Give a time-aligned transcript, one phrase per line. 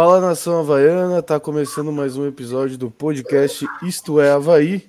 [0.00, 4.88] Fala nação havaiana, tá começando mais um episódio do podcast Isto é Havaí.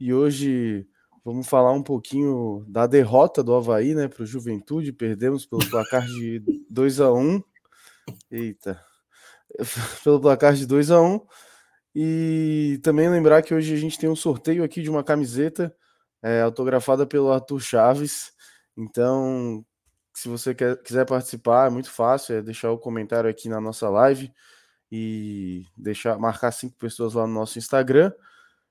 [0.00, 0.84] E hoje
[1.24, 4.92] vamos falar um pouquinho da derrota do Havaí, né, para o Juventude.
[4.92, 7.40] Perdemos pelo placar de 2 a 1
[8.28, 8.82] Eita,
[10.02, 11.20] pelo placar de 2 a 1
[11.94, 15.72] E também lembrar que hoje a gente tem um sorteio aqui de uma camiseta
[16.20, 18.32] é, autografada pelo Arthur Chaves.
[18.76, 19.64] Então,
[20.16, 23.86] se você quer, quiser participar, é muito fácil, é deixar o comentário aqui na nossa
[23.90, 24.32] live
[24.90, 28.10] e deixar marcar cinco pessoas lá no nosso Instagram.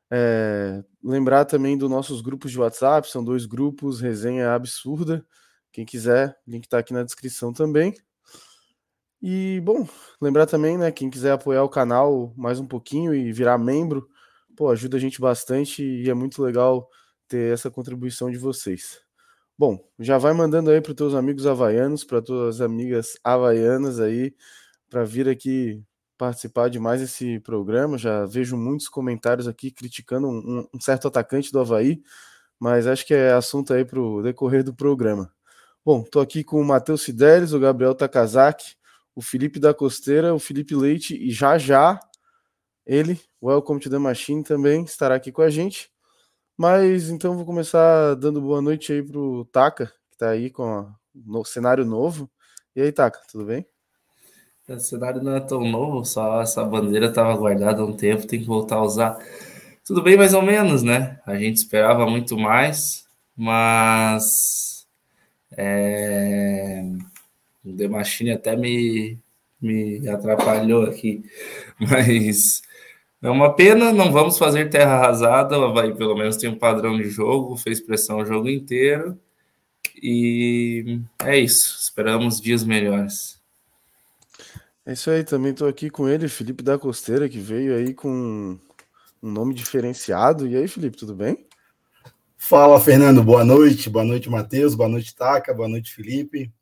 [0.09, 5.23] É, lembrar também dos nossos grupos de WhatsApp, são dois grupos, resenha absurda.
[5.71, 7.93] Quem quiser, link está aqui na descrição também.
[9.21, 9.88] E bom,
[10.19, 14.09] lembrar também, né, quem quiser apoiar o canal mais um pouquinho e virar membro,
[14.57, 16.89] pô, ajuda a gente bastante e é muito legal
[17.27, 19.05] ter essa contribuição de vocês.
[19.58, 24.36] Bom, já vai mandando aí para os teus amigos havaianos, para tuas amigas havaianas aí,
[24.89, 25.81] para vir aqui
[26.17, 27.97] participar de mais esse programa.
[27.97, 32.02] Já vejo muitos comentários aqui criticando um, um certo atacante do Havaí,
[32.59, 35.31] mas acho que é assunto aí para o decorrer do programa.
[35.86, 38.75] Bom, estou aqui com o Matheus Sideres, o Gabriel Takazaki,
[39.16, 42.00] o Felipe da Costeira, o Felipe Leite e já já
[42.86, 45.94] ele, Welcome to the Machine, também estará aqui com a gente.
[46.58, 50.89] Mas então vou começar dando boa noite aí pro Taka, que tá aí com
[51.28, 52.30] o cenário novo.
[52.73, 53.66] E aí, Taka, tudo bem?
[54.67, 58.40] O cenário não é tão novo, só essa bandeira estava guardada há um tempo, tem
[58.40, 59.19] que voltar a usar.
[59.85, 61.19] Tudo bem, mais ou menos, né?
[61.25, 64.88] A gente esperava muito mais, mas
[65.58, 66.84] é...
[67.63, 69.19] o The Machine até me,
[69.62, 71.24] me atrapalhou aqui,
[71.79, 72.62] mas
[73.25, 75.58] é uma pena, não vamos fazer terra arrasada.
[75.58, 79.19] O Havaí, pelo menos, tem um padrão de jogo, fez pressão o jogo inteiro.
[80.02, 81.75] E é isso.
[81.81, 83.41] Esperamos dias melhores.
[84.85, 88.59] É isso aí, também estou aqui com ele, Felipe da Costeira, que veio aí com
[89.24, 90.47] um nome diferenciado.
[90.47, 91.47] E aí, Felipe, tudo bem?
[92.38, 93.24] Fala, Fernando.
[93.24, 93.90] Boa noite.
[93.90, 94.75] Boa noite, Matheus.
[94.75, 95.52] Boa noite, Taca.
[95.52, 96.53] Boa noite, Felipe.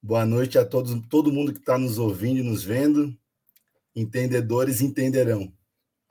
[0.00, 3.16] Boa noite a todos, todo mundo que está nos ouvindo e nos vendo.
[3.96, 5.52] Entendedores entenderão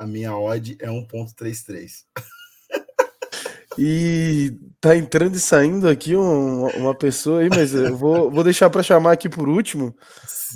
[0.01, 1.91] a minha odd é 1.33.
[3.78, 8.69] E tá entrando e saindo aqui um, uma pessoa aí, mas eu vou, vou deixar
[8.72, 9.95] para chamar aqui por último,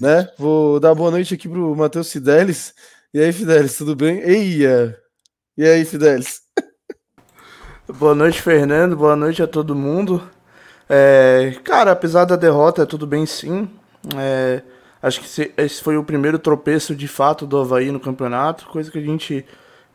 [0.02, 0.28] né?
[0.38, 2.74] Vou dar boa noite aqui pro Matheus Fidelis.
[3.14, 4.20] E aí, Fidelis, tudo bem?
[4.20, 4.98] Eia!
[5.56, 6.42] E aí, Fidelis?
[8.00, 8.98] Boa noite, Fernando.
[8.98, 10.28] Boa noite a todo mundo.
[10.90, 13.70] É, cara, apesar da derrota, é tudo bem sim.
[14.18, 14.64] É,
[15.06, 18.98] Acho que esse foi o primeiro tropeço de fato do Havaí no campeonato, coisa que
[18.98, 19.46] a gente,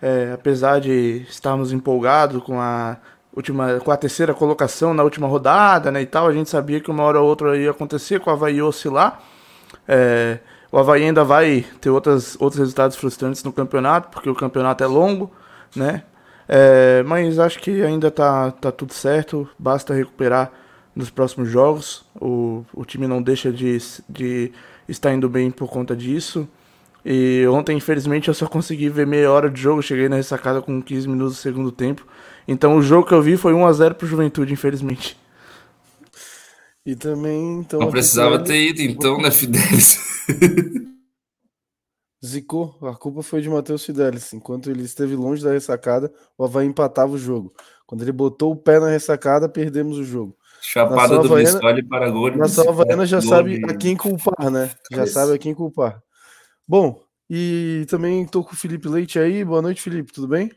[0.00, 2.97] é, apesar de estarmos empolgados com a
[3.34, 6.93] última, com a terceira colocação na última rodada, né, e tal, a gente sabia que
[6.93, 9.21] uma hora ou outra ia acontecer com o Havaí oscilar.
[9.88, 10.38] É,
[10.71, 14.87] o Havaí ainda vai ter outras, outros resultados frustrantes no campeonato, porque o campeonato é
[14.87, 15.28] longo,
[15.75, 16.04] né?
[16.47, 20.53] É, mas acho que ainda tá, tá tudo certo, basta recuperar
[20.94, 22.04] nos próximos jogos.
[22.15, 23.77] O, o time não deixa de,
[24.09, 24.53] de
[24.90, 26.48] está indo bem por conta disso.
[27.04, 29.82] E ontem, infelizmente, eu só consegui ver meia hora de jogo.
[29.82, 32.06] Cheguei na ressacada com 15 minutos do segundo tempo.
[32.46, 35.16] Então o jogo que eu vi foi 1x0 pro Juventude, infelizmente.
[36.84, 37.60] E também.
[37.60, 39.98] Então, Não precisava ter ido, então, né, Fidelis?
[42.24, 44.32] Zicou, a culpa foi de Matheus Fidelis.
[44.32, 47.52] Enquanto ele esteve longe da ressacada, o Havaí empatava o jogo.
[47.86, 50.36] Quando ele botou o pé na ressacada, perdemos o jogo.
[50.60, 52.36] Chapada do Havaiana, para gol.
[52.36, 54.71] Nação Havaiana já sabe a quem culpar, né?
[54.92, 56.03] Já sabe a quem culpar.
[56.66, 59.45] Bom, e também tô com o Felipe Leite aí.
[59.45, 60.51] Boa noite, Felipe, tudo bem?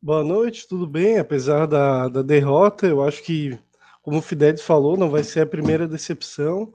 [0.00, 1.18] Boa noite, tudo bem?
[1.18, 3.58] Apesar da, da derrota, eu acho que,
[4.00, 6.72] como o Fidelis falou, não vai ser a primeira decepção.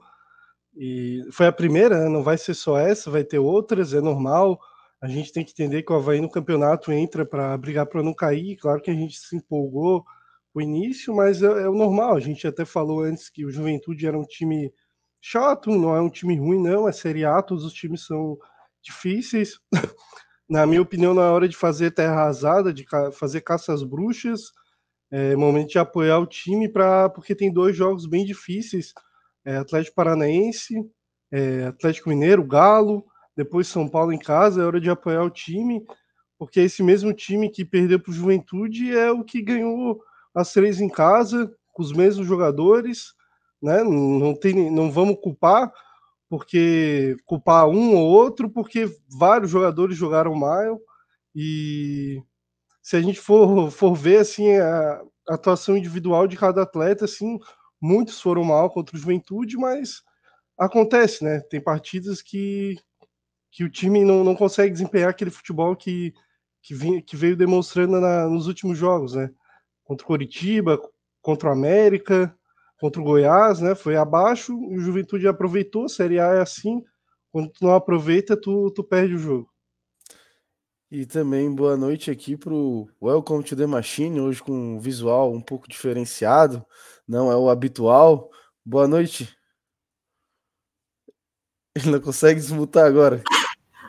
[0.76, 2.08] E foi a primeira, né?
[2.08, 4.60] não vai ser só essa, vai ter outras, é normal.
[5.00, 8.12] A gente tem que entender que o Havaí no campeonato entra para brigar para não
[8.12, 8.56] cair.
[8.56, 10.04] Claro que a gente se empolgou
[10.54, 12.16] o início, mas é, é, o normal.
[12.16, 14.72] A gente até falou antes que o Juventude era um time
[15.20, 16.88] chato, não é um time ruim, não.
[16.88, 18.38] É Série A, todos os times são
[18.80, 19.58] difíceis.
[20.48, 24.52] na minha opinião, na hora de fazer terra arrasada, de ca fazer caça às bruxas,
[25.10, 28.92] é momento de apoiar o time, pra, porque tem dois jogos bem difíceis:
[29.44, 30.74] é, Atlético Paranaense,
[31.32, 33.04] é, Atlético Mineiro, Galo,
[33.36, 34.62] depois São Paulo em casa.
[34.62, 35.84] É hora de apoiar o time,
[36.38, 40.00] porque esse mesmo time que perdeu para o Juventude é o que ganhou
[40.34, 43.14] as três em casa, com os mesmos jogadores,
[43.62, 43.82] né?
[43.82, 45.72] Não, tem, não vamos culpar,
[46.28, 50.80] porque culpar um ou outro, porque vários jogadores jogaram mal
[51.34, 52.22] e
[52.82, 57.38] se a gente for, for ver assim a atuação individual de cada atleta, assim,
[57.80, 60.02] muitos foram mal contra o Juventude, mas
[60.58, 61.40] acontece, né?
[61.40, 62.76] Tem partidas que
[63.54, 66.12] que o time não, não consegue desempenhar aquele futebol que,
[66.60, 69.30] que, vinha, que veio demonstrando na, nos últimos jogos, né?
[69.84, 70.80] Contra o Coritiba,
[71.22, 72.36] contra o América,
[72.78, 73.74] contra o Goiás, né?
[73.74, 75.84] Foi abaixo e o Juventude aproveitou.
[75.84, 76.82] A Série A é assim.
[77.30, 79.54] Quando tu não aproveita, tu, tu perde o jogo.
[80.90, 85.32] E também boa noite aqui para o Welcome to the Machine, hoje com um visual
[85.32, 86.64] um pouco diferenciado,
[87.08, 88.30] não é o habitual.
[88.64, 89.36] Boa noite.
[91.74, 93.24] Ele não consegue desmutar agora.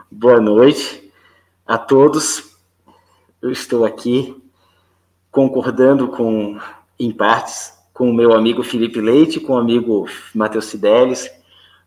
[0.09, 1.13] Boa noite
[1.65, 2.57] a todos.
[3.39, 4.44] Eu estou aqui
[5.35, 6.57] concordando com,
[6.97, 11.29] em partes, com o meu amigo Felipe Leite, com o amigo Matheus Cideles.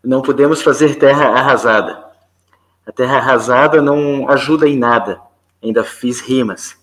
[0.04, 2.04] Não podemos fazer terra arrasada.
[2.86, 5.18] A terra arrasada não ajuda em nada.
[5.62, 6.76] Ainda fiz rimas.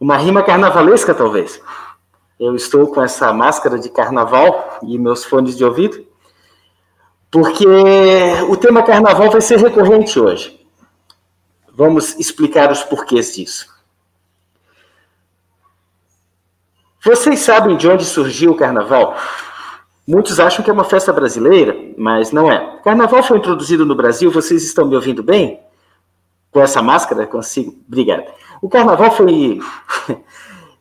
[0.00, 1.60] Uma rima carnavalesca, talvez.
[2.38, 6.06] Eu estou com essa máscara de carnaval e meus fones de ouvido
[7.28, 7.66] porque
[8.48, 10.64] o tema carnaval vai ser recorrente hoje.
[11.74, 13.71] Vamos explicar os porquês disso.
[17.04, 19.16] Vocês sabem de onde surgiu o carnaval?
[20.06, 22.76] Muitos acham que é uma festa brasileira, mas não é.
[22.78, 25.58] O carnaval foi introduzido no Brasil, vocês estão me ouvindo bem?
[26.52, 27.26] Com essa máscara?
[27.26, 27.74] Consigo?
[27.88, 28.30] Obrigado.
[28.62, 29.60] O carnaval foi,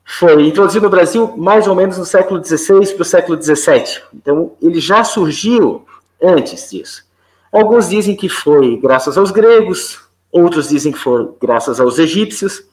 [0.06, 4.04] foi introduzido no Brasil mais ou menos no século XVI para o século XVII.
[4.14, 5.88] Então, ele já surgiu
[6.22, 7.04] antes disso.
[7.52, 10.00] Alguns dizem que foi graças aos gregos,
[10.32, 12.64] outros dizem que foi graças aos egípcios,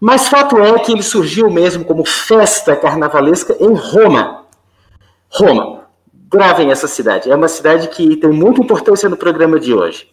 [0.00, 4.44] mas fato é que ele surgiu mesmo como festa carnavalesca em Roma.
[5.28, 5.86] Roma.
[6.28, 7.30] Gravem essa cidade.
[7.30, 10.10] É uma cidade que tem muita importância no programa de hoje.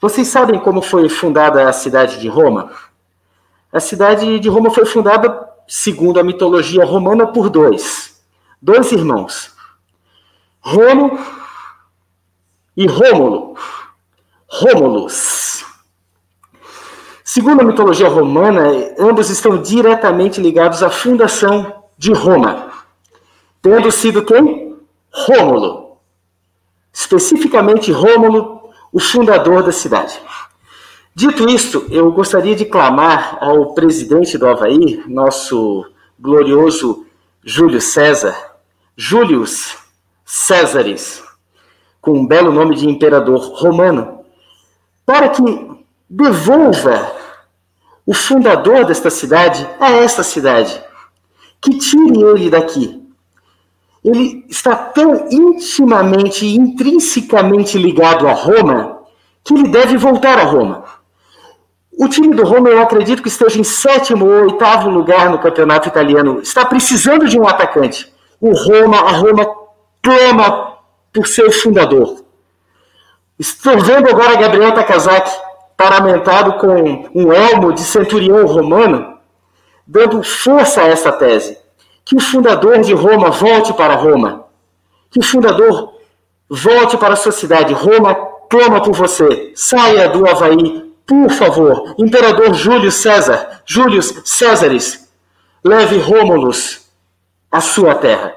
[0.00, 2.70] Vocês sabem como foi fundada a cidade de Roma?
[3.72, 8.22] A cidade de Roma foi fundada, segundo a mitologia romana, por dois.
[8.60, 9.52] Dois irmãos.
[10.62, 11.18] Remo
[12.76, 13.56] e Rômulo.
[14.48, 15.61] Rômulus.
[17.34, 22.70] Segundo a mitologia romana, ambos estão diretamente ligados à fundação de Roma,
[23.62, 24.76] tendo sido quem?
[25.10, 25.96] Rômulo.
[26.92, 30.20] Especificamente Rômulo, o fundador da cidade.
[31.14, 35.86] Dito isto, eu gostaria de clamar ao presidente do Havaí, nosso
[36.20, 37.06] glorioso
[37.42, 38.36] Júlio César,
[38.94, 39.78] Július
[40.22, 41.24] Césares,
[41.98, 44.18] com um belo nome de imperador romano,
[45.06, 45.42] para que
[46.10, 47.21] devolva
[48.06, 50.82] o fundador desta cidade a esta cidade,
[51.60, 53.00] que tire ele daqui.
[54.04, 58.98] Ele está tão intimamente e intrinsecamente ligado a Roma
[59.44, 60.84] que ele deve voltar a Roma.
[61.96, 65.88] O time do Roma, eu acredito que esteja em sétimo ou oitavo lugar no campeonato
[65.88, 66.40] italiano.
[66.40, 68.12] Está precisando de um atacante.
[68.40, 69.46] O Roma, a Roma
[70.02, 70.78] clama
[71.12, 72.24] por seu fundador.
[73.38, 75.30] Estou vendo agora Gabriel Takazaki
[75.82, 79.18] paramentado com um elmo de centurião romano,
[79.84, 81.58] dando força a essa tese.
[82.04, 84.44] Que o fundador de Roma volte para Roma.
[85.10, 85.94] Que o fundador
[86.48, 87.74] volte para a sua cidade.
[87.74, 88.14] Roma
[88.48, 89.52] clama por você.
[89.56, 91.94] Saia do Havaí, por favor.
[91.98, 95.12] Imperador Júlio César, Júlio Césares,
[95.64, 96.86] leve Rômulus
[97.50, 98.34] à sua terra.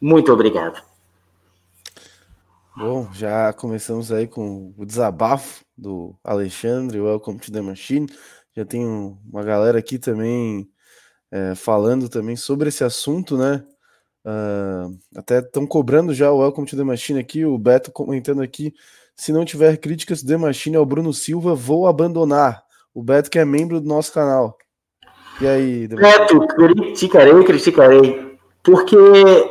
[0.00, 0.91] Muito obrigado.
[2.74, 8.06] Bom, já começamos aí com o desabafo do Alexandre, Welcome to the Machine.
[8.56, 10.66] Já tem uma galera aqui também
[11.30, 13.62] é, falando também sobre esse assunto, né?
[14.24, 18.72] Uh, até estão cobrando já o Welcome to the Machine aqui, o Beto comentando aqui.
[19.14, 22.64] Se não tiver críticas do The Machine ao Bruno Silva, vou abandonar.
[22.94, 24.56] O Beto que é membro do nosso canal.
[25.42, 28.31] E aí, Beto, criticarei, criticarei
[28.62, 28.96] porque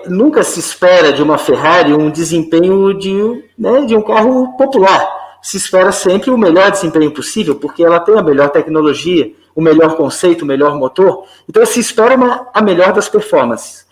[0.07, 5.19] nunca se espera de uma Ferrari um desempenho de, né, de um carro popular.
[5.41, 9.97] Se espera sempre o melhor desempenho possível, porque ela tem a melhor tecnologia, o melhor
[9.97, 11.25] conceito, o melhor motor.
[11.49, 13.85] Então se espera uma, a melhor das performances.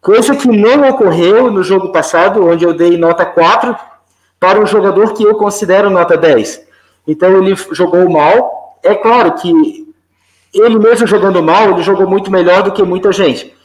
[0.00, 3.74] Coisa que não ocorreu no jogo passado, onde eu dei nota 4
[4.38, 6.66] para um jogador que eu considero nota 10.
[7.08, 8.78] Então ele jogou mal.
[8.82, 9.86] É claro que
[10.52, 13.55] ele mesmo jogando mal, ele jogou muito melhor do que muita gente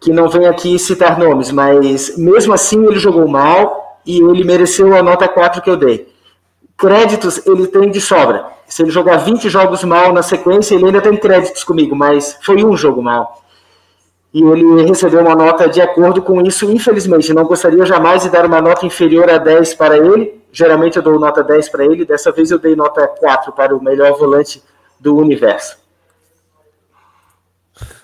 [0.00, 4.96] que não vem aqui citar nomes, mas mesmo assim ele jogou mal e ele mereceu
[4.96, 6.08] a nota 4 que eu dei.
[6.76, 8.46] Créditos ele tem de sobra.
[8.66, 12.64] Se ele jogar 20 jogos mal na sequência, ele ainda tem créditos comigo, mas foi
[12.64, 13.42] um jogo mal.
[14.32, 17.34] E ele recebeu uma nota de acordo com isso, infelizmente.
[17.34, 20.40] Não gostaria jamais de dar uma nota inferior a 10 para ele.
[20.52, 23.82] Geralmente eu dou nota 10 para ele, dessa vez eu dei nota 4 para o
[23.82, 24.62] melhor volante
[24.98, 25.78] do universo.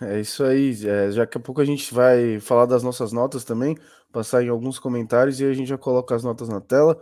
[0.01, 0.75] É isso aí.
[0.87, 3.77] É, daqui a pouco a gente vai falar das nossas notas também,
[4.13, 6.99] passar em alguns comentários e a gente já coloca as notas na tela.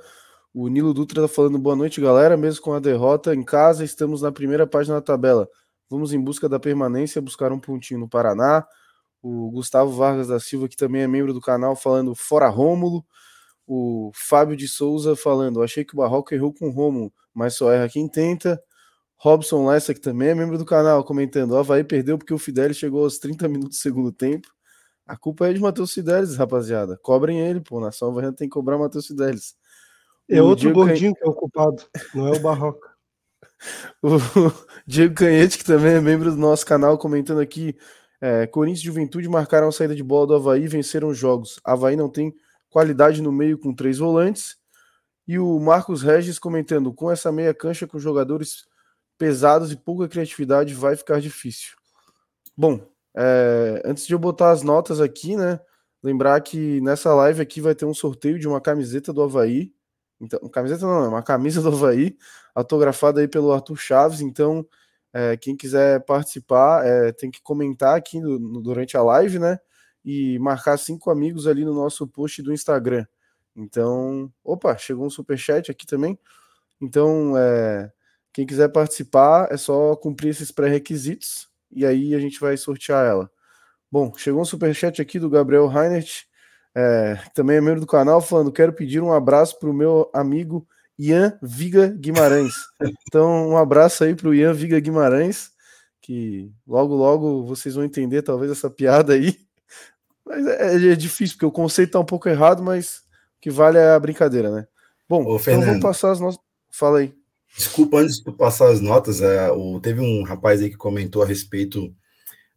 [0.52, 2.36] O Nilo Dutra tá falando boa noite, galera.
[2.36, 5.48] Mesmo com a derrota em casa, estamos na primeira página da tabela.
[5.90, 8.66] Vamos em busca da permanência, buscar um pontinho no Paraná.
[9.22, 13.04] O Gustavo Vargas da Silva, que também é membro do canal, falando fora Rômulo.
[13.66, 17.72] O Fábio de Souza falando: achei que o Barroco errou com o Rômulo, mas só
[17.72, 18.62] erra quem tenta.
[19.24, 22.76] Robson Lessa, que também é membro do canal, comentando: o Havaí perdeu porque o Fidelis
[22.76, 24.46] chegou aos 30 minutos do segundo tempo.
[25.06, 26.98] A culpa é de Matheus Fidelis, rapaziada.
[27.02, 27.80] Cobrem ele, pô.
[27.80, 29.54] Nação Havaiana tem que cobrar Matheus Fidelis.
[30.28, 31.20] É o outro Diego gordinho Can...
[31.20, 31.82] que é o culpado,
[32.14, 32.86] não é o Barroca.
[34.04, 34.52] o
[34.86, 37.74] Diego Canhete, que também é membro do nosso canal, comentando aqui:
[38.20, 41.58] é, Corinthians e Juventude marcaram a saída de bola do Havaí e venceram os jogos.
[41.64, 42.34] Havaí não tem
[42.68, 44.56] qualidade no meio com três volantes.
[45.26, 48.66] E o Marcos Regis comentando: com essa meia cancha com jogadores
[49.18, 51.76] pesados e pouca criatividade, vai ficar difícil.
[52.56, 55.60] Bom, é, antes de eu botar as notas aqui, né?
[56.02, 59.72] Lembrar que nessa live aqui vai ter um sorteio de uma camiseta do Havaí.
[60.20, 62.16] Então, camiseta não, é uma camisa do Havaí,
[62.54, 64.20] autografada aí pelo Arthur Chaves.
[64.20, 64.66] Então,
[65.12, 69.58] é, quem quiser participar, é, tem que comentar aqui no, no, durante a live, né?
[70.04, 73.06] E marcar cinco amigos ali no nosso post do Instagram.
[73.56, 76.18] Então, opa, chegou um super chat aqui também.
[76.80, 77.90] Então, é,
[78.34, 83.30] quem quiser participar, é só cumprir esses pré-requisitos e aí a gente vai sortear ela.
[83.90, 86.24] Bom, chegou um superchat aqui do Gabriel Reinert,
[86.74, 90.66] é, também é membro do canal, falando: quero pedir um abraço para o meu amigo
[90.98, 92.54] Ian Viga Guimarães.
[93.06, 95.52] Então, um abraço aí para o Ian Viga Guimarães,
[96.00, 99.38] que logo, logo vocês vão entender talvez essa piada aí.
[100.26, 103.78] Mas é, é difícil, porque o conceito está um pouco errado, mas o que vale
[103.78, 104.66] é a brincadeira, né?
[105.08, 106.40] Bom, Ô, então vou passar as nossas.
[106.72, 107.14] Fala aí.
[107.56, 111.26] Desculpa, antes de passar as notas, é, o, teve um rapaz aí que comentou a
[111.26, 111.94] respeito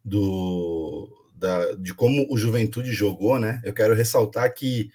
[0.04, 3.60] do, da, de como o Juventude jogou, né?
[3.64, 4.90] Eu quero ressaltar que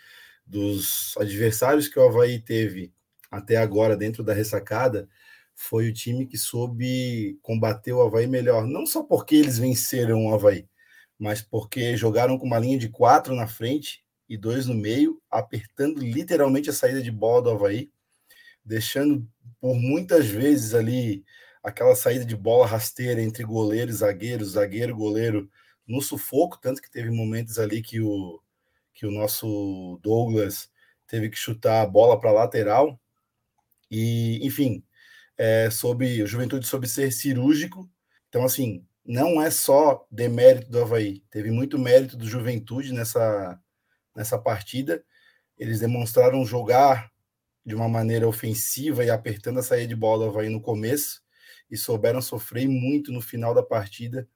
[0.45, 2.93] dos adversários que o Havaí teve
[3.31, 5.09] até agora dentro da ressacada,
[5.55, 8.67] foi o time que soube combater o Havaí melhor.
[8.67, 10.67] Não só porque eles venceram o Havaí,
[11.17, 15.99] mas porque jogaram com uma linha de quatro na frente e dois no meio, apertando
[15.99, 17.91] literalmente a saída de bola do Havaí,
[18.63, 19.27] deixando
[19.63, 21.23] por muitas vezes ali
[21.63, 25.49] aquela saída de bola rasteira entre goleiro e zagueiro, zagueiro goleiro
[25.87, 28.41] no sufoco, tanto que teve momentos ali que o,
[28.93, 30.69] que o nosso Douglas
[31.07, 32.99] teve que chutar a bola para lateral.
[33.89, 34.83] E, enfim,
[35.37, 37.89] é, sobre o Juventude sobre ser cirúrgico.
[38.27, 43.57] Então, assim, não é só demérito do Havaí, teve muito mérito do Juventude nessa,
[44.13, 45.01] nessa partida.
[45.57, 47.12] Eles demonstraram jogar
[47.65, 51.21] de uma maneira ofensiva e apertando a saída de bola Havaí no começo
[51.69, 54.27] e souberam sofrer muito no final da partida,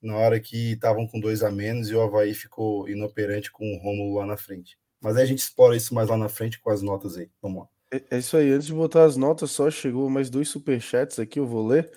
[0.00, 3.78] na hora que estavam com dois a menos e o Havaí ficou inoperante com o
[3.78, 4.76] Romulo lá na frente.
[5.00, 7.30] Mas aí a gente explora isso mais lá na frente com as notas aí.
[7.40, 7.68] Vamos lá.
[7.92, 8.50] É, é isso aí.
[8.50, 11.90] Antes de botar as notas, só chegou mais dois superchats aqui, eu vou ler.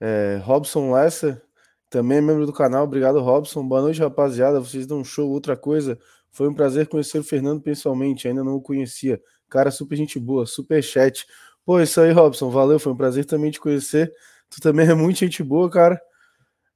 [0.00, 1.42] É, Robson Lessa,
[1.90, 2.84] também é membro do canal.
[2.84, 3.66] Obrigado, Robson.
[3.66, 4.60] Boa noite, rapaziada.
[4.60, 5.30] Vocês dão um show.
[5.30, 5.98] Outra coisa,
[6.30, 8.28] foi um prazer conhecer o Fernando pessoalmente.
[8.28, 9.20] Ainda não o conhecia.
[9.52, 11.26] Cara, super gente boa, super chat.
[11.62, 14.10] Pô, isso aí, Robson, valeu, foi um prazer também te conhecer.
[14.48, 16.00] Tu também é muito gente boa, cara.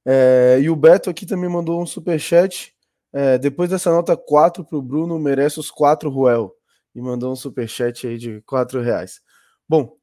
[0.05, 2.75] É, e o Beto aqui também mandou um super chat.
[3.11, 6.55] É, depois dessa nota 4 pro Bruno, merece os 4 Ruel.
[6.93, 9.21] E mandou um super chat aí de 4 reais.
[9.67, 9.97] Bom,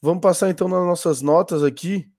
[0.00, 2.10] vamos passar então nas nossas notas aqui.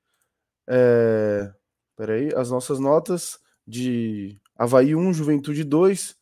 [0.70, 1.52] É,
[1.98, 6.16] peraí, as nossas notas de Havaí 1, Juventude 2,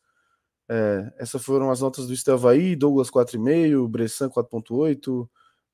[0.68, 5.28] é, essas foram as notas do Estavaí, Douglas 4,5, Bressan 4,8,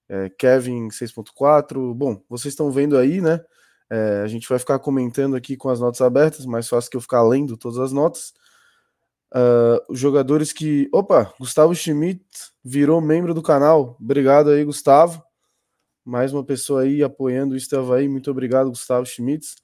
[0.08, 1.94] é, Kevin 6,4.
[1.94, 3.40] Bom, vocês estão vendo aí, né?
[3.88, 7.00] É, a gente vai ficar comentando aqui com as notas abertas, mais fácil que eu
[7.00, 8.32] ficar lendo todas as notas.
[9.32, 10.88] Uh, jogadores que.
[10.92, 12.24] Opa, Gustavo Schmidt
[12.64, 13.96] virou membro do canal.
[14.00, 15.22] Obrigado aí, Gustavo.
[16.04, 18.08] Mais uma pessoa aí apoiando o Estavaí.
[18.08, 19.54] Muito obrigado, Gustavo Schmidt.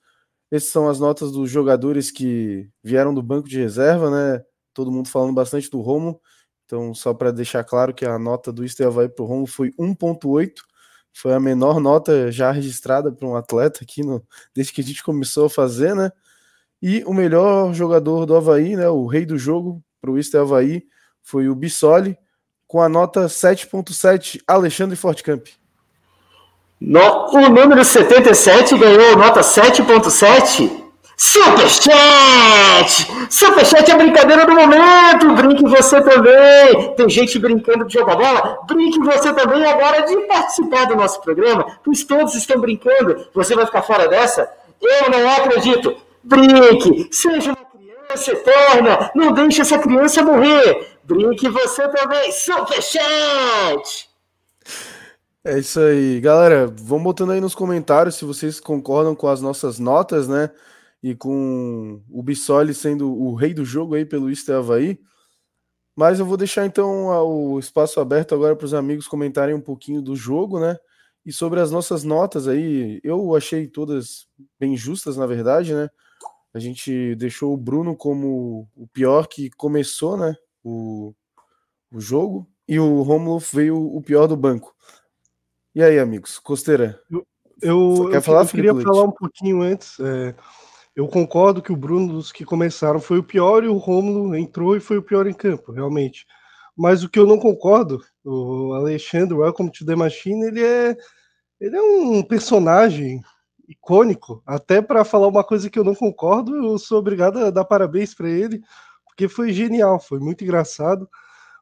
[0.50, 4.44] Essas são as notas dos jogadores que vieram do banco de reserva, né?
[4.76, 6.20] Todo mundo falando bastante do Romo.
[6.66, 10.52] Então, só para deixar claro que a nota do Estevai para o Romo foi 1.8,
[11.14, 14.22] foi a menor nota já registrada para um atleta aqui no,
[14.54, 16.12] desde que a gente começou a fazer, né?
[16.82, 20.84] E o melhor jogador do Havaí, né, o rei do jogo para o Havaí,
[21.22, 22.18] foi o Bissoli,
[22.66, 25.46] com a nota 7.7, Alexandre Fortcamp.
[26.78, 30.85] No, o número 77 ganhou nota 7.7
[31.18, 33.06] Superchat!
[33.30, 35.34] Superchat é brincadeira do momento!
[35.34, 36.94] Brinque você também!
[36.94, 38.58] Tem gente brincando de jogar bola?
[38.66, 43.28] Brinque você também agora de participar do nosso programa, pois todos estão brincando.
[43.32, 44.46] Você vai ficar fora dessa?
[44.78, 45.96] Eu não acredito!
[46.22, 47.08] Brinque!
[47.10, 49.10] Seja uma criança eterna!
[49.14, 50.98] Não deixe essa criança morrer!
[51.02, 52.30] Brinque você também!
[52.30, 54.10] Superchat!
[55.42, 56.20] É isso aí.
[56.20, 60.50] Galera, vão botando aí nos comentários se vocês concordam com as nossas notas, né?
[61.02, 64.98] E com o Bissoli sendo o rei do jogo aí pelo Ister Havaí.
[65.94, 70.02] Mas eu vou deixar então o espaço aberto agora para os amigos comentarem um pouquinho
[70.02, 70.76] do jogo, né?
[71.24, 74.28] E sobre as nossas notas aí, eu achei todas
[74.60, 75.88] bem justas, na verdade, né?
[76.54, 80.36] A gente deixou o Bruno como o pior que começou, né?
[80.62, 81.14] O,
[81.92, 82.46] o jogo.
[82.68, 84.74] E o Romulo veio o pior do banco.
[85.74, 86.38] E aí, amigos?
[86.38, 87.00] Costeira.
[87.10, 87.26] Eu,
[87.60, 88.86] eu, Quer eu, falar, eu queria Leite?
[88.86, 89.98] falar um pouquinho antes.
[90.00, 90.34] É,
[90.96, 94.74] eu concordo que o Bruno, dos que começaram, foi o pior e o Romulo entrou
[94.74, 96.26] e foi o pior em campo, realmente.
[96.74, 100.96] Mas o que eu não concordo, o Alexandre Welcome to the Machine, ele é,
[101.60, 103.20] ele é um personagem
[103.68, 104.42] icônico.
[104.46, 108.14] Até para falar uma coisa que eu não concordo, eu sou obrigado a dar parabéns
[108.14, 108.62] para ele,
[109.04, 111.08] porque foi genial, foi muito engraçado.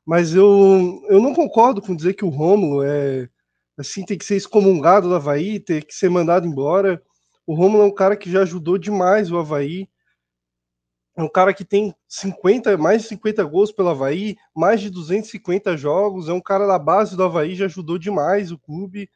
[0.07, 3.29] Mas eu, eu não concordo com dizer que o Romulo é
[3.77, 7.03] assim, tem que ser excomungado do Havaí, ter que ser mandado embora.
[7.47, 9.89] O Romulo é um cara que já ajudou demais o Havaí.
[11.17, 15.77] É um cara que tem 50, mais de 50 gols pelo Havaí, mais de 250
[15.77, 16.29] jogos.
[16.29, 19.09] É um cara da base do Havaí, já ajudou demais o clube.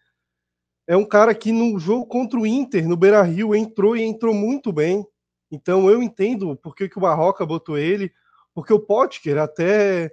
[0.87, 4.33] É um cara que no jogo contra o Inter, no Beira Rio, entrou e entrou
[4.33, 5.07] muito bem.
[5.51, 8.13] Então eu entendo por que, que o Barroca botou ele,
[8.55, 10.13] porque o Potker até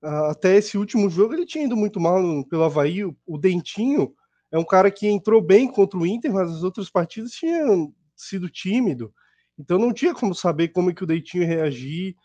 [0.00, 3.04] até esse último jogo ele tinha ido muito mal pelo Havaí.
[3.04, 4.14] O Dentinho
[4.50, 8.48] é um cara que entrou bem contra o Inter, mas as outras partidas tinham sido
[8.48, 9.12] tímido.
[9.58, 12.16] Então não tinha como saber como é que o Dentinho ia reagir,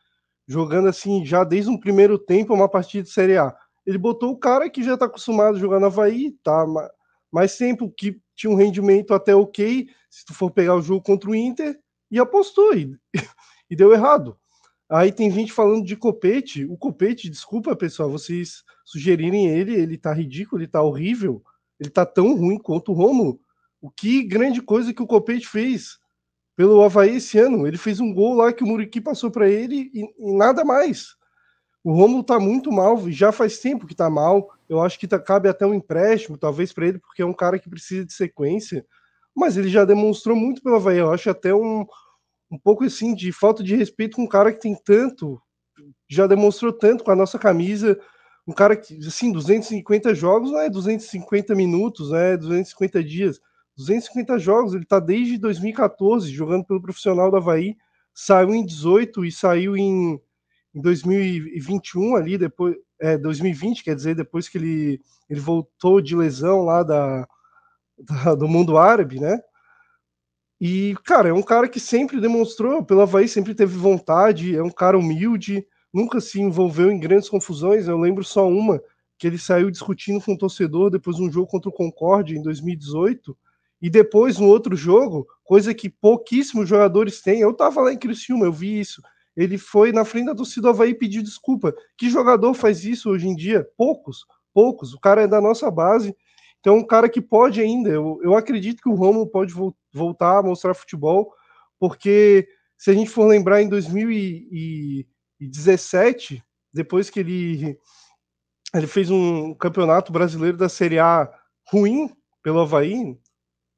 [0.48, 3.56] jogando assim, já desde um primeiro tempo, uma partida de Série A.
[3.86, 6.66] Ele botou o cara que já está acostumado a jogar no Havaí, tá
[7.32, 11.30] mais tempo, que tinha um rendimento até ok, se tu for pegar o jogo contra
[11.30, 11.78] o Inter,
[12.10, 12.96] e apostou, e,
[13.70, 14.38] e deu errado.
[14.90, 16.66] Aí tem gente falando de Copete.
[16.66, 21.42] O Copete, desculpa, pessoal, vocês sugerirem ele, ele tá ridículo, ele tá horrível,
[21.80, 23.40] ele tá tão ruim quanto o Romulo.
[23.82, 26.00] O que grande coisa que o Copete fez
[26.56, 27.68] pelo Havaí esse ano.
[27.68, 31.16] Ele fez um gol lá que o Muriqui passou para ele e, e, nada mais.
[31.84, 34.50] O Romulo tá muito mal, já faz tempo que tá mal.
[34.70, 37.60] Eu acho que tá, cabe até um empréstimo, talvez para ele, porque é um cara
[37.60, 38.86] que precisa de sequência.
[39.36, 41.00] Mas ele já demonstrou muito pelo Havaí.
[41.00, 41.86] Eu acho até um,
[42.50, 45.42] um pouco assim de falta de respeito com um cara que tem tanto,
[46.08, 48.00] já demonstrou tanto com a nossa camisa,
[48.45, 52.36] um cara que, assim, 250 jogos não é 250 minutos, né?
[52.38, 53.39] 250 dias,
[53.77, 57.75] 250 jogos, ele tá desde 2014 jogando pelo profissional do Havaí,
[58.13, 60.19] saiu em 18 e saiu em,
[60.75, 66.63] em 2021 ali, depois, é, 2020, quer dizer, depois que ele, ele voltou de lesão
[66.63, 67.27] lá da,
[67.97, 69.39] da do mundo árabe, né?
[70.60, 74.69] E, cara, é um cara que sempre demonstrou, pelo Havaí, sempre teve vontade, é um
[74.69, 77.88] cara humilde, nunca se envolveu em grandes confusões.
[77.88, 78.82] Eu lembro só uma,
[79.17, 82.41] que ele saiu discutindo com o torcedor depois de um jogo contra o Concorde em
[82.41, 83.38] 2018.
[83.82, 88.45] E depois, no outro jogo, coisa que pouquíssimos jogadores têm, eu tava lá em Criciúma,
[88.45, 89.01] eu vi isso.
[89.36, 91.73] Ele foi na frente da torcida do Havaí e pediu desculpa.
[91.97, 93.67] Que jogador faz isso hoje em dia?
[93.77, 94.93] Poucos, poucos.
[94.93, 96.15] O cara é da nossa base
[96.63, 100.39] então, um cara que pode ainda, eu, eu acredito que o Romulo pode vo voltar
[100.39, 101.34] a mostrar futebol,
[101.77, 103.67] porque se a gente for lembrar em
[105.49, 107.77] 2017, depois que ele,
[108.73, 111.32] ele fez um campeonato brasileiro da Série A
[111.71, 112.10] ruim
[112.41, 113.17] pelo Havaí,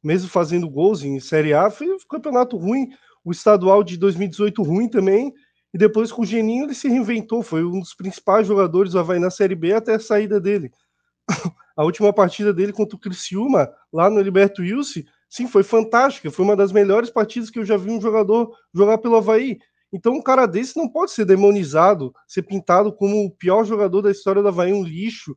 [0.04, 2.90] mesmo fazendo gols em Série A, foi um campeonato ruim,
[3.24, 5.34] o estadual de 2018 ruim também,
[5.74, 9.20] e depois com o Geninho ele se reinventou, foi um dos principais jogadores do Havaí
[9.20, 10.72] na Série B até a saída dele.
[11.78, 16.32] A última partida dele contra o Criciúma, lá no Liberto Wilson, sim, foi fantástica.
[16.32, 19.58] Foi uma das melhores partidas que eu já vi um jogador jogar pelo Havaí.
[19.92, 24.12] Então, um cara desse não pode ser demonizado, ser pintado como o pior jogador da
[24.12, 25.36] história do Havaí, um lixo.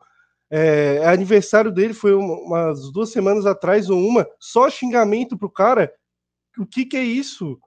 [0.51, 5.93] É, é aniversário dele foi umas duas semanas atrás ou uma, só xingamento pro cara.
[6.59, 7.59] O que, que é isso?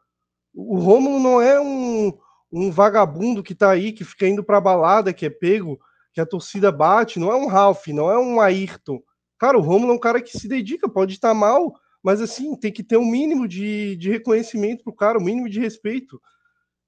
[0.54, 2.12] O Romulo não é um,
[2.52, 5.80] um vagabundo que tá aí, que fica indo pra balada, que é pego
[6.14, 9.02] que a torcida bate, não é um Ralph, não é um Ayrton.
[9.38, 12.72] Cara, o Romulo é um cara que se dedica, pode estar mal, mas assim, tem
[12.72, 16.22] que ter um mínimo de, de reconhecimento pro cara, um mínimo de respeito.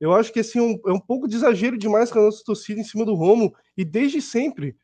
[0.04, 2.80] Eu acho que assim, um, é um pouco de exagero demais com a nossa torcida
[2.80, 4.76] em cima do Romulo, e desde sempre.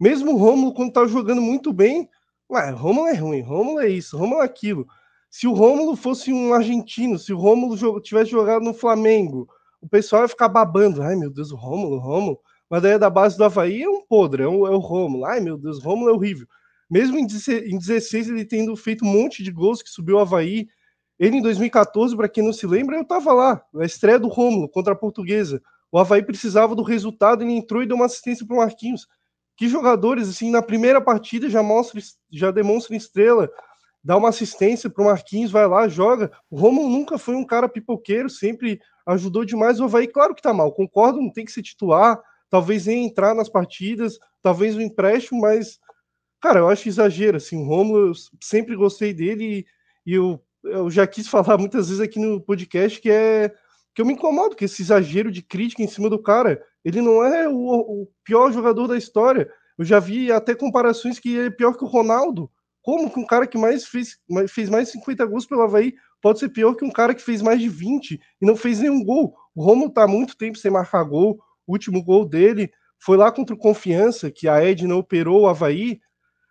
[0.00, 2.08] Mesmo o Romulo, quando tá jogando muito bem,
[2.50, 4.86] ué, Romulo é ruim, Romulo é isso, Romulo é aquilo.
[5.30, 9.48] Se o Rômulo fosse um argentino, se o Rômulo tivesse jogado no Flamengo,
[9.80, 11.02] o pessoal ia ficar babando.
[11.02, 12.38] Ai, meu Deus, o Rômulo, o Rômulo
[12.70, 15.24] mas daí é da base do Havaí é um podre, é, um, é o Romulo.
[15.24, 16.46] Ai, meu Deus, o Romulo é horrível.
[16.90, 20.68] Mesmo em 16 ele tendo feito um monte de gols que subiu o Havaí.
[21.18, 24.68] Ele em 2014, para quem não se lembra, eu estava lá, na estreia do Romulo
[24.68, 25.60] contra a Portuguesa.
[25.90, 29.06] O Havaí precisava do resultado, ele entrou e deu uma assistência para o Marquinhos.
[29.56, 32.00] que jogadores, assim, na primeira partida já mostra,
[32.30, 33.50] já demonstra estrela,
[34.04, 36.30] dá uma assistência para o Marquinhos, vai lá, joga.
[36.48, 40.06] O Romulo nunca foi um cara pipoqueiro, sempre ajudou demais o Havaí.
[40.06, 44.18] Claro que tá mal, concordo, não tem que se titular, talvez nem entrar nas partidas,
[44.40, 45.80] talvez um empréstimo, mas,
[46.40, 49.66] cara, eu acho exagero, assim, o Romulo, eu sempre gostei dele
[50.06, 53.52] e, e eu, eu já quis falar muitas vezes aqui no podcast que é
[53.94, 56.62] que eu me incomodo com esse exagero de crítica em cima do cara.
[56.84, 57.54] Ele não é o,
[58.02, 59.50] o pior jogador da história.
[59.76, 62.48] Eu já vi até comparações que é pior que o Ronaldo.
[62.80, 64.16] Como que um cara que mais fez,
[64.48, 67.42] fez mais de 50 gols pelo Havaí pode ser pior que um cara que fez
[67.42, 69.34] mais de 20 e não fez nenhum gol?
[69.54, 71.40] O Romulo tá há muito tempo sem marcar gol.
[71.66, 76.00] O último gol dele foi lá contra o Confiança, que a Edna operou o Havaí.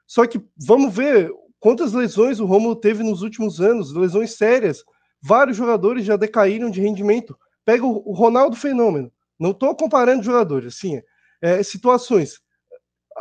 [0.05, 1.31] Só que vamos ver
[1.67, 4.85] quantas lesões o Romulo teve nos últimos anos, lesões sérias.
[5.21, 7.37] Vários jogadores já decaíram de rendimento.
[7.65, 9.11] Pega o Ronaldo Fenômeno.
[9.37, 11.01] Não estou comparando jogadores, assim,
[11.41, 12.39] é, situações.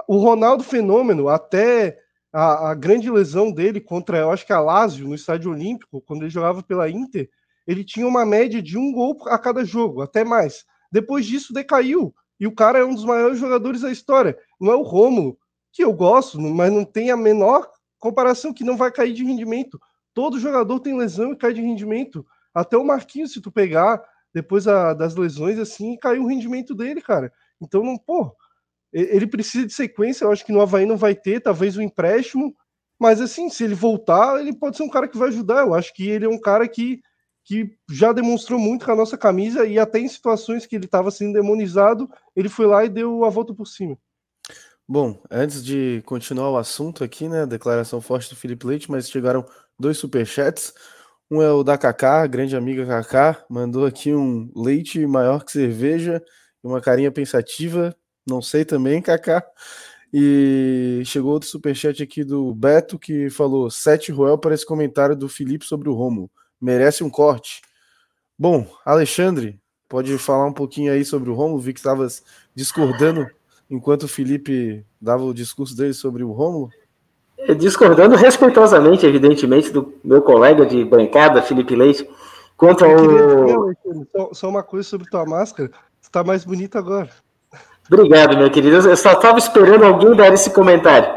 [0.06, 1.98] O Ronaldo Fenômeno, até
[2.32, 6.22] a, a, grande lesão dele contra, eu acho que a Lazio, no Estádio Olímpico, quando
[6.22, 7.28] ele jogava pela Inter,
[7.66, 10.64] ele tinha uma média de um gol a cada jogo, até mais.
[10.92, 12.14] Depois disso, decaiu.
[12.38, 14.38] E o cara é um dos maiores jogadores da história.
[14.60, 15.36] Não é o Rômulo,
[15.72, 17.68] que eu gosto, mas não tem a menor
[18.06, 19.80] comparação que não vai cair de rendimento.
[20.14, 22.24] Todo jogador tem lesão e cai de rendimento.
[22.54, 27.00] Até o Marquinhos, se tu pegar depois a, das lesões, assim, caiu o rendimento dele,
[27.00, 27.32] cara.
[27.60, 28.34] Então, não, pô,
[28.92, 30.24] ele precisa de sequência.
[30.24, 32.54] Eu acho que no Havaí não vai ter, talvez o um empréstimo.
[32.98, 35.66] Mas, assim, se ele voltar, ele pode ser um cara que vai ajudar.
[35.66, 37.00] Eu acho que ele é um cara que,
[37.44, 41.10] que já demonstrou muito com a nossa camisa e até em situações que ele estava
[41.10, 43.98] sendo demonizado, ele foi lá e deu a volta por cima.
[44.88, 47.44] Bom, antes de continuar o assunto aqui, né?
[47.44, 49.44] Declaração forte do Felipe Leite, mas chegaram
[49.78, 50.72] dois superchats.
[51.28, 56.22] Um é o da Kaká, grande amiga Kaká, mandou aqui um leite maior que cerveja
[56.62, 57.96] e uma carinha pensativa.
[58.24, 59.44] Não sei também, Kaká.
[60.12, 65.28] E chegou outro superchat aqui do Beto que falou: Sete Roel para esse comentário do
[65.28, 66.30] Felipe sobre o Romo.
[66.60, 67.60] Merece um corte.
[68.38, 71.58] Bom, Alexandre, pode falar um pouquinho aí sobre o Romo?
[71.58, 72.22] Vi que estavas
[72.54, 73.26] discordando
[73.70, 76.70] enquanto o Felipe dava o discurso dele sobre o Romulo?
[77.58, 82.08] Discordando respeitosamente, evidentemente, do meu colega de bancada, Felipe Leite,
[82.56, 82.96] quanto ao.
[84.10, 87.10] Só, só uma coisa sobre tua máscara, você está mais bonito agora.
[87.92, 88.76] Obrigado, meu querido.
[88.76, 91.08] Eu só estava esperando alguém dar esse comentário.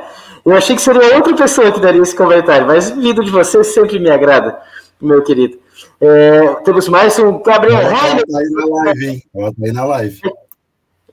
[0.45, 3.99] Eu achei que seria outra pessoa que daria esse comentário, mas vindo de você sempre
[3.99, 4.59] me agrada,
[5.01, 5.57] meu querido.
[5.99, 8.25] É, temos mais um Gabriel Rainer.
[8.25, 9.23] Tá aí na live, hein?
[9.33, 10.21] Tá aí na live.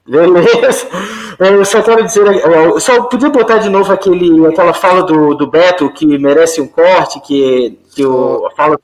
[0.07, 0.89] Beleza.
[1.39, 5.47] Eu só quero dizer, eu só podia botar de novo aquele, aquela fala do, do
[5.47, 8.79] Beto que merece um corte, que, que o, a fala.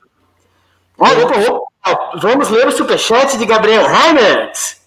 [0.99, 4.77] Ah, opa, opa, vamos ler o superchat de Gabriel Reinert.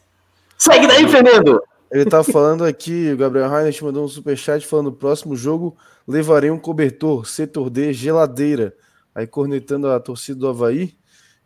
[0.57, 1.61] Segue daí, Fernando.
[1.91, 6.59] Ele tá falando aqui, o Gabriel Reinert mandou um superchat falando: próximo jogo levarei um
[6.59, 8.75] cobertor, setor D, geladeira.
[9.15, 10.95] Aí cornetando a torcida do Havaí.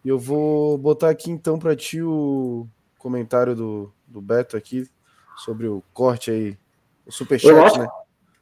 [0.05, 2.67] E eu vou botar aqui então para ti o
[2.99, 4.87] comentário do, do Beto aqui
[5.37, 6.59] sobre o corte aí,
[7.07, 7.87] o superchat, né?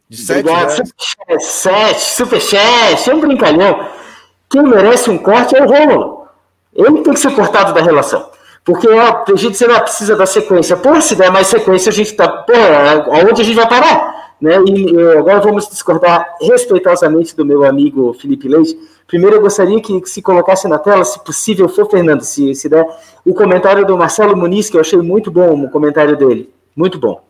[0.09, 3.89] De 7 Superchat, 7, superchat, é um brincalhão.
[4.49, 6.27] Quem merece um corte é o Rômulo.
[6.73, 8.31] Ele tem que ser cortado da relação.
[8.65, 10.77] Porque ó, a gente não precisa da sequência.
[10.77, 12.27] Pô, se der mais sequência, a gente tá.
[12.27, 12.53] Pô,
[13.13, 14.35] aonde a gente vai parar?
[14.41, 14.57] Né?
[14.67, 18.79] E, e agora vamos discordar respeitosamente do meu amigo Felipe Leite
[19.09, 22.69] Primeiro, eu gostaria que, que, se colocasse na tela, se possível for, Fernando, se, se
[22.69, 22.87] der,
[23.25, 26.53] o comentário do Marcelo Muniz, que eu achei muito bom o comentário dele.
[26.75, 27.21] Muito bom.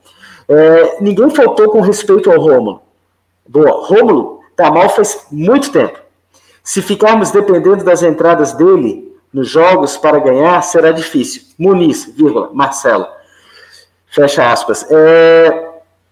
[0.48, 2.82] É, ninguém faltou com respeito ao Rômulo.
[3.46, 3.86] Boa.
[3.86, 5.98] Rômulo tá mal faz muito tempo.
[6.62, 11.42] Se ficarmos dependendo das entradas dele nos jogos para ganhar, será difícil.
[11.58, 13.06] Muniz, vírgula, Marcelo.
[14.10, 14.86] Fecha aspas.
[14.90, 15.70] É,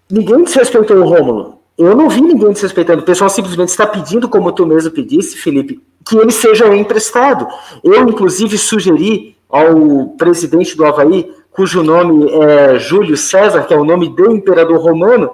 [0.09, 1.59] ninguém desrespeitou o Rômulo.
[1.77, 3.03] Eu não vi ninguém desrespeitando.
[3.03, 7.47] O pessoal simplesmente está pedindo, como tu mesmo pedisse, Felipe, que ele seja emprestado.
[7.83, 13.83] Eu, inclusive, sugeri ao presidente do Havaí, cujo nome é Júlio César, que é o
[13.83, 15.31] nome do imperador romano,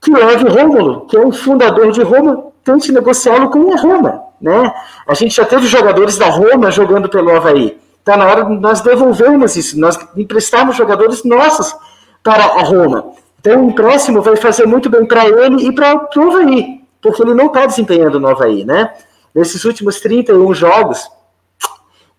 [0.00, 4.22] que leve Rômulo, que é o fundador de Roma, tente negociá-lo com a Roma.
[4.40, 4.74] Né?
[5.06, 7.78] A gente já teve jogadores da Roma jogando pelo Havaí.
[7.98, 11.74] Está na hora de nós devolvermos isso, nós emprestarmos jogadores nossos
[12.22, 13.12] para a Roma.
[13.40, 17.34] Então, o empréstimo vai fazer muito bem para ele e para o Havaí, porque ele
[17.34, 18.92] não está desempenhando no Havaí, né?
[19.32, 21.08] Nesses últimos 31 jogos,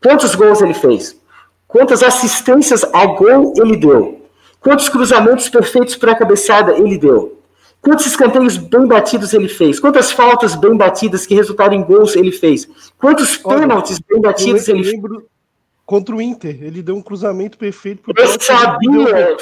[0.03, 1.19] quantos gols ele fez?
[1.67, 4.21] Quantas assistências ao gol ele deu?
[4.59, 7.39] Quantos cruzamentos perfeitos para a cabeçada ele deu?
[7.81, 9.79] Quantos escanteios bem batidos ele fez?
[9.79, 12.67] Quantas faltas bem batidas que resultaram em gols ele fez?
[12.97, 15.01] Quantos pênaltis bem batidos ele fez?
[15.85, 16.63] contra o Inter.
[16.63, 19.37] Ele deu um cruzamento perfeito pro Eu sabia!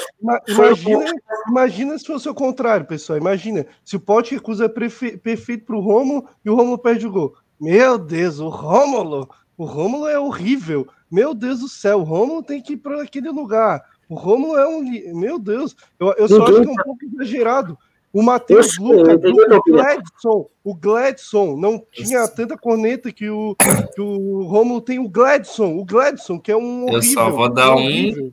[0.48, 1.12] Imagina,
[1.48, 3.18] imagina se fosse o contrário, pessoal.
[3.18, 7.34] Imagina se o Pote recusa perfeito pro Romulo e o Romulo perde o gol.
[7.60, 9.28] Meu Deus, o Rômulo!
[9.62, 10.88] O Rômulo é horrível.
[11.08, 13.80] Meu Deus do céu, o Rômulo tem que ir para aquele lugar.
[14.08, 14.82] O Romulo é um.
[15.14, 17.78] Meu Deus, eu, eu só acho que é um pouco exagerado.
[18.12, 23.54] O Matheus Lucas, o Gladson, o Gladson, não tinha tanta corneta que o,
[23.94, 26.96] que o Romulo tem o Gladson, o Gladson, que é um horrível.
[26.96, 28.32] Eu só vou dar um,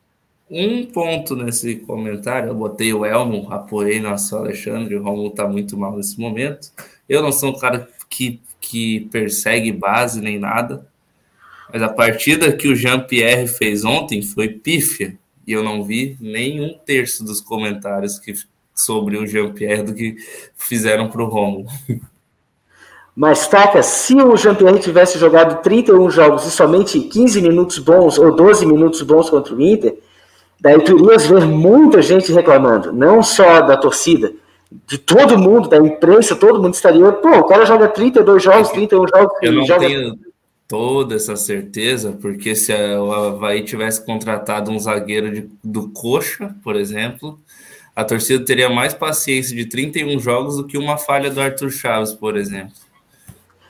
[0.49, 2.49] um ponto nesse comentário.
[2.49, 6.71] Eu botei o Elmo, apoiei nosso Alexandre, o Romulo tá muito mal nesse momento.
[7.07, 10.89] Eu não sou um cara que, que persegue base nem nada,
[11.71, 16.61] mas a partida que o Jean-Pierre fez ontem foi pífia e eu não vi nem
[16.61, 18.33] um terço dos comentários que
[18.73, 20.15] sobre o Jean-Pierre do que
[20.55, 21.65] fizeram para o Romulo.
[23.15, 28.33] Mas, Taca, se o Jean-Pierre tivesse jogado 31 jogos e somente 15 minutos bons ou
[28.33, 29.97] 12 minutos bons contra o Inter,
[30.59, 34.31] daí tu irias ver muita gente reclamando, não só da torcida,
[34.87, 39.07] de todo mundo, da imprensa, todo mundo estaria, pô, o cara joga 32 jogos, 31
[39.07, 39.37] jogos.
[39.41, 39.87] Eu não joga...
[39.87, 40.15] tenho
[40.69, 46.75] toda essa certeza, porque se o Havaí tivesse contratado um zagueiro de, do Coxa, por
[46.75, 47.39] exemplo,
[47.95, 52.13] a torcida teria mais paciência de 31 jogos do que uma falha do Arthur Chaves,
[52.13, 52.71] por exemplo.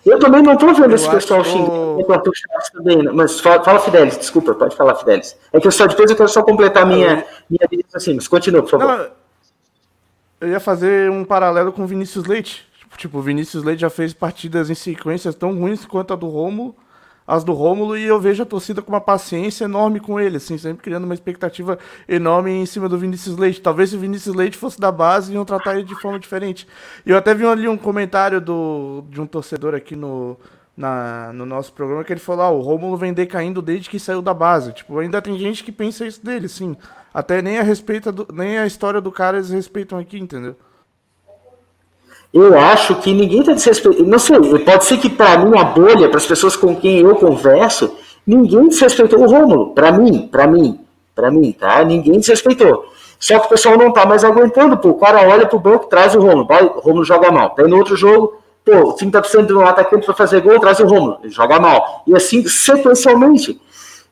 [0.06, 3.12] Eu também não estou vendo eu esse pessoal xingando o Arthur Chaves também, né?
[3.14, 5.38] mas fala, fala Fidelis, desculpa, pode falar, Fidelis.
[5.54, 8.72] É que eu só depois eu quero só completar minha, minha assim, mas continua, por
[8.72, 8.88] favor.
[8.88, 9.08] Não,
[10.42, 12.68] eu ia fazer um paralelo com o Vinícius Leite.
[12.98, 16.76] Tipo, o Vinícius Leite já fez partidas em sequências tão ruins quanto a do Romo
[17.30, 20.58] as do Rômulo e eu vejo a torcida com uma paciência enorme com ele, assim,
[20.58, 23.62] sempre criando uma expectativa enorme em cima do Vinícius Leite.
[23.62, 26.68] Talvez se o Vinícius Leite fosse da base, iam tratar ele de forma diferente.
[27.06, 30.38] E eu até vi ali um comentário do, de um torcedor aqui no,
[30.76, 34.24] na, no nosso programa que ele falou: ah, o Rômulo vem decaindo desde que saiu
[34.24, 34.74] da base.
[34.74, 36.76] Tipo, ainda tem gente que pensa isso dele, sim.
[37.14, 40.56] Até nem a, respeita do, nem a história do cara eles respeitam aqui, entendeu?
[42.34, 44.08] Eu acho que ninguém está desrespeitando.
[44.08, 47.16] Não sei, pode ser que para mim a bolha, para as pessoas com quem eu
[47.16, 49.74] converso, ninguém desrespeitou o Rômulo.
[49.74, 50.80] Para mim, para mim,
[51.16, 51.84] para mim, tá?
[51.84, 52.86] Ninguém desrespeitou.
[53.20, 54.90] Só que o pessoal não tá mais aguentando, pô.
[54.90, 57.54] O cara olha pro banco, traz o Rômulo, vai, o Rômulo joga mal.
[57.58, 60.60] Daí no outro jogo, pô, o time tá precisando de um atacante para fazer gol,
[60.60, 62.04] traz o Rômulo, ele joga mal.
[62.06, 63.60] E assim, sequencialmente.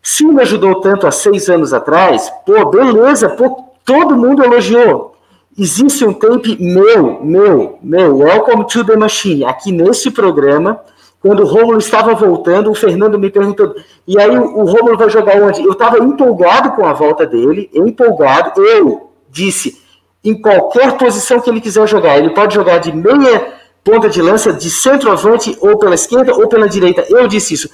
[0.01, 5.16] Se me ajudou tanto há seis anos atrás, pô, beleza, pô, todo mundo elogiou.
[5.59, 10.79] Existe um tape meu, meu, meu, Welcome to the Machine, aqui nesse programa,
[11.19, 13.73] quando o Romulo estava voltando, o Fernando me perguntou,
[14.07, 15.63] e aí o, Romulo vai jogar onde?
[15.63, 19.81] Eu estava empolgado com a volta dele, empolgado, eu disse,
[20.23, 24.53] em qualquer posição que ele quiser jogar, ele pode jogar de meia ponta de lança,
[24.53, 27.69] de centroavante, ou pela esquerda, ou pela direita, eu disse isso.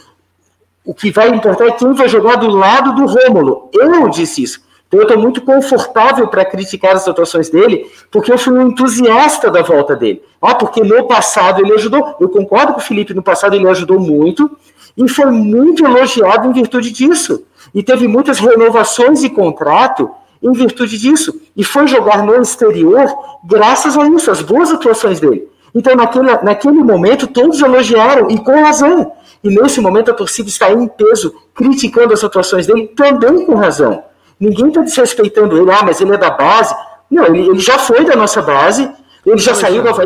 [0.85, 4.61] O que vai importar é quem vai jogar do lado do Rômulo, eu disse isso.
[4.93, 9.49] Então, eu estou muito confortável para criticar as atuações dele, porque eu fui um entusiasta
[9.49, 10.21] da volta dele.
[10.39, 12.15] Ah, porque no passado ele ajudou.
[12.19, 14.55] Eu concordo com o Felipe, no passado ele ajudou muito
[14.95, 17.43] e foi muito elogiado em virtude disso.
[17.73, 20.11] E teve muitas renovações de contrato
[20.43, 21.41] em virtude disso.
[21.57, 23.11] E foi jogar no exterior
[23.43, 25.49] graças a isso, as boas atuações dele.
[25.73, 29.11] Então, naquele, naquele momento, todos elogiaram, e com razão.
[29.43, 34.03] E nesse momento, a torcida está em peso, criticando as atuações dele, também com razão.
[34.43, 36.75] Ninguém está desrespeitando ele, ah, mas ele é da base.
[37.09, 38.91] Não, ele, ele já foi da nossa base,
[39.25, 39.89] ele já saiu é.
[39.89, 40.05] Havaí.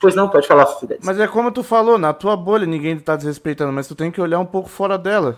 [0.00, 0.98] Pois não, pode falar, Fidel.
[1.02, 4.20] Mas é como tu falou, na tua bolha ninguém está desrespeitando, mas tu tem que
[4.20, 5.36] olhar um pouco fora dela.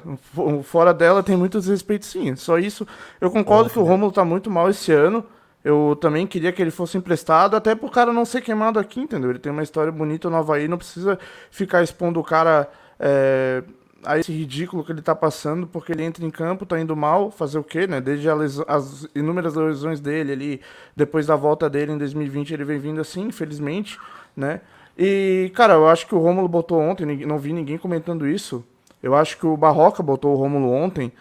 [0.63, 2.87] Fora dela tem muito desrespeito sim, só isso.
[3.21, 5.25] Eu concordo que o Romulo está muito mal esse ano.
[5.65, 9.31] Eu também queria que ele fosse emprestado, até pro cara não ser queimado aqui, entendeu?
[9.31, 11.19] Ele tem uma história bonita no Havaí, não precisa
[11.51, 12.69] ficar expondo o cara
[13.01, 13.63] é,
[14.05, 17.31] a esse ridículo que ele tá passando, porque ele entra em campo, tá indo mal,
[17.31, 18.01] fazer o quê, né?
[18.01, 18.29] Desde
[18.67, 20.61] as inúmeras lesões dele ali,
[20.95, 23.99] depois da volta dele em 2020, ele vem vindo assim, infelizmente,
[24.37, 24.61] né?
[24.97, 28.65] E, cara, eu acho que o Rômulo botou ontem, não vi ninguém comentando isso.
[29.03, 31.13] Eu acho que o Barroca botou o Rômulo ontem,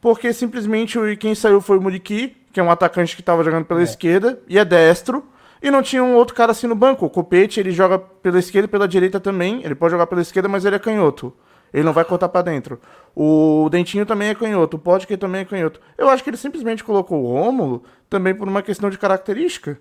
[0.00, 3.80] porque simplesmente quem saiu foi o Muriqui, que é um atacante que estava jogando pela
[3.80, 3.82] é.
[3.82, 5.24] esquerda e é destro.
[5.60, 7.06] E não tinha um outro cara assim no banco.
[7.06, 9.62] O Copete, ele joga pela esquerda e pela direita também.
[9.64, 11.32] Ele pode jogar pela esquerda, mas ele é canhoto.
[11.76, 12.80] Ele não vai cortar para dentro.
[13.14, 15.78] O Dentinho também é canhoto, o Podker também é canhoto.
[15.98, 19.78] Eu acho que ele simplesmente colocou o Rômulo também por uma questão de característica.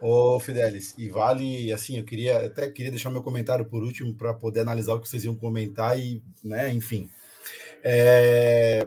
[0.00, 4.32] Ô, Fidelis, e vale, assim, eu queria até queria deixar meu comentário por último para
[4.32, 7.10] poder analisar o que vocês iam comentar e, né, enfim.
[7.82, 8.86] É...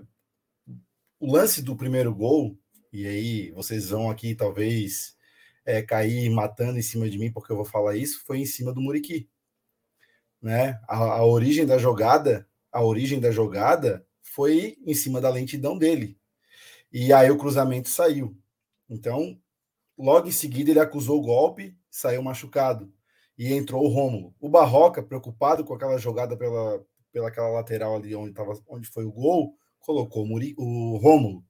[1.19, 2.57] O lance do primeiro gol,
[2.93, 5.13] e aí vocês vão aqui talvez
[5.65, 8.71] é, cair matando em cima de mim porque eu vou falar isso, foi em cima
[8.71, 9.27] do Muriqui
[10.43, 10.77] né?
[10.89, 16.19] A, a, origem da jogada, a origem da jogada foi em cima da lentidão dele.
[16.91, 18.37] E aí o cruzamento saiu.
[18.89, 19.39] Então,
[19.97, 22.91] logo em seguida ele acusou o golpe, saiu machucado
[23.37, 24.35] e entrou o Rômulo.
[24.39, 29.05] O Barroca, preocupado com aquela jogada pela, pela aquela lateral ali onde, tava, onde foi
[29.05, 31.43] o gol, colocou o, Muri, o Rômulo.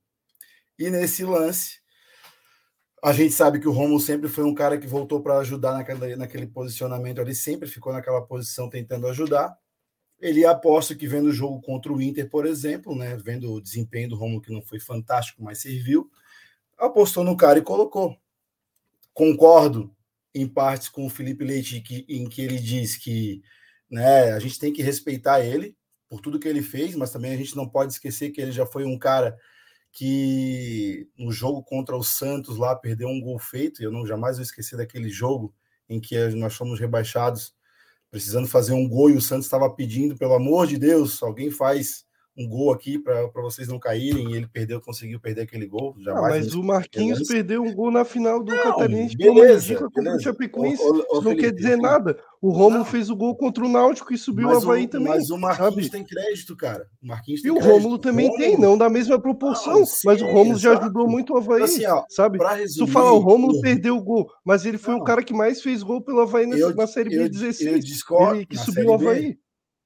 [0.78, 1.80] E nesse lance,
[3.04, 6.16] a gente sabe que o Romulo sempre foi um cara que voltou para ajudar naquele,
[6.16, 9.58] naquele posicionamento ali, sempre ficou naquela posição tentando ajudar.
[10.22, 14.08] Ele aposta que vendo o jogo contra o Inter, por exemplo, né, vendo o desempenho
[14.08, 16.10] do Romulo que não foi fantástico, mas serviu,
[16.78, 18.18] apostou no cara e colocou.
[19.14, 19.94] Concordo
[20.34, 23.44] em partes com o Felipe Leite que, em que ele diz que
[23.92, 25.76] né, a gente tem que respeitar ele
[26.08, 28.66] por tudo que ele fez, mas também a gente não pode esquecer que ele já
[28.66, 29.38] foi um cara
[29.94, 34.38] que no jogo contra o Santos lá perdeu um gol feito, e eu não jamais
[34.38, 35.54] vou esquecer daquele jogo
[35.88, 37.54] em que nós fomos rebaixados,
[38.10, 42.06] precisando fazer um gol e o Santos estava pedindo, pelo amor de Deus, alguém faz
[42.36, 45.96] um gol aqui para vocês não caírem e ele perdeu, conseguiu perder aquele gol.
[46.00, 50.20] Jamais mas o Marquinhos perdeu um gol na final do não, Catarinense beleza, contra o
[50.20, 50.82] Chapecoense.
[50.82, 52.18] O, o, Isso não Felipe, quer dizer nada.
[52.42, 55.10] O Romulo fez o gol contra o Náutico e subiu o Havaí também.
[55.10, 55.90] Mas o Marquinhos sabe?
[55.90, 56.88] tem crédito, cara.
[57.02, 58.44] O Marquinhos e o Rômulo também Rômulo...
[58.44, 61.64] tem, não da mesma proporção, não, sim, mas o Rômulo já ajudou muito o Havaí,
[61.64, 62.40] assim, ó, sabe?
[62.40, 65.34] Resumir, Se tu falar o Rômulo perdeu o gol, mas ele foi o cara que
[65.34, 67.72] mais fez gol pelo Havaí na, eu, na Série B 16.
[67.72, 69.38] Eu discordo, ele, que subiu o Havaí.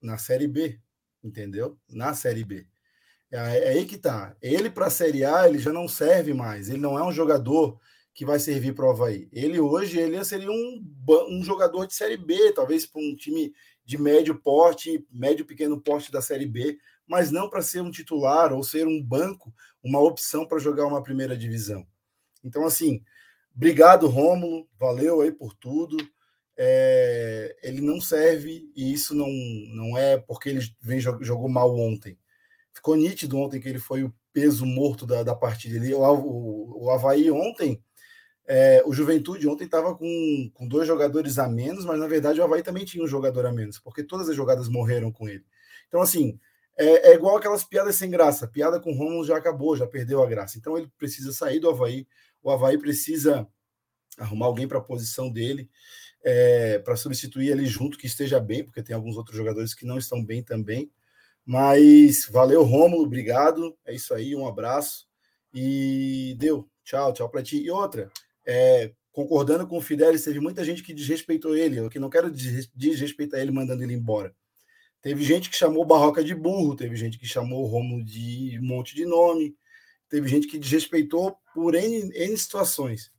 [0.02, 0.80] Na Série B,
[1.24, 1.78] entendeu?
[1.90, 2.68] Na Série B.
[3.32, 4.36] É, é aí que tá.
[4.42, 6.70] Ele, para a Série A, ele já não serve mais.
[6.70, 7.80] Ele não é um jogador
[8.14, 9.08] que vai servir para o.
[9.32, 10.84] Ele hoje ele seria um,
[11.30, 13.54] um jogador de Série B, talvez para um time
[13.86, 16.78] de médio porte, médio pequeno porte da Série B,
[17.08, 19.54] mas não para ser um titular ou ser um banco,
[19.84, 21.86] uma opção para jogar uma primeira divisão.
[22.44, 23.02] Então, assim,
[23.56, 25.96] obrigado, Rômulo, valeu aí por tudo.
[26.60, 29.30] É, ele não serve e isso não,
[29.76, 32.18] não é porque ele vem, jogou mal ontem.
[32.74, 35.78] Ficou nítido ontem que ele foi o peso morto da, da partida.
[35.78, 37.82] Ele, o, o, Havaí ontem,
[38.48, 42.44] é, o Juventude ontem estava com, com dois jogadores a menos, mas na verdade o
[42.44, 45.46] Havaí também tinha um jogador a menos, porque todas as jogadas morreram com ele.
[45.88, 46.40] Então, assim,
[46.78, 48.48] é, é igual aquelas piadas sem graça.
[48.48, 50.58] Piada com o Romulo já acabou, já perdeu a graça.
[50.58, 52.08] Então ele precisa sair do Havaí.
[52.44, 53.48] O Havaí precisa
[54.18, 55.70] arrumar alguém para a posição dele,
[56.24, 59.98] é, para substituir ele junto, que esteja bem, porque tem alguns outros jogadores que não
[59.98, 60.92] estão bem também.
[61.46, 63.78] Mas valeu, Rômulo, obrigado.
[63.86, 65.08] É isso aí, um abraço.
[65.54, 66.70] E deu.
[66.84, 67.62] Tchau, tchau para ti.
[67.62, 68.12] E outra,
[68.46, 71.78] é, concordando com o Fidelis, teve muita gente que desrespeitou ele.
[71.80, 74.36] Eu que não quero desrespeitar ele mandando ele embora.
[75.02, 78.94] Teve gente que chamou Barroca de burro, teve gente que chamou Rômulo de um monte
[78.94, 79.56] de nome,
[80.10, 83.12] teve gente que desrespeitou por N, N situações.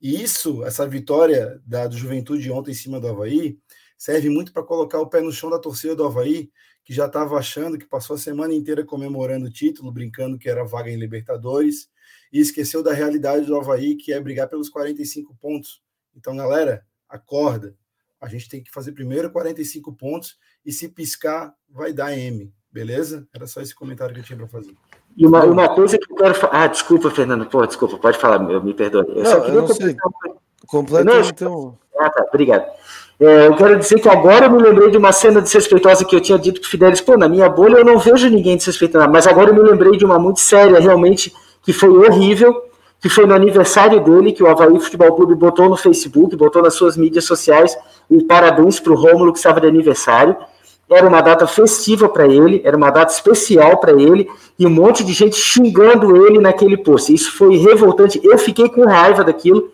[0.00, 3.58] E isso, essa vitória da do Juventude ontem em cima do Havaí,
[3.96, 6.50] serve muito para colocar o pé no chão da torcida do Havaí,
[6.84, 10.64] que já estava achando que passou a semana inteira comemorando o título, brincando que era
[10.64, 11.88] vaga em Libertadores,
[12.32, 15.82] e esqueceu da realidade do Havaí, que é brigar pelos 45 pontos.
[16.14, 17.76] Então, galera, acorda.
[18.20, 23.26] A gente tem que fazer primeiro 45 pontos e se piscar, vai dar M, beleza?
[23.34, 24.74] Era só esse comentário que eu tinha para fazer.
[25.16, 26.64] E uma, uma coisa que eu quero falar.
[26.64, 27.46] Ah, desculpa, Fernando.
[27.46, 29.06] Pô, desculpa, pode falar, eu me perdoe.
[29.08, 29.96] Eu não, só queria eu não sei.
[30.66, 31.74] Completa então.
[31.98, 32.66] Ah, tá, obrigado.
[33.18, 36.20] É, eu quero dizer que agora eu me lembrei de uma cena desrespeitosa que eu
[36.20, 39.48] tinha dito o Fidelis, pô, na minha bolha eu não vejo ninguém desrespeitando, mas agora
[39.48, 42.62] eu me lembrei de uma muito séria, realmente, que foi horrível,
[43.00, 46.74] que foi no aniversário dele, que o Havaí Futebol Clube botou no Facebook, botou nas
[46.74, 47.74] suas mídias sociais,
[48.10, 50.36] um parabéns para o Rômulo que estava de aniversário.
[50.90, 54.28] Era uma data festiva para ele, era uma data especial para ele,
[54.58, 57.12] e um monte de gente xingando ele naquele post.
[57.12, 59.70] Isso foi revoltante, eu fiquei com raiva daquilo,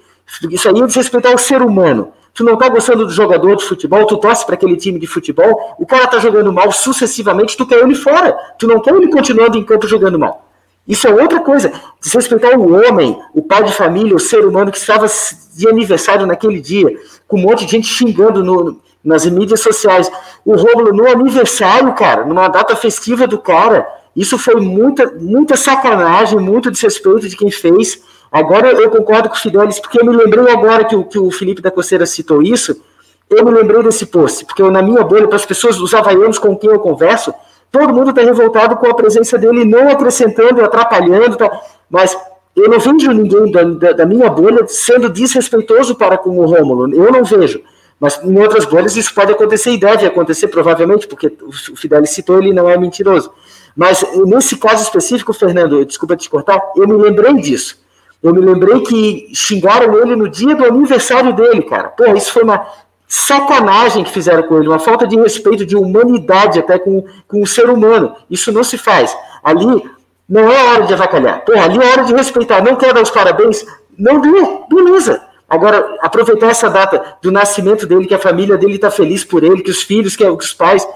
[0.51, 4.07] isso aí é desrespeitar o ser humano tu não tá gostando do jogador de futebol,
[4.07, 7.81] tu torce para aquele time de futebol, o cara tá jogando mal sucessivamente, tu quer
[7.81, 8.37] ele fora.
[8.59, 10.49] Tu não quer ele continuando em campo jogando mal.
[10.87, 11.73] Isso é outra coisa.
[12.01, 15.07] Desrespeitar o homem, o pai de família, o ser humano que estava
[15.55, 16.99] de aniversário naquele dia,
[17.29, 20.11] com um monte de gente xingando no, nas mídias sociais.
[20.45, 23.87] O Rômulo no aniversário, cara, numa data festiva do cara.
[24.15, 28.03] Isso foi muita, muita sacanagem, muito desrespeito de quem fez.
[28.31, 31.31] Agora eu concordo com o Fidelis, porque eu me lembrei agora que o, que o
[31.31, 32.81] Felipe da Coceira citou isso,
[33.29, 36.39] eu me lembrei desse post, porque eu, na minha bolha, para as pessoas, os havaianos
[36.39, 37.33] com quem eu converso,
[37.71, 41.51] todo mundo está revoltado com a presença dele, não acrescentando, atrapalhando, tá?
[41.89, 42.17] mas
[42.55, 46.95] eu não vejo ninguém da, da, da, minha bolha sendo desrespeitoso para com o Rômulo,
[46.95, 47.63] eu não vejo.
[48.01, 52.39] Mas em outras bolhas isso pode acontecer e deve acontecer, provavelmente, porque o Fidelis citou,
[52.39, 53.33] ele não é mentiroso.
[53.77, 57.81] Mas nesse caso específico, Fernando, desculpa te cortar, eu me lembrei disso.
[58.23, 61.89] Eu me lembrei que xingaram ele no dia do aniversário dele, cara.
[61.89, 62.67] Pô, isso foi uma
[63.09, 67.47] sacanagem que fizeram com ele, uma falta de respeito, de humanidade até com, com o
[67.47, 68.15] ser humano.
[68.31, 69.17] Isso não se faz.
[69.43, 69.83] Ali
[70.29, 71.45] não é hora de avacalhar.
[71.45, 72.63] Pô, ali é hora de respeitar.
[72.63, 73.67] Não quer dar os parabéns?
[73.99, 74.31] Não dê,
[74.71, 75.21] beleza.
[75.53, 79.61] Agora, aproveitar essa data do nascimento dele, que a família dele está feliz por ele,
[79.61, 80.89] que os filhos, que os pais,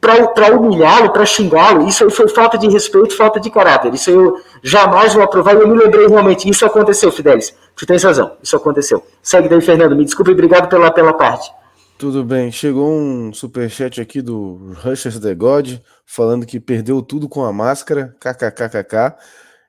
[0.00, 3.92] para humilhá-lo, para xingá-lo, isso aí foi falta de respeito, falta de caráter.
[3.92, 5.56] Isso eu jamais vou aprovar.
[5.56, 7.52] E eu me lembrei realmente, isso aconteceu, Fidelis.
[7.74, 9.04] Tu tens razão, isso aconteceu.
[9.20, 9.96] Segue daí, Fernando.
[9.96, 11.50] Me desculpe, obrigado pela, pela parte.
[11.98, 12.52] Tudo bem.
[12.52, 18.14] Chegou um superchat aqui do Rushers The God, falando que perdeu tudo com a máscara,
[18.20, 19.16] kkkk.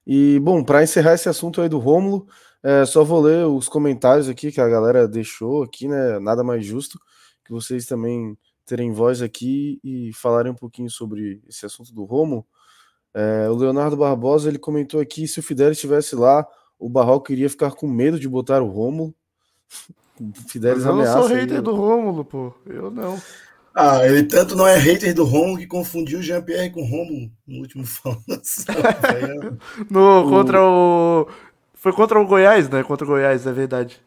[0.05, 2.27] E, bom, para encerrar esse assunto aí do Rômulo,
[2.63, 6.19] é, só vou ler os comentários aqui que a galera deixou aqui, né?
[6.19, 6.99] Nada mais justo
[7.43, 12.45] que vocês também terem voz aqui e falarem um pouquinho sobre esse assunto do Romo.
[13.13, 16.47] É, o Leonardo Barbosa ele comentou aqui se o Fidel estivesse lá,
[16.79, 19.13] o Barroco iria ficar com medo de botar o Romo.
[20.47, 22.53] Fidelis eu não sou hater aí, do Rômulo, pô.
[22.65, 23.19] Eu não.
[23.73, 27.31] Ah, ele tanto não é hater do Romulo que confundiu o Jean-Pierre com o Romulo
[27.47, 28.21] no último falando.
[29.89, 31.27] no, contra o.
[31.81, 32.83] Foi contra o Goiás, né?
[32.83, 33.99] Contra o Goiás, é verdade.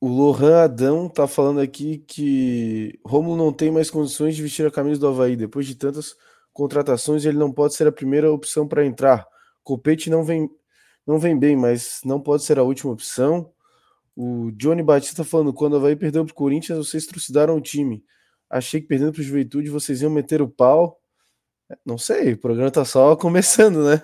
[0.00, 4.70] O Lohan Adão tá falando aqui que Romulo não tem mais condições de vestir a
[4.70, 5.36] camisa do Havaí.
[5.36, 6.16] Depois de tantas
[6.52, 9.24] contratações, ele não pode ser a primeira opção para entrar.
[9.62, 10.50] Copete não vem,
[11.06, 13.48] não vem bem, mas não pode ser a última opção.
[14.16, 18.04] O Johnny Batista falando: quando o Havaí perdeu para o Corinthians, vocês trucidaram o time.
[18.50, 21.00] Achei que perdendo para o Juventude vocês iam meter o pau.
[21.84, 24.02] Não sei, o programa tá só começando, né?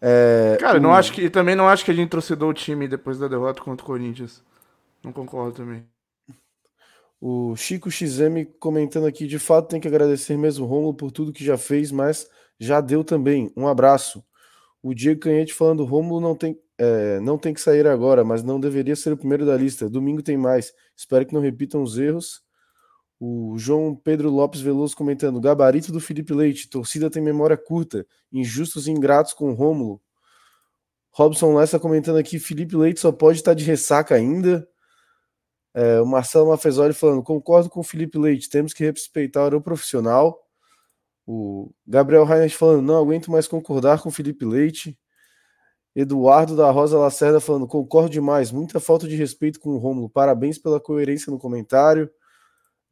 [0.00, 0.80] É, Cara, o...
[0.80, 3.62] não acho que também não acho que a gente trucidou o time depois da derrota
[3.62, 4.42] contra o Corinthians.
[5.02, 5.86] Não concordo também.
[7.20, 11.32] O Chico XM comentando aqui, de fato tem que agradecer mesmo o Romulo por tudo
[11.32, 12.28] que já fez, mas
[12.58, 13.50] já deu também.
[13.56, 14.22] Um abraço.
[14.82, 18.60] O Diego Canhete falando, Romulo não tem, é, não tem que sair agora, mas não
[18.60, 19.88] deveria ser o primeiro da lista.
[19.88, 20.72] Domingo tem mais.
[20.94, 22.42] Espero que não repitam os erros.
[23.18, 28.86] O João Pedro Lopes Veloso comentando, gabarito do Felipe Leite, torcida tem memória curta, injustos
[28.86, 30.00] e ingratos com o Rômulo.
[31.10, 34.68] Robson Lessa comentando aqui, Felipe Leite só pode estar de ressaca ainda.
[35.72, 40.46] É, o Marcelo Mafezoli falando: concordo com o Felipe Leite, temos que respeitar o profissional.
[41.26, 44.98] O Gabriel Reinhardt falando: não aguento mais concordar com o Felipe Leite.
[45.94, 50.58] Eduardo da Rosa Lacerda falando: concordo demais, muita falta de respeito com o Rômulo, parabéns
[50.58, 52.10] pela coerência no comentário.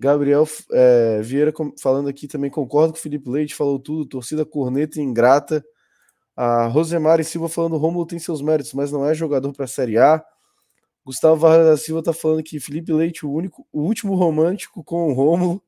[0.05, 1.51] Gabriel é, Vieira
[1.81, 5.65] falando aqui também: concordo com o Felipe Leite, falou tudo, torcida corneta ingrata.
[6.37, 9.97] A Rosemary Silva falando: Rômulo tem seus méritos, mas não é jogador para a Série
[9.97, 10.23] A.
[11.07, 15.09] Gustavo Vargas da Silva tá falando que Felipe Leite, o único, o último romântico com
[15.09, 15.63] o Rômulo.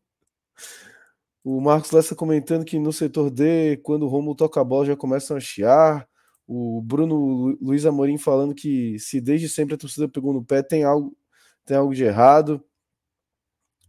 [1.43, 4.97] O Marcos Lessa comentando que no setor D, quando o Rômulo toca a bola, já
[4.97, 6.07] começam a chiar.
[6.47, 10.84] O Bruno Luiz Amorim falando que se desde sempre a torcida pegou no pé, tem
[10.84, 11.16] algo,
[11.64, 12.62] tem algo de errado.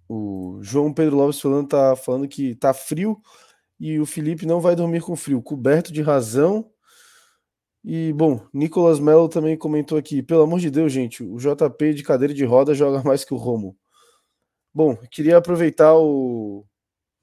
[0.09, 3.21] O João Pedro Lopes falando, tá falando que tá frio
[3.79, 6.69] e o Felipe não vai dormir com frio, coberto de razão
[7.89, 12.03] e, bom, Nicolas Melo também comentou aqui: pelo amor de Deus, gente, o JP de
[12.03, 13.77] cadeira de roda joga mais que o Romo.
[14.73, 16.65] Bom, queria aproveitar o,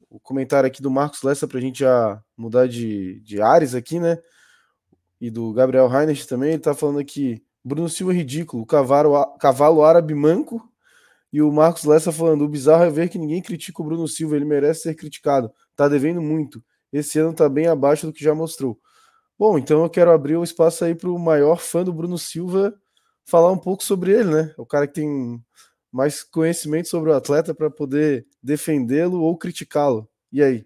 [0.08, 4.00] o comentário aqui do Marcos Lessa para a gente já mudar de, de ares aqui,
[4.00, 4.18] né?
[5.20, 6.48] E do Gabriel Reinhardt também.
[6.48, 10.66] Ele está falando aqui: Bruno Silva é ridículo, cavalo, cavalo árabe manco.
[11.34, 14.36] E o Marcos Lessa falando: o bizarro é ver que ninguém critica o Bruno Silva,
[14.36, 16.62] ele merece ser criticado, tá devendo muito.
[16.92, 18.78] Esse ano tá bem abaixo do que já mostrou.
[19.36, 22.72] Bom, então eu quero abrir o espaço aí para o maior fã do Bruno Silva
[23.24, 24.54] falar um pouco sobre ele, né?
[24.56, 25.42] O cara que tem
[25.90, 30.08] mais conhecimento sobre o atleta para poder defendê-lo ou criticá-lo.
[30.30, 30.64] E aí?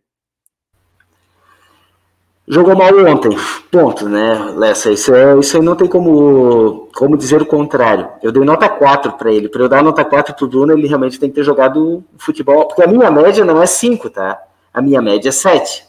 [2.50, 3.36] Jogou mal ontem,
[3.70, 4.90] ponto, né, Lessa?
[4.90, 8.08] Isso, é, isso aí não tem como, como dizer o contrário.
[8.22, 9.50] Eu dei nota 4 para ele.
[9.50, 12.64] Para eu dar nota 4 para o Bruno, ele realmente tem que ter jogado futebol.
[12.66, 14.40] Porque a minha média não é 5, tá?
[14.72, 15.84] A minha média é 7.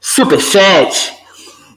[0.00, 1.18] Super 7!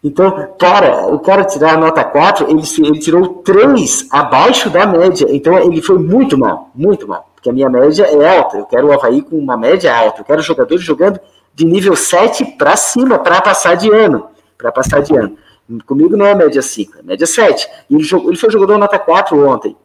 [0.01, 5.27] Então, cara, o cara tirar a nota 4, ele, ele tirou 3 abaixo da média.
[5.29, 7.29] Então, ele foi muito mal, muito mal.
[7.35, 8.57] Porque a minha média é alta.
[8.57, 10.21] Eu quero o Havaí com uma média alta.
[10.21, 11.19] Eu quero jogadores jogando
[11.53, 14.27] de nível 7 para cima, para passar de ano.
[14.57, 15.37] Para passar de ano.
[15.85, 17.67] Comigo não é média 5, é média 7.
[17.89, 19.75] E ele, ele foi jogador nota 4 ontem.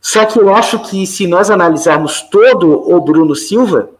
[0.00, 3.90] Só que eu acho que se nós analisarmos todo o Bruno Silva,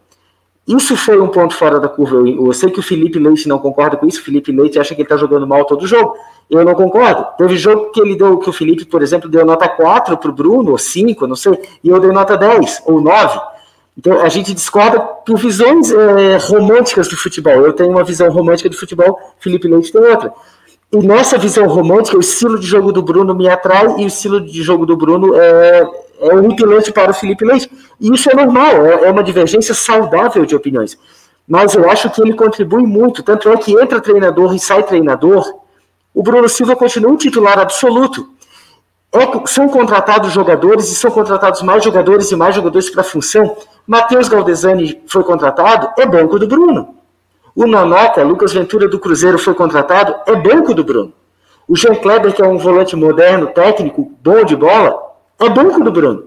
[0.67, 2.17] isso foi um ponto fora da curva.
[2.17, 4.19] Eu, eu, sei que o Felipe Leite não concorda com isso.
[4.19, 6.15] O Felipe Leite acha que ele está jogando mal todo jogo.
[6.49, 7.25] Eu não concordo.
[7.37, 10.33] Teve jogo que ele deu, que o Felipe, por exemplo, deu nota 4 para o
[10.33, 13.39] Bruno, ou 5, não sei, e eu dei nota 10 ou 9.
[13.97, 17.53] Então a gente discorda por visões é, românticas do futebol.
[17.53, 20.33] Eu tenho uma visão romântica do futebol, Felipe Leite tem outra.
[20.91, 24.39] E nessa visão romântica, o estilo de jogo do Bruno me atrai e o estilo
[24.39, 25.87] de jogo do Bruno é,
[26.19, 27.69] é horripilante para o Felipe Leite.
[27.99, 30.97] E isso é normal, é, é uma divergência saudável de opiniões.
[31.47, 33.23] mas eu acho que ele contribui muito.
[33.23, 35.45] Tanto é que entra treinador e sai treinador,
[36.13, 38.29] o Bruno Silva continua um titular absoluto.
[39.45, 43.55] São contratados jogadores e são contratados mais jogadores e mais jogadores para a função.
[43.87, 46.95] Matheus Galdesani foi contratado, é banco do Bruno.
[47.55, 51.13] O Nanoca, Lucas Ventura do Cruzeiro foi contratado, é banco do Bruno.
[51.67, 54.99] O Jean Kleber, que é um volante moderno, técnico, bom de bola,
[55.39, 56.25] é banco do Bruno.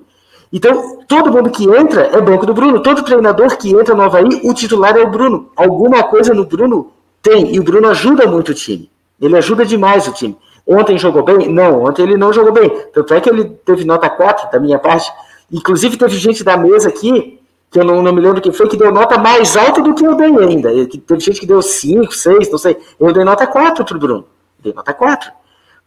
[0.52, 2.82] Então, todo mundo que entra é banco do Bruno.
[2.82, 5.50] Todo treinador que entra no Havaí, o titular é o Bruno.
[5.54, 7.54] Alguma coisa no Bruno tem.
[7.54, 8.90] E o Bruno ajuda muito o time.
[9.20, 10.36] Ele ajuda demais o time.
[10.68, 11.48] Ontem jogou bem?
[11.48, 12.68] Não, ontem ele não jogou bem.
[12.92, 15.10] Tanto é que ele teve nota 4 da minha parte.
[15.50, 17.40] Inclusive, teve gente da mesa aqui,
[17.70, 20.06] que eu não, não me lembro quem foi, que deu nota mais alta do que
[20.06, 20.70] eu dei ainda.
[21.06, 22.76] Teve gente que deu 5, 6, não sei.
[23.00, 24.26] Eu dei nota 4 pro Bruno.
[24.62, 25.32] Dei nota 4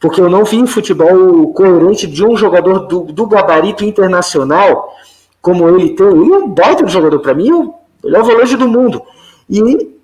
[0.02, 4.96] porque eu não vi futebol coerente de um jogador do, do gabarito internacional
[5.40, 6.08] como ele tem.
[6.08, 7.50] Ele é um baita jogador, para mim,
[8.04, 9.04] é o volante do mundo.
[9.48, 9.96] E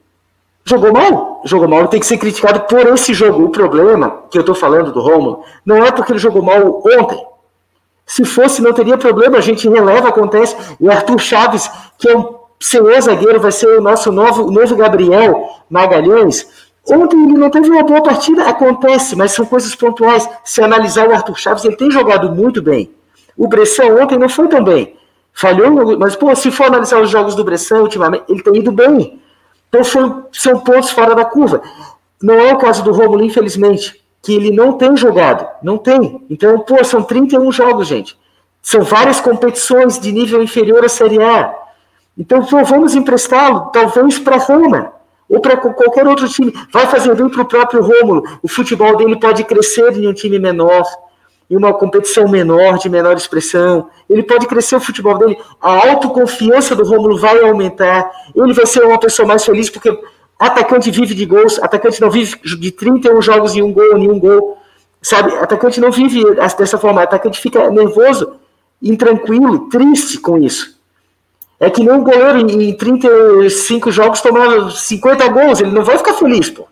[0.67, 3.45] jogou mal, jogou mal, tem que ser criticado por esse jogo.
[3.45, 7.25] O problema que eu estou falando do Romulo não é porque ele jogou mal ontem.
[8.05, 10.55] Se fosse, não teria problema, a gente releva, acontece.
[10.79, 15.49] O Arthur Chaves, que é um senhor zagueiro, vai ser o nosso novo, novo Gabriel
[15.69, 16.47] Magalhães
[16.89, 20.27] Ontem ele não teve uma boa partida, acontece, mas são coisas pontuais.
[20.43, 22.89] Se analisar o Arthur Chaves, ele tem jogado muito bem.
[23.35, 24.95] O Bressan ontem não foi tão bem.
[25.33, 29.21] Falhou, mas pô, se for analisar os jogos do Bressan ultimamente, ele tem ido bem.
[29.69, 31.61] Então foi, são pontos fora da curva.
[32.21, 35.47] Não é o caso do Romulo, infelizmente, que ele não tem jogado.
[35.61, 36.25] Não tem.
[36.29, 38.17] Então, pô, são 31 jogos, gente.
[38.61, 41.53] São várias competições de nível inferior à Série A.
[42.17, 44.93] Então, pô, vamos emprestá-lo, talvez para Roma
[45.29, 46.53] ou para qualquer outro time.
[46.71, 48.23] Vai fazer bem para o próprio Rômulo.
[48.41, 50.83] O futebol dele pode crescer em um time menor,
[51.49, 53.89] em uma competição menor, de menor expressão.
[54.09, 55.37] Ele pode crescer o futebol dele.
[55.61, 58.11] A autoconfiança do Rômulo vai aumentar.
[58.35, 59.97] Ele vai ser uma pessoa mais feliz, porque
[60.37, 64.57] atacante vive de gols, atacante não vive de 31 jogos em um gol, nenhum gol.
[65.01, 68.33] Sabe, atacante não vive dessa forma, atacante fica nervoso,
[68.81, 70.75] intranquilo, triste com isso.
[71.59, 76.13] É que nem um goleiro em 35 jogos tomar 50 gols, ele não vai ficar
[76.13, 76.67] feliz, pô.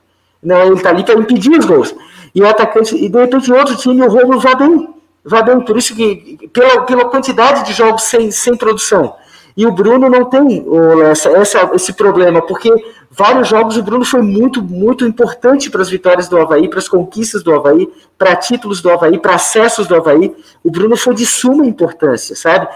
[0.46, 1.94] Não, ele tá ali para impedir os gols.
[2.34, 4.90] E o atacante, e de repente outro time, o Romulo vai bem.
[5.24, 9.16] Vai bem, por isso que, pela, pela quantidade de jogos sem, sem produção.
[9.58, 10.66] E o Bruno não tem
[11.10, 12.70] essa, essa, esse problema, porque
[13.10, 16.90] vários jogos o Bruno foi muito, muito importante para as vitórias do Havaí, para as
[16.90, 20.36] conquistas do Havaí, para títulos do Havaí, para acessos do Havaí.
[20.64, 22.68] O Bruno foi de suma importância, sabe?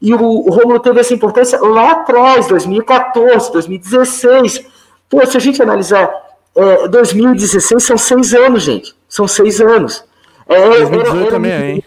[0.00, 4.64] E o, o Romulo teve essa importância lá atrás, 2014, 2016.
[5.10, 6.08] Pô, se a gente analisar,
[6.58, 8.94] é, 2016 são seis anos, gente.
[9.08, 10.04] São seis anos.
[10.48, 11.84] É, 2018 era, era, também, hein?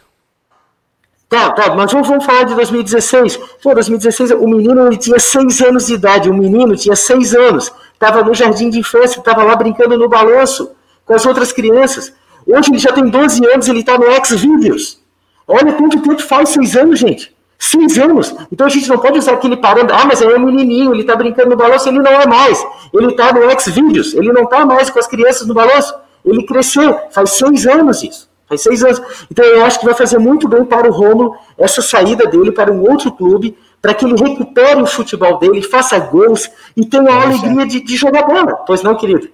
[1.27, 3.37] Tá, tá, mas vamos, vamos falar de 2016.
[3.61, 6.29] Pô, 2016, o menino ele tinha seis anos de idade.
[6.29, 7.71] O menino tinha seis anos.
[7.93, 10.71] Estava no jardim de infância, estava lá brincando no balanço
[11.05, 12.13] com as outras crianças.
[12.47, 14.99] Hoje ele já tem 12 anos, ele está no X-Videos.
[15.47, 17.35] Olha quanto tempo faz seis anos, gente.
[17.63, 18.33] Seis anos.
[18.51, 19.95] Então a gente não pode usar aquele parâmetro.
[19.95, 21.87] Ah, mas é um menininho, ele está brincando no balanço.
[21.87, 22.59] Ele não é mais.
[22.91, 24.15] Ele está no X-Videos.
[24.15, 25.93] Ele não está mais com as crianças no balanço.
[26.25, 26.99] Ele cresceu.
[27.11, 28.27] Faz seis anos isso.
[28.47, 28.99] Faz seis anos.
[29.29, 32.71] Então eu acho que vai fazer muito bem para o Romulo essa saída dele para
[32.71, 37.23] um outro clube, para que ele recupere o futebol dele, faça gols e tenha a
[37.25, 38.55] alegria de, de, jogar bola.
[38.65, 39.29] Pois não, querido?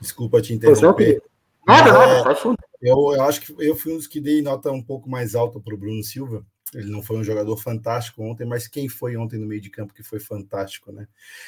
[0.00, 0.80] Desculpa te interromper.
[0.80, 1.22] Pois não, querido.
[1.66, 2.56] Nada, nada, vai fundo.
[2.80, 5.60] Eu, eu acho que eu fui um dos que dei nota um pouco mais alta
[5.60, 6.42] para o Bruno Silva,
[6.74, 9.94] ele não foi um jogador fantástico ontem, mas quem foi ontem no meio de campo
[9.94, 11.06] que foi fantástico, né?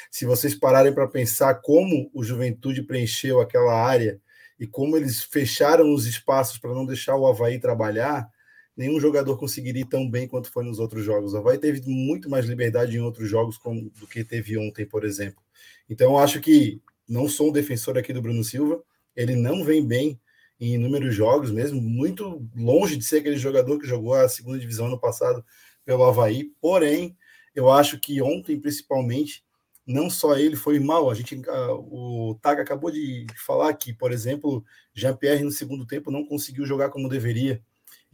[0.09, 4.19] Se vocês pararem para pensar como o Juventude preencheu aquela área
[4.59, 8.29] e como eles fecharam os espaços para não deixar o Havaí trabalhar,
[8.75, 11.33] nenhum jogador conseguiria ir tão bem quanto foi nos outros jogos.
[11.33, 13.59] O Havaí teve muito mais liberdade em outros jogos
[13.99, 15.41] do que teve ontem, por exemplo.
[15.89, 18.81] Então, eu acho que não sou um defensor aqui do Bruno Silva,
[19.15, 20.19] ele não vem bem
[20.61, 24.85] em inúmeros jogos mesmo, muito longe de ser aquele jogador que jogou a segunda divisão
[24.85, 25.43] ano passado
[25.83, 26.51] pelo Havaí.
[26.61, 27.17] Porém,
[27.55, 29.43] eu acho que ontem, principalmente,
[29.87, 31.09] não só ele foi mal.
[31.09, 31.41] A gente,
[31.89, 36.91] o Taga acabou de falar que, por exemplo, Jean-Pierre no segundo tempo não conseguiu jogar
[36.91, 37.59] como deveria.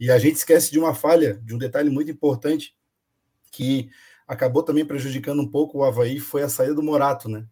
[0.00, 2.74] E a gente esquece de uma falha, de um detalhe muito importante
[3.52, 3.90] que
[4.26, 7.46] acabou também prejudicando um pouco o Havaí, foi a saída do Morato, né?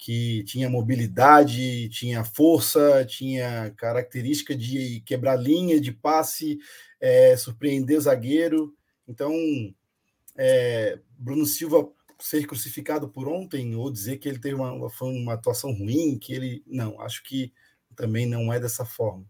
[0.00, 6.58] Que tinha mobilidade, tinha força, tinha característica de quebrar linha de passe,
[6.98, 8.74] é, surpreender o zagueiro.
[9.06, 9.30] Então,
[10.34, 11.86] é, Bruno Silva
[12.18, 16.32] ser crucificado por ontem ou dizer que ele teve uma, foi uma atuação ruim, que
[16.32, 17.52] ele não, acho que
[17.94, 19.26] também não é dessa forma.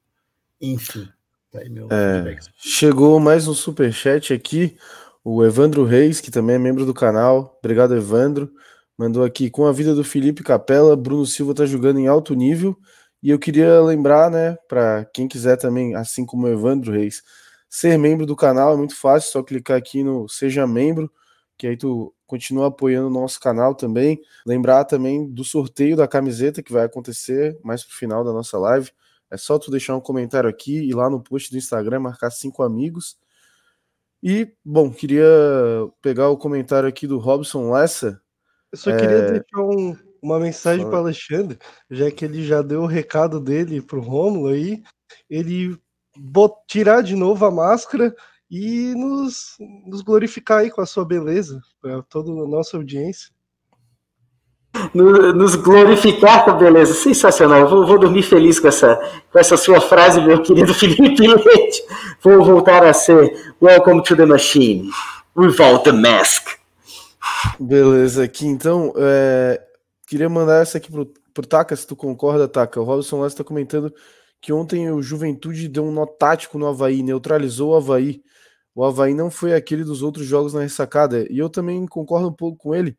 [0.61, 1.09] Enfim,
[1.51, 4.79] tá é, chegou mais um super chat aqui,
[5.25, 7.59] o Evandro Reis, que também é membro do canal.
[7.59, 8.53] Obrigado, Evandro
[9.01, 12.77] mandou aqui: com a vida do Felipe Capella, Bruno Silva está jogando em alto nível.
[13.23, 17.23] E eu queria lembrar, né, para quem quiser também, assim como o Evandro Reis,
[17.69, 21.11] ser membro do canal é muito fácil, só clicar aqui no Seja Membro,
[21.57, 24.21] que aí tu continua apoiando o nosso canal também.
[24.47, 28.91] Lembrar também do sorteio da camiseta que vai acontecer mais pro final da nossa live.
[29.31, 32.63] É só tu deixar um comentário aqui e lá no post do Instagram marcar cinco
[32.63, 33.17] amigos.
[34.23, 35.25] E, bom, queria
[36.03, 38.21] pegar o comentário aqui do Robson Lessa.
[38.73, 39.31] Eu só queria é...
[39.33, 41.59] deixar um, uma mensagem para Alexandre,
[41.91, 44.83] já que ele já deu o recado dele para o Rômulo aí,
[45.29, 45.77] ele
[46.17, 46.55] bot...
[46.67, 48.15] tirar de novo a máscara
[48.51, 49.57] e nos,
[49.87, 53.31] nos glorificar aí com a sua beleza, para toda a nossa audiência.
[54.95, 57.69] Nos glorificar com a beleza, sensacional.
[57.69, 58.97] Vou, vou, dormir feliz com essa,
[59.31, 61.83] com essa sua frase, meu querido Felipe Leite.
[62.23, 64.91] Vou voltar a ser Welcome to the Machine,
[65.35, 66.60] without the mask.
[67.59, 69.63] Beleza, aqui então, é,
[70.07, 72.81] queria mandar essa aqui pro, pro Taka, se tu concorda, Taka.
[72.81, 73.93] O Robson Lessa está comentando
[74.41, 78.23] que ontem o Juventude deu um nó tático no Havaí, neutralizou o Havaí.
[78.75, 81.27] O Havaí não foi aquele dos outros jogos na ressacada.
[81.31, 82.97] E eu também concordo um pouco com ele.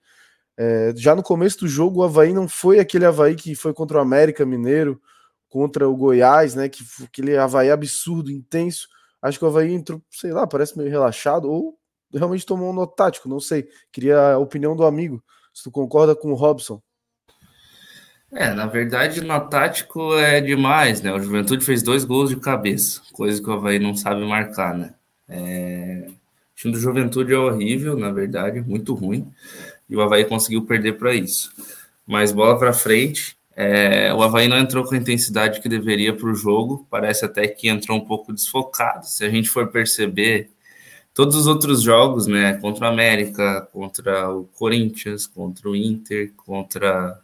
[0.58, 3.98] É, já no começo do jogo, o Havaí não foi aquele Havaí que foi contra
[3.98, 5.02] o América Mineiro,
[5.50, 6.70] contra o Goiás, né?
[6.70, 8.88] Que aquele Havaí absurdo, intenso.
[9.22, 11.78] Acho que o Havaí entrou, sei lá, parece meio relaxado, ou
[12.14, 13.68] realmente tomou um nó tático, não sei.
[13.92, 15.24] Queria a opinião do amigo.
[15.54, 16.82] Se tu concorda com o Robson.
[18.34, 21.14] É, na verdade, no tático é demais, né?
[21.14, 24.94] O Juventude fez dois gols de cabeça, coisa que o Havaí não sabe marcar, né?
[25.28, 26.08] É...
[26.08, 29.30] O time do Juventude é horrível, na verdade, muito ruim,
[29.90, 31.52] e o Havaí conseguiu perder para isso.
[32.08, 34.14] Mas bola para frente, é...
[34.14, 37.68] o Havaí não entrou com a intensidade que deveria para o jogo, parece até que
[37.68, 39.06] entrou um pouco desfocado.
[39.08, 40.50] Se a gente for perceber,
[41.22, 42.56] todos os outros jogos, né?
[42.56, 47.16] Contra o América, contra o Corinthians, contra o Inter, contra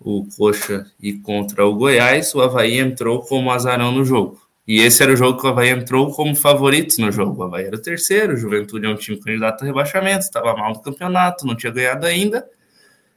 [0.00, 4.40] o Coxa e contra o Goiás, o Havaí entrou como azarão no jogo.
[4.66, 7.42] E esse era o jogo que o Havaí entrou como favorito no jogo.
[7.42, 10.72] O Havaí era o terceiro, o Juventude é um time candidato a rebaixamento, estava mal
[10.72, 12.48] no campeonato, não tinha ganhado ainda.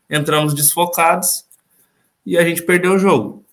[0.09, 1.45] Entramos desfocados
[2.25, 3.45] e a gente perdeu o jogo.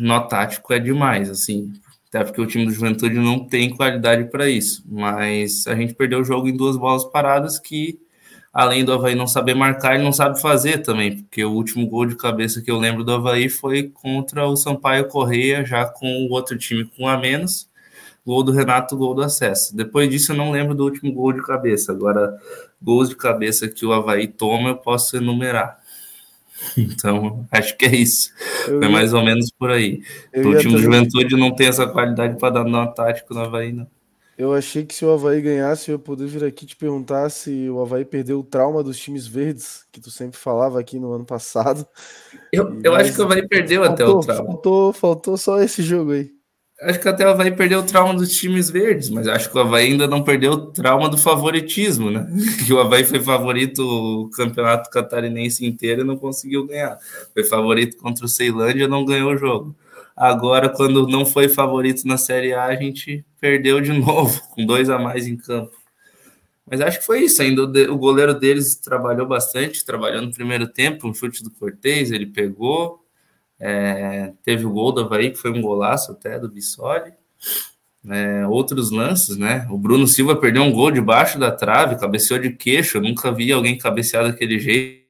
[0.00, 1.72] No tático é demais, assim.
[2.12, 4.84] Até porque o time do Juventude não tem qualidade para isso.
[4.86, 7.98] Mas a gente perdeu o jogo em duas bolas paradas que
[8.52, 12.04] além do Havaí não saber marcar, ele não sabe fazer também, porque o último gol
[12.04, 16.30] de cabeça que eu lembro do Havaí foi contra o Sampaio Correia, já com o
[16.32, 17.70] outro time com a menos.
[18.26, 19.74] Gol do Renato, gol do acesso.
[19.74, 21.92] Depois disso, eu não lembro do último gol de cabeça.
[21.92, 22.38] Agora,
[22.80, 25.81] gols de cabeça que o Havaí toma, eu posso enumerar.
[26.76, 28.30] Então, acho que é isso.
[28.66, 30.02] Eu é mais ou menos por aí.
[30.34, 33.86] O time do Juventude não tem essa qualidade para dar nó tático no Havaí, não.
[34.36, 37.80] Eu achei que se o Havaí ganhasse, eu poder vir aqui te perguntar se o
[37.80, 41.86] Havaí perdeu o trauma dos times verdes, que tu sempre falava aqui no ano passado.
[42.50, 44.52] Eu, eu acho que o Havaí perdeu faltou, até o trauma.
[44.52, 46.30] Faltou, faltou só esse jogo aí.
[46.82, 49.60] Acho que até o Havaí perdeu o trauma dos times verdes, mas acho que o
[49.60, 52.26] Havaí ainda não perdeu o trauma do favoritismo, né?
[52.66, 56.98] Que o Havaí foi favorito o campeonato catarinense inteiro e não conseguiu ganhar.
[57.32, 59.76] Foi favorito contra o Ceilândia e não ganhou o jogo.
[60.16, 64.90] Agora, quando não foi favorito na Série A, a gente perdeu de novo, com dois
[64.90, 65.72] a mais em campo.
[66.68, 67.42] Mas acho que foi isso.
[67.42, 67.62] Ainda
[67.92, 73.01] o goleiro deles trabalhou bastante, trabalhou no primeiro tempo, um chute do Cortez, ele pegou.
[73.64, 77.12] É, teve o gol do Havaí, que foi um golaço até do Bissoli.
[78.04, 79.68] É, outros lances, né?
[79.70, 82.98] O Bruno Silva perdeu um gol debaixo da trave, cabeceou de queixo.
[82.98, 85.06] Eu nunca vi alguém cabecear daquele jeito.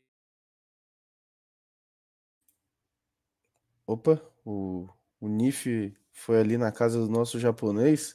[3.87, 4.87] Opa, o,
[5.19, 8.15] o NIF foi ali na casa do nosso japonês,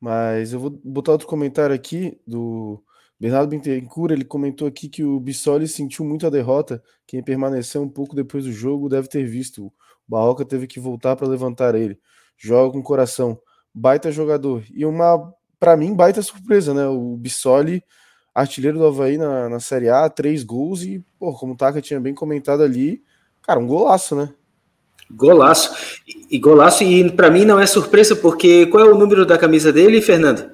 [0.00, 2.82] mas eu vou botar outro comentário aqui do
[3.20, 7.88] Bernardo Bittencourt, ele comentou aqui que o Bissoli sentiu muito a derrota, quem permaneceu um
[7.88, 9.72] pouco depois do jogo deve ter visto, o
[10.08, 11.98] Barroca teve que voltar para levantar ele,
[12.38, 13.38] joga com coração,
[13.74, 17.84] baita jogador, e uma, para mim, baita surpresa, né, o Bissoli,
[18.34, 22.00] artilheiro do Havaí na, na Série A, três gols e, pô, como o Taka tinha
[22.00, 23.02] bem comentado ali,
[23.42, 24.32] cara, um golaço, né?
[25.10, 26.00] Golaço.
[26.30, 29.70] E golaço, e para mim não é surpresa, porque qual é o número da camisa
[29.70, 30.52] dele, Fernando?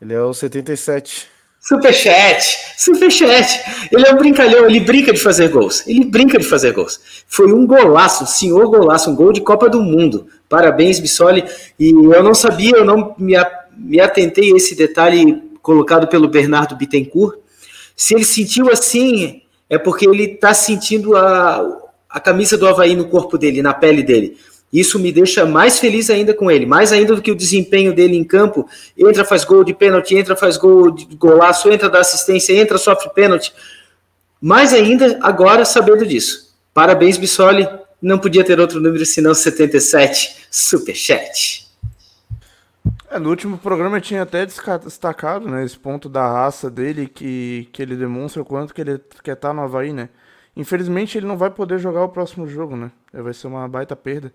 [0.00, 1.35] Ele é o 77.
[1.66, 2.44] Superchat,
[2.78, 3.88] superchat.
[3.90, 5.84] Ele é um brincalhão, ele brinca de fazer gols.
[5.84, 7.00] Ele brinca de fazer gols.
[7.26, 10.28] Foi um golaço, senhor golaço, um gol de Copa do Mundo.
[10.48, 11.44] Parabéns, Bissoli.
[11.76, 13.34] E eu não sabia, eu não me,
[13.76, 17.36] me atentei a esse detalhe colocado pelo Bernardo Bittencourt.
[17.96, 21.66] Se ele sentiu assim, é porque ele está sentindo a,
[22.08, 24.38] a camisa do Havaí no corpo dele, na pele dele.
[24.72, 28.16] Isso me deixa mais feliz ainda com ele, mais ainda do que o desempenho dele
[28.16, 28.68] em campo.
[28.98, 33.08] Entra, faz gol de pênalti, entra, faz gol de golaço, entra, dá assistência, entra, sofre
[33.10, 33.52] pênalti.
[34.40, 36.54] Mais ainda agora sabendo disso.
[36.74, 37.66] Parabéns, Bissoli.
[38.02, 40.46] Não podia ter outro número senão 77.
[40.50, 41.66] Superchat.
[43.10, 47.68] É, no último programa eu tinha até destacado né, esse ponto da raça dele, que,
[47.72, 50.08] que ele demonstra o quanto que ele quer estar no Havaí, né?
[50.54, 52.90] Infelizmente ele não vai poder jogar o próximo jogo, né?
[53.12, 54.32] Vai ser uma baita perda.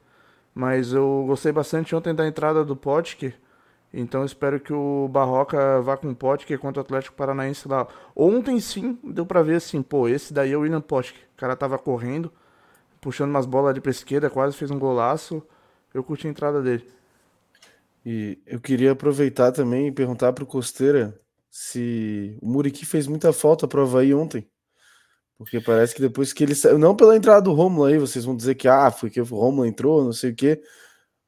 [0.53, 3.35] Mas eu gostei bastante ontem da entrada do Potker.
[3.93, 7.87] Então espero que o Barroca vá com o Potker contra o Atlético Paranaense lá.
[8.15, 11.21] Ontem sim, deu pra ver assim, pô, esse daí é o William Potker.
[11.33, 12.31] O cara tava correndo,
[13.01, 15.43] puxando umas bolas ali pra esquerda, quase fez um golaço.
[15.93, 16.87] Eu curti a entrada dele.
[18.05, 23.67] E eu queria aproveitar também e perguntar pro Costeira se o Muriqui fez muita falta
[23.67, 24.47] pro Havaí ontem.
[25.41, 28.35] Porque parece que depois que ele saiu, não pela entrada do Romulo aí, vocês vão
[28.35, 30.61] dizer que ah, foi que o Romulo entrou, não sei o quê.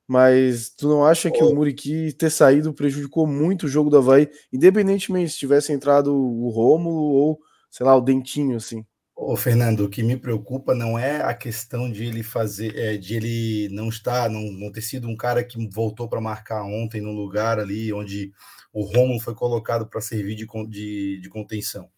[0.07, 4.29] Mas tu não acha que o Muriqui ter saído prejudicou muito o jogo do Havaí,
[4.51, 7.39] independentemente se tivesse entrado o Romulo ou,
[7.71, 8.85] sei lá, o Dentinho, assim?
[9.15, 13.15] Ô, Fernando, o que me preocupa não é a questão de ele fazer, é, de
[13.15, 17.11] ele não estar, não, não ter sido um cara que voltou para marcar ontem no
[17.11, 18.31] lugar ali onde
[18.71, 21.89] o Romulo foi colocado para servir de, de, de contenção.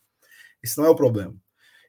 [0.63, 1.35] Esse não é o problema.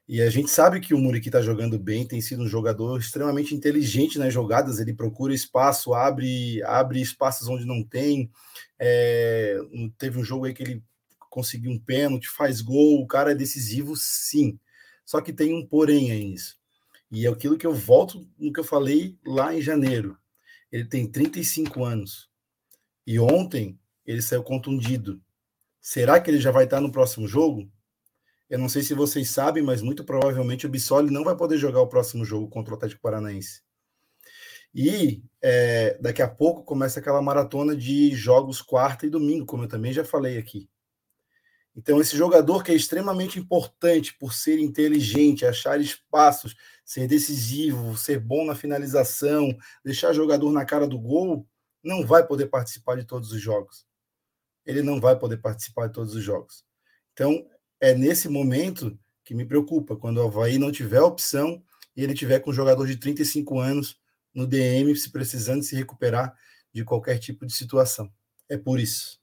[0.07, 3.53] E a gente sabe que o Muriqui está jogando bem, tem sido um jogador extremamente
[3.53, 8.31] inteligente nas jogadas, ele procura espaço, abre, abre espaços onde não tem.
[8.79, 9.57] É,
[9.97, 10.83] teve um jogo aí que ele
[11.29, 14.57] conseguiu um pênalti, faz gol, o cara é decisivo, sim.
[15.05, 16.57] Só que tem um porém aí nisso.
[17.11, 20.17] E é aquilo que eu volto no que eu falei lá em janeiro.
[20.71, 22.29] Ele tem 35 anos.
[23.05, 25.21] E ontem ele saiu contundido.
[25.81, 27.69] Será que ele já vai estar no próximo jogo?
[28.49, 31.81] Eu não sei se vocês sabem, mas muito provavelmente o Bissoli não vai poder jogar
[31.81, 33.61] o próximo jogo contra o Atlético Paranaense.
[34.73, 39.67] E é, daqui a pouco começa aquela maratona de jogos quarta e domingo, como eu
[39.67, 40.69] também já falei aqui.
[41.75, 48.19] Então, esse jogador que é extremamente importante por ser inteligente, achar espaços, ser decisivo, ser
[48.19, 51.47] bom na finalização, deixar jogador na cara do gol,
[51.83, 53.85] não vai poder participar de todos os jogos.
[54.65, 56.65] Ele não vai poder participar de todos os jogos.
[57.13, 57.47] Então,
[57.79, 61.61] é nesse momento que me preocupa, quando o Havaí não tiver opção
[61.95, 63.99] e ele tiver com um jogador de 35 anos
[64.33, 66.35] no DM, se precisando se recuperar
[66.73, 68.11] de qualquer tipo de situação.
[68.47, 69.19] É por isso.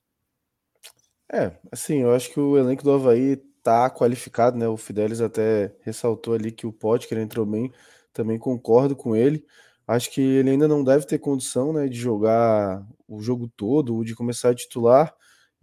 [1.32, 4.68] É, assim, eu acho que o elenco do Havaí tá qualificado, né?
[4.68, 7.72] O Fidelis até ressaltou ali que o Potker entrou bem,
[8.12, 9.44] também concordo com ele.
[9.86, 14.04] Acho que ele ainda não deve ter condição, né, de jogar o jogo todo, ou
[14.04, 15.14] de começar a titular,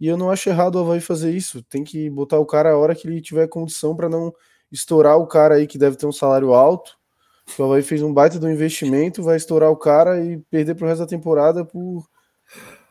[0.02, 1.62] e eu não acho errado o Havaí fazer isso.
[1.62, 4.34] Tem que botar o cara a hora que ele tiver condição para não
[4.68, 6.98] estourar o cara aí que deve ter um salário alto.
[7.56, 11.02] O Havaí fez um baita do investimento, vai estourar o cara e perder pro resto
[11.02, 12.04] da temporada por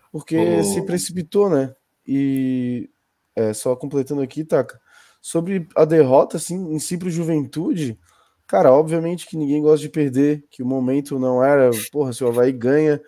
[0.09, 0.64] porque oh.
[0.64, 1.76] se precipitou, né?
[2.07, 2.89] E
[3.36, 4.80] é, só completando aqui, Taka,
[5.22, 7.99] sobre a derrota assim, em si pro Juventude,
[8.47, 12.30] cara, obviamente que ninguém gosta de perder, que o momento não era, porra, se o
[12.30, 13.01] Havaí ganha,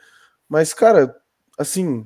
[0.49, 1.15] mas cara,
[1.57, 2.05] assim,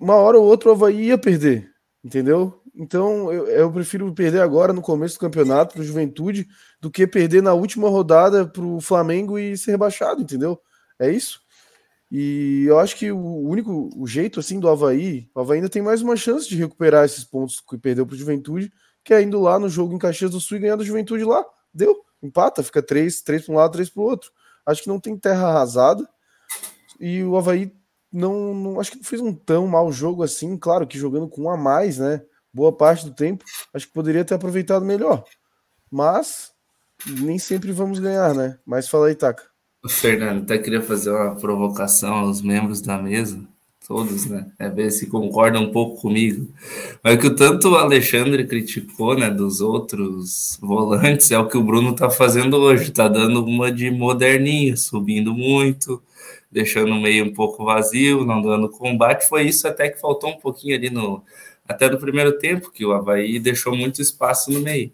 [0.00, 1.70] uma hora ou outra o Havaí ia perder,
[2.02, 2.60] entendeu?
[2.74, 6.48] Então eu, eu prefiro perder agora no começo do campeonato para Juventude
[6.80, 10.58] do que perder na última rodada para o Flamengo e ser rebaixado, entendeu?
[10.98, 11.42] É isso.
[12.10, 15.82] E eu acho que o único o jeito assim do Havaí, o Havaí ainda tem
[15.82, 18.72] mais uma chance de recuperar esses pontos que perdeu para o Juventude,
[19.04, 21.44] que é indo lá no jogo em Caxias do Sul e ganhar do Juventude lá.
[21.72, 24.30] Deu, empata, fica três, três para um lado, três para o outro.
[24.66, 26.08] Acho que não tem terra arrasada.
[26.98, 27.72] E o Havaí
[28.12, 31.42] não, não, acho que não fez um tão mau jogo assim, claro que jogando com
[31.42, 32.22] um a mais, né?
[32.52, 35.24] Boa parte do tempo, acho que poderia ter aproveitado melhor.
[35.90, 36.52] Mas
[37.06, 38.58] nem sempre vamos ganhar, né?
[38.66, 39.44] Mas fala aí, Taka.
[39.88, 43.40] Fernando, até queria fazer uma provocação aos membros da mesa,
[43.86, 44.46] todos, né?
[44.58, 46.52] É ver se concordam um pouco comigo.
[47.02, 51.64] Mas o que tanto o Alexandre criticou, né, dos outros volantes, é o que o
[51.64, 56.02] Bruno tá fazendo hoje, tá dando uma de moderninho, subindo muito,
[56.50, 59.28] deixando o meio um pouco vazio, não dando combate.
[59.28, 61.22] Foi isso até que faltou um pouquinho ali no
[61.68, 64.90] até no primeiro tempo, que o Havaí deixou muito espaço no meio.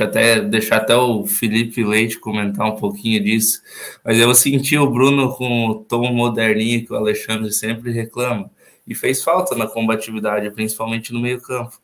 [0.00, 3.60] Até deixar até o Felipe Leite comentar um pouquinho disso.
[4.02, 8.50] Mas eu senti o Bruno com o tom moderninho que o Alexandre sempre reclama.
[8.86, 11.81] E fez falta na combatividade, principalmente no meio-campo.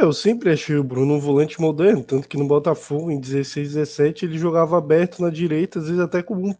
[0.00, 4.24] Eu sempre achei o Bruno um volante moderno, tanto que no Botafogo, em 16, 17,
[4.24, 6.54] ele jogava aberto na direita, às vezes até como um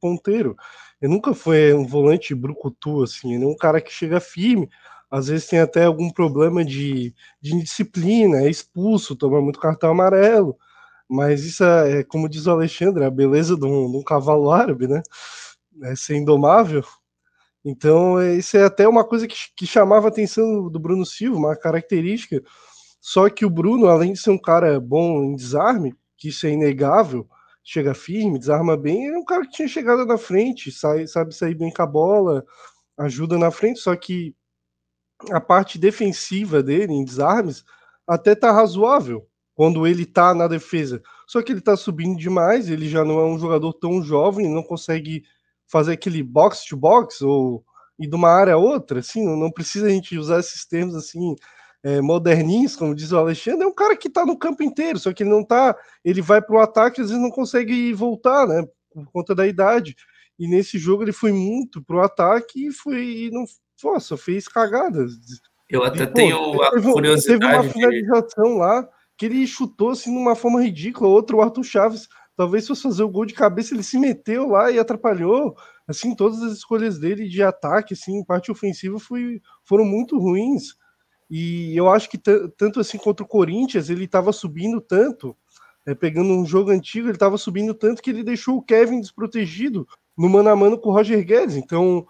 [0.00, 0.56] ponteiro.
[1.00, 4.68] Ele nunca foi um volante brucutu, assim, ele é um cara que chega firme,
[5.08, 10.56] às vezes tem até algum problema de, de indisciplina, é expulso, toma muito cartão amarelo,
[11.08, 14.88] mas isso é, como diz o Alexandre, a beleza de um, de um cavalo árabe,
[14.88, 15.00] né?
[15.84, 16.84] É ser indomável.
[17.64, 21.56] Então, isso é até uma coisa que, que chamava a atenção do Bruno Silva, uma
[21.56, 22.42] característica
[23.00, 26.50] Só que o Bruno, além de ser um cara bom em desarme, que isso é
[26.50, 27.26] inegável,
[27.64, 31.54] chega firme, desarma bem, é um cara que tinha chegada na frente, sai, sabe sair
[31.54, 32.44] bem com a bola,
[32.98, 34.34] ajuda na frente, só que
[35.30, 37.64] a parte defensiva dele em desarmes
[38.06, 41.02] até tá razoável quando ele tá na defesa.
[41.26, 44.62] Só que ele tá subindo demais, ele já não é um jogador tão jovem, não
[44.62, 45.22] consegue
[45.68, 47.64] fazer aquele box to box ou
[47.98, 51.36] ir de uma área a outra, assim, não precisa a gente usar esses termos assim
[51.82, 55.12] é, moderninhos, como diz o Alexandre, é um cara que tá no campo inteiro, só
[55.12, 59.06] que ele não tá, ele vai pro ataque, às vezes não consegue voltar, né, por
[59.12, 59.96] conta da idade.
[60.38, 63.44] E nesse jogo ele foi muito pro ataque e foi e não,
[63.84, 65.12] nossa, fez cagadas.
[65.68, 67.40] Eu até e, pô, tenho a teve, curiosidade.
[67.40, 68.58] Teve uma finalização de...
[68.58, 71.10] lá que ele chutou assim numa forma ridícula.
[71.10, 74.70] Outro, o Arthur Chaves, talvez fosse fazer o gol de cabeça, ele se meteu lá
[74.70, 75.54] e atrapalhou.
[75.86, 80.74] Assim, todas as escolhas dele de ataque, assim, parte ofensiva, foi, foram muito ruins.
[81.30, 85.36] E eu acho que tanto assim contra o Corinthians, ele estava subindo tanto,
[85.86, 89.86] é, pegando um jogo antigo, ele estava subindo tanto que ele deixou o Kevin desprotegido
[90.18, 91.54] no mano a mano com o Roger Guedes.
[91.54, 92.04] Então,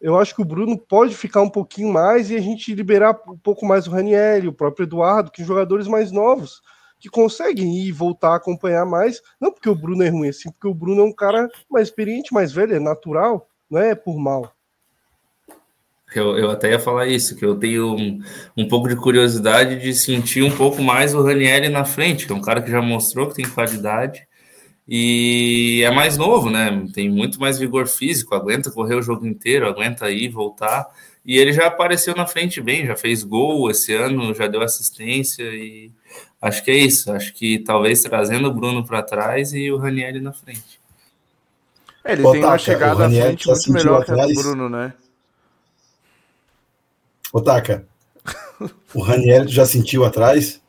[0.00, 3.38] eu acho que o Bruno pode ficar um pouquinho mais e a gente liberar um
[3.38, 6.60] pouco mais o Ranieri, o próprio Eduardo, que jogadores mais novos
[7.00, 9.22] que conseguem ir e voltar a acompanhar mais.
[9.40, 12.34] Não porque o Bruno é ruim, assim, porque o Bruno é um cara mais experiente,
[12.34, 14.52] mais velho, é natural, não é por mal.
[16.14, 18.20] Eu, eu até ia falar isso, que eu tenho um,
[18.56, 22.34] um pouco de curiosidade de sentir um pouco mais o Ranieri na frente, que é
[22.34, 24.26] um cara que já mostrou que tem qualidade
[24.90, 26.86] e é mais novo, né?
[26.94, 30.86] Tem muito mais vigor físico, aguenta correr o jogo inteiro, aguenta ir, voltar.
[31.26, 35.42] E ele já apareceu na frente bem, já fez gol esse ano, já deu assistência
[35.42, 35.90] e
[36.40, 37.12] acho que é isso.
[37.12, 40.80] Acho que talvez trazendo o Bruno para trás e o Ranieri na frente.
[42.02, 44.24] É, ele tem uma chegada à frente muito melhor atrás.
[44.24, 44.94] que a do Bruno, né?
[47.32, 47.86] Otaka,
[48.94, 50.60] o Ranieri já sentiu atrás?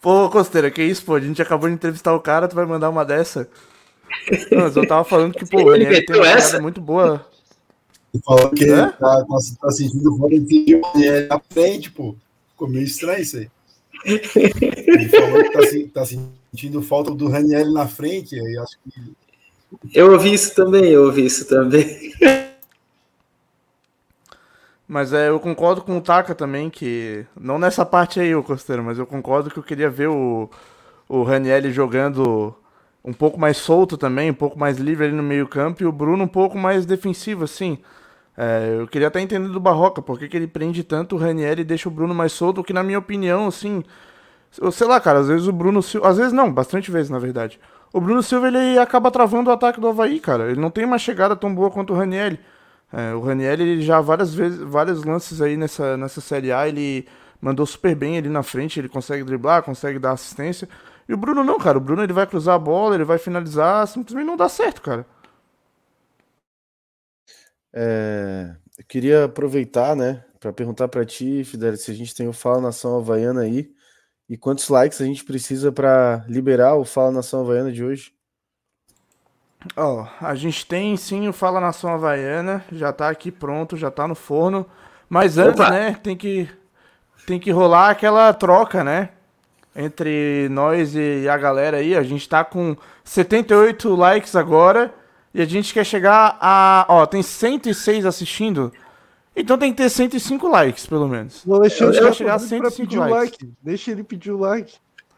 [0.00, 1.14] Pô, Costeira, que isso, pô?
[1.14, 3.48] A gente acabou de entrevistar o cara, tu vai mandar uma dessa?
[4.50, 6.60] Não, mas eu tava falando que, pô, ele, ele tem uma essa?
[6.60, 7.26] muito boa.
[8.14, 9.24] Ele falou que ele tá, tá,
[9.60, 12.14] tá, sentindo falta de é na frente, pô.
[12.50, 13.50] Ficou meio estranho isso aí.
[14.04, 19.12] Ele falou que tá, tá sentindo falta do Raniel na frente, aí acho que.
[19.92, 22.12] Eu ouvi isso também, eu ouvi isso também.
[24.88, 27.26] Mas é, eu concordo com o Taka também, que.
[27.38, 30.48] Não nessa parte aí, o Costeiro, mas eu concordo que eu queria ver o,
[31.08, 32.54] o Ranielli jogando
[33.04, 36.24] um pouco mais solto também, um pouco mais livre ali no meio-campo, e o Bruno
[36.24, 37.78] um pouco mais defensivo, assim.
[38.36, 41.62] É, eu queria até entender do Barroca, por que, que ele prende tanto o Ranieri
[41.62, 43.82] e deixa o Bruno mais solto, que na minha opinião, assim.
[44.72, 46.08] Sei lá, cara, às vezes o Bruno Silva.
[46.08, 47.60] Às vezes não, bastante vezes, na verdade.
[47.92, 50.50] O Bruno Silva ele acaba travando o ataque do Havaí, cara.
[50.50, 52.38] Ele não tem uma chegada tão boa quanto o Ranieri.
[52.96, 57.06] É, o Raniel, ele já várias vezes, vários lances aí nessa, nessa Série A, ele
[57.38, 60.66] mandou super bem ali na frente, ele consegue driblar, consegue dar assistência.
[61.06, 61.76] E o Bruno não, cara.
[61.76, 65.06] O Bruno ele vai cruzar a bola, ele vai finalizar, simplesmente não dá certo, cara.
[67.74, 72.32] É, eu queria aproveitar, né, para perguntar para ti, Fidel, se a gente tem o
[72.32, 73.70] Fala Nação Havaiana aí
[74.28, 78.15] e quantos likes a gente precisa para liberar o Fala Nação Havaiana de hoje.
[79.76, 83.90] Ó, oh, a gente tem sim o Fala Nação Havaiana, já tá aqui pronto, já
[83.90, 84.66] tá no forno.
[85.08, 85.70] Mas antes, Opa.
[85.70, 86.48] né, tem que,
[87.26, 89.10] tem que rolar aquela troca, né?
[89.74, 91.94] Entre nós e a galera aí.
[91.94, 94.92] A gente tá com 78 likes agora.
[95.34, 96.86] E a gente quer chegar a.
[96.88, 98.72] Ó, tem 106 assistindo.
[99.36, 101.44] Então tem que ter 105 likes, pelo menos.
[101.44, 103.10] O Alexandre quer chegar a 105 likes.
[103.10, 103.52] Like.
[103.62, 104.76] Deixa ele pedir o like.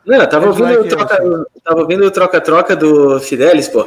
[0.08, 3.86] Não, eu tava ouvindo, like o troca, tava ouvindo o troca-troca do Fidelis, pô.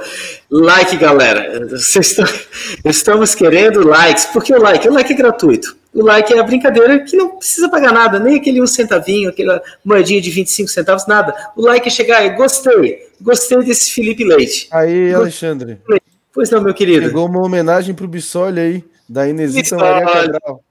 [0.51, 1.67] Like, galera.
[1.73, 2.25] Estão,
[2.85, 4.25] estamos querendo likes.
[4.25, 4.87] Por que o like?
[4.87, 5.75] O like é gratuito.
[5.91, 9.63] O like é a brincadeira que não precisa pagar nada, nem aquele um centavinho, aquela
[9.83, 11.33] moedinha de 25 centavos, nada.
[11.57, 12.99] O like é chegar e gostei.
[13.19, 14.67] Gostei desse Felipe Leite.
[14.71, 15.79] Aí, Alexandre.
[16.31, 17.07] Pois não, meu querido.
[17.07, 20.63] Pegou uma homenagem pro Bissoli aí, da Inesita Maria Cabral.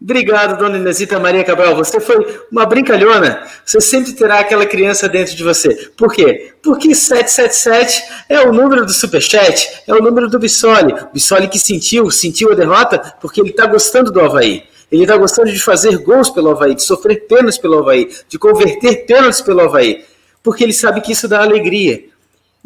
[0.00, 1.74] Obrigado, dona Inesita Maria Cabral.
[1.74, 3.42] Você foi uma brincalhona.
[3.66, 5.90] Você sempre terá aquela criança dentro de você.
[5.96, 6.52] Por quê?
[6.62, 10.94] Porque 777 é o número do Superchat, é o número do Bissoli.
[11.12, 14.62] Bissoli que sentiu, sentiu a derrota porque ele está gostando do Havaí.
[14.90, 19.04] Ele está gostando de fazer gols pelo Havaí, de sofrer pênaltis pelo Havaí, de converter
[19.04, 20.04] pênaltis pelo Havaí.
[20.44, 22.04] Porque ele sabe que isso dá alegria.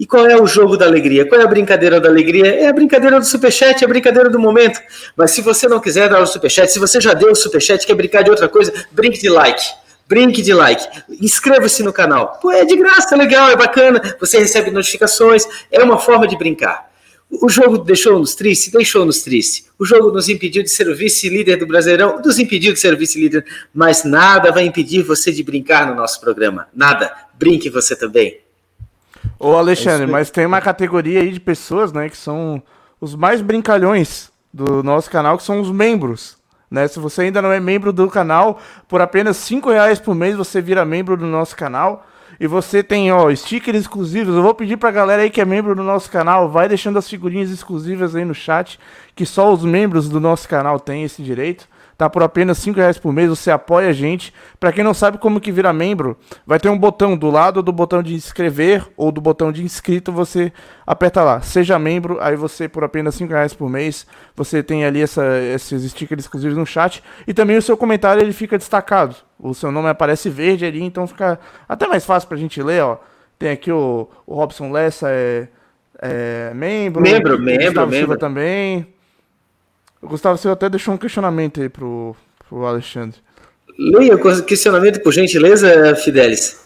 [0.03, 1.25] E qual é o jogo da alegria?
[1.25, 2.57] Qual é a brincadeira da alegria?
[2.57, 4.81] É a brincadeira do superchat, é a brincadeira do momento.
[5.17, 7.95] Mas se você não quiser dar o superchat, se você já deu o superchat, quer
[7.95, 9.63] brincar de outra coisa, brinque de like.
[10.09, 11.05] Brinque de like.
[11.21, 12.37] Inscreva-se no canal.
[12.43, 14.17] Pô, é de graça, é legal, é bacana.
[14.19, 15.47] Você recebe notificações.
[15.71, 16.91] É uma forma de brincar.
[17.31, 18.73] O jogo deixou-nos triste?
[18.73, 19.67] Deixou-nos triste.
[19.79, 22.21] O jogo nos impediu de ser o vice-líder do Brasileirão?
[22.25, 26.21] Nos impediu de ser o vice-líder, mas nada vai impedir você de brincar no nosso
[26.21, 26.67] programa.
[26.75, 27.15] Nada.
[27.39, 28.43] Brinque você também.
[29.45, 32.63] Ô Alexandre, mas tem uma categoria aí de pessoas, né, que são
[33.01, 36.39] os mais brincalhões do nosso canal, que são os membros.
[36.71, 36.87] Né?
[36.87, 40.61] Se você ainda não é membro do canal, por apenas cinco reais por mês você
[40.61, 42.07] vira membro do nosso canal.
[42.39, 44.37] E você tem, ó, stickers exclusivos.
[44.37, 47.09] Eu vou pedir pra galera aí que é membro do nosso canal, vai deixando as
[47.11, 48.79] figurinhas exclusivas aí no chat,
[49.17, 51.69] que só os membros do nosso canal têm esse direito
[52.03, 54.35] tá por apenas 5 reais por mês, você apoia a gente.
[54.59, 57.73] Para quem não sabe como que vira membro, vai ter um botão do lado do
[57.73, 60.53] botão de inscrever ou do botão de inscrito, você
[60.85, 65.01] aperta lá, seja membro, aí você por apenas 5 reais por mês, você tem ali
[65.01, 69.15] essa, esses stickers exclusivos no chat e também o seu comentário ele fica destacado.
[69.39, 71.39] O seu nome aparece verde ali, então fica
[71.69, 72.99] até mais fácil pra gente ler, ó.
[73.39, 75.49] Tem aqui o, o Robson Lessa, é,
[76.01, 77.01] é membro.
[77.01, 78.19] Membro, membro, membro.
[78.19, 78.87] também.
[80.03, 82.17] Gustavo, você até deixou um questionamento aí pro,
[82.49, 83.19] pro Alexandre.
[83.79, 86.61] Leia o questionamento, por gentileza, Fidelis.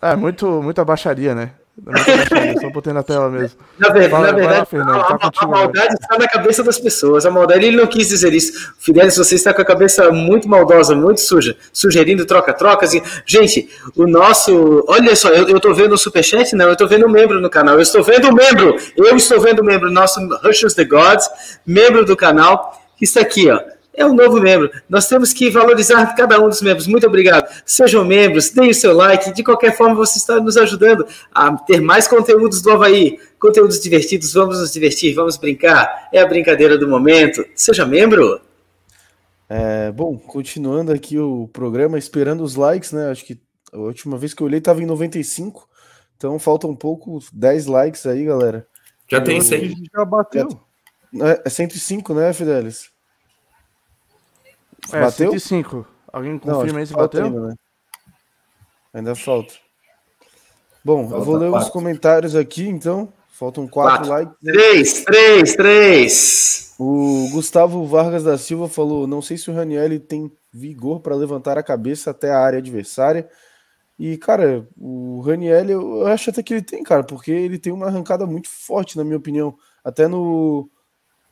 [0.00, 1.52] É, muito, muita baixaria, né?
[1.76, 3.58] Baixaria, só botei na tela mesmo.
[3.78, 6.62] Na, ver, Fala, na verdade, lá, Fernando, a, tá contigo, a, maldade está na cabeça
[6.62, 7.24] das pessoas.
[7.24, 8.74] A maldade, ele não quis dizer isso.
[8.78, 12.92] Fidelis, você está com a cabeça muito maldosa, muito suja, sugerindo troca-trocas.
[13.24, 14.84] Gente, o nosso.
[14.86, 17.48] Olha só, eu, eu tô vendo o superchat, não, eu tô vendo um membro no
[17.48, 17.76] canal.
[17.76, 21.28] Eu estou vendo um membro, eu estou vendo um membro, nosso Rushes the Gods,
[21.66, 24.70] membro do canal, que está aqui, ó é um novo membro.
[24.88, 26.86] Nós temos que valorizar cada um dos membros.
[26.86, 27.48] Muito obrigado.
[27.66, 29.32] Sejam membros, deem o seu like.
[29.32, 33.18] De qualquer forma, você está nos ajudando a ter mais conteúdos do Havaí.
[33.38, 34.32] Conteúdos divertidos.
[34.32, 36.08] Vamos nos divertir, vamos brincar.
[36.12, 37.44] É a brincadeira do momento.
[37.54, 38.40] Seja membro.
[39.48, 43.10] É, bom, continuando aqui o programa, esperando os likes, né?
[43.10, 43.38] Acho que
[43.70, 45.68] a última vez que eu olhei estava em 95.
[46.16, 48.66] Então falta um pouco, 10 likes aí, galera.
[49.06, 49.74] Já tem 100.
[49.94, 50.48] Já bateu.
[51.20, 52.91] É, é 105, né, Fidelis?
[54.90, 55.30] É, bateu?
[55.30, 55.86] 105.
[56.12, 57.24] Alguém confirma aí se bateu?
[57.24, 57.54] Ainda, né?
[58.92, 59.54] ainda falta.
[60.84, 61.66] Bom, falta eu vou ler quatro.
[61.66, 63.12] os comentários aqui, então.
[63.28, 64.10] Faltam quatro, quatro.
[64.10, 64.36] likes.
[64.42, 66.74] Três, três, três.
[66.78, 71.56] O Gustavo Vargas da Silva falou: não sei se o Raniel tem vigor para levantar
[71.56, 73.28] a cabeça até a área adversária.
[73.98, 77.86] E, cara, o Raniel, eu acho até que ele tem, cara, porque ele tem uma
[77.86, 79.56] arrancada muito forte, na minha opinião.
[79.84, 80.68] Até no,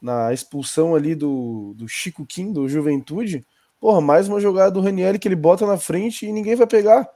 [0.01, 3.47] na expulsão ali do, do Chico Kim, do Juventude.
[3.79, 7.09] Porra, mais uma jogada do Raniel que ele bota na frente e ninguém vai pegar.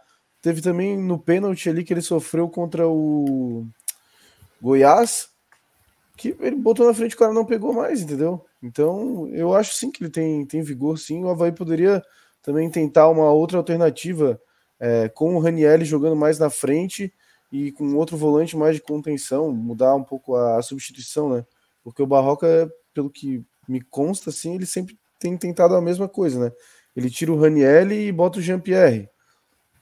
[0.42, 3.66] Teve também no pênalti ali que ele sofreu contra o
[4.60, 5.28] Goiás,
[6.16, 8.44] que ele botou na frente e o cara não pegou mais, entendeu?
[8.62, 11.24] Então, eu acho sim que ele tem, tem vigor, sim.
[11.24, 12.02] O Havaí poderia
[12.42, 14.40] também tentar uma outra alternativa
[14.78, 17.12] é, com o Raniel jogando mais na frente
[17.50, 21.46] e com outro volante mais de contenção, mudar um pouco a, a substituição, né?
[21.84, 26.46] Porque o Barroca, pelo que me consta, assim, ele sempre tem tentado a mesma coisa,
[26.46, 26.52] né?
[26.96, 29.08] Ele tira o Raniel e bota o Jean-Pierre,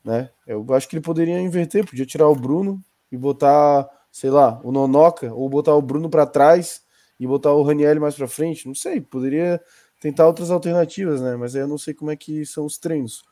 [0.05, 0.29] né?
[0.47, 4.73] Eu acho que ele poderia inverter, podia tirar o Bruno e botar, sei lá, o
[4.73, 6.83] Nonoca, ou botar o Bruno para trás
[7.21, 9.61] e botar o Raniel mais para frente, não sei, poderia
[10.01, 11.37] tentar outras alternativas, né?
[11.37, 13.23] Mas aí eu não sei como é que são os treinos.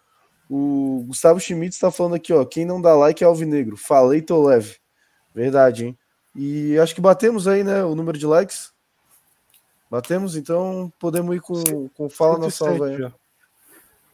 [0.49, 3.77] O Gustavo Schmidt está falando aqui, ó, quem não dá like é alvinegro.
[3.77, 4.77] Falei, tô leve.
[5.35, 5.99] Verdade, hein?
[6.35, 8.73] E acho que batemos aí, né, o número de likes.
[9.91, 13.13] Batemos, então podemos ir com, com Fala na Salva aí.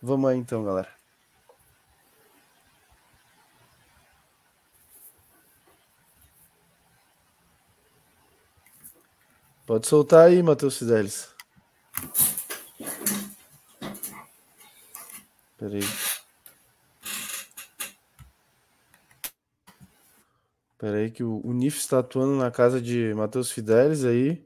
[0.01, 0.89] Vamos aí então, galera.
[9.67, 11.29] Pode soltar aí, Matheus Fidelis.
[15.59, 15.83] Peraí.
[20.79, 24.45] Pera aí que o, o NIF está atuando na casa de Matheus Fidelis aí.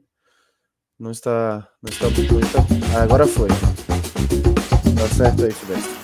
[0.97, 1.67] Não está.
[1.81, 2.05] Não está.
[2.05, 2.59] Não está
[2.97, 3.49] ah, agora foi.
[3.49, 6.00] Tá certo aí, Fidelis.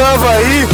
[0.00, 0.68] Aí,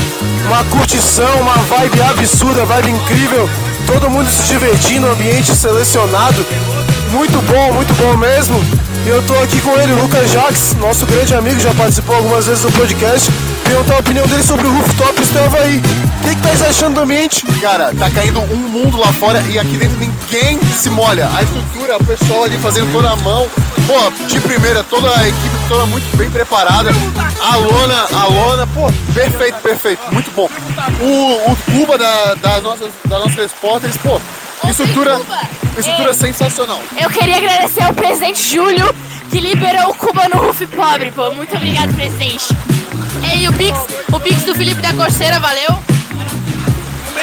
[0.46, 3.48] uma curtição, uma vibe absurda, vibe incrível,
[3.86, 6.44] todo mundo se divertindo, ambiente selecionado,
[7.10, 8.58] muito bom, muito bom mesmo.
[9.04, 12.62] E eu tô aqui com ele, Lucas Jax, nosso grande amigo, já participou algumas vezes
[12.62, 13.30] do podcast.
[13.64, 15.78] Perguntar a opinião dele sobre o rooftop estava aí.
[15.78, 17.44] O que, que tá achando do ambiente?
[17.60, 21.28] Cara, tá caindo um mundo lá fora e aqui dentro ninguém se molha.
[21.34, 23.48] A estrutura, o pessoal ali fazendo toda a mão.
[23.88, 26.90] Pô, de primeira, toda a equipe toda muito bem preparada.
[27.40, 30.46] A lona, a lona, pô, perfeito, perfeito, muito bom.
[31.00, 34.20] O, o Cuba da, da nossa, da nossa repórteres, pô,
[34.68, 35.18] estrutura,
[35.78, 36.82] estrutura sensacional.
[37.00, 38.94] Eu queria agradecer ao presidente Júlio
[39.30, 41.30] que liberou o Cuba no roof pobre, pô.
[41.32, 42.44] Muito obrigado, presidente.
[43.40, 43.78] E o Pix,
[44.12, 45.87] o Pix do Felipe da Corseira, valeu.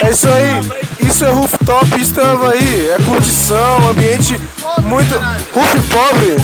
[0.02, 1.08] É isso aí.
[1.08, 2.90] Isso é rooftop, estava aí.
[2.90, 4.40] É curtição, ambiente
[4.84, 5.16] muito.
[5.54, 6.36] Roof pobre.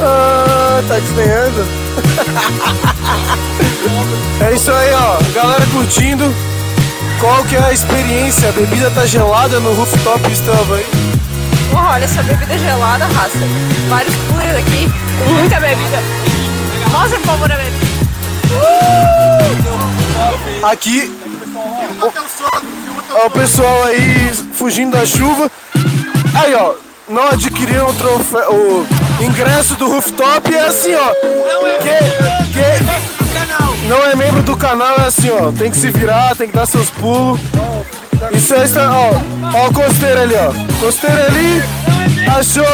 [0.00, 1.66] Ah, tá desdenhando.
[4.40, 5.18] é isso aí, ó.
[5.34, 6.34] Galera curtindo.
[7.20, 8.48] Qual que é a experiência?
[8.48, 10.86] A bebida tá gelada no rooftop estava aí.
[11.70, 13.38] Porra, olha essa bebida gelada, raça.
[13.88, 14.90] Vários coolers aqui,
[15.28, 16.02] muita bebida.
[16.90, 17.90] Mostra, por favor, a bebida.
[20.62, 21.12] Aqui,
[22.02, 25.50] ó, o pessoal aí fugindo da chuva.
[26.34, 26.74] Aí, ó,
[27.08, 28.86] não adquiriram o, troféu, o
[29.22, 31.12] ingresso do rooftop é assim, ó.
[31.80, 31.98] Que,
[32.52, 35.50] que não é membro do canal, é assim, ó.
[35.50, 37.40] Tem que se virar, tem que dar seus pulos.
[38.32, 39.12] Isso é, ó,
[39.54, 40.52] ó, o costeiro ali, ó.
[40.78, 41.62] Costeiro ali,
[42.38, 42.64] achou.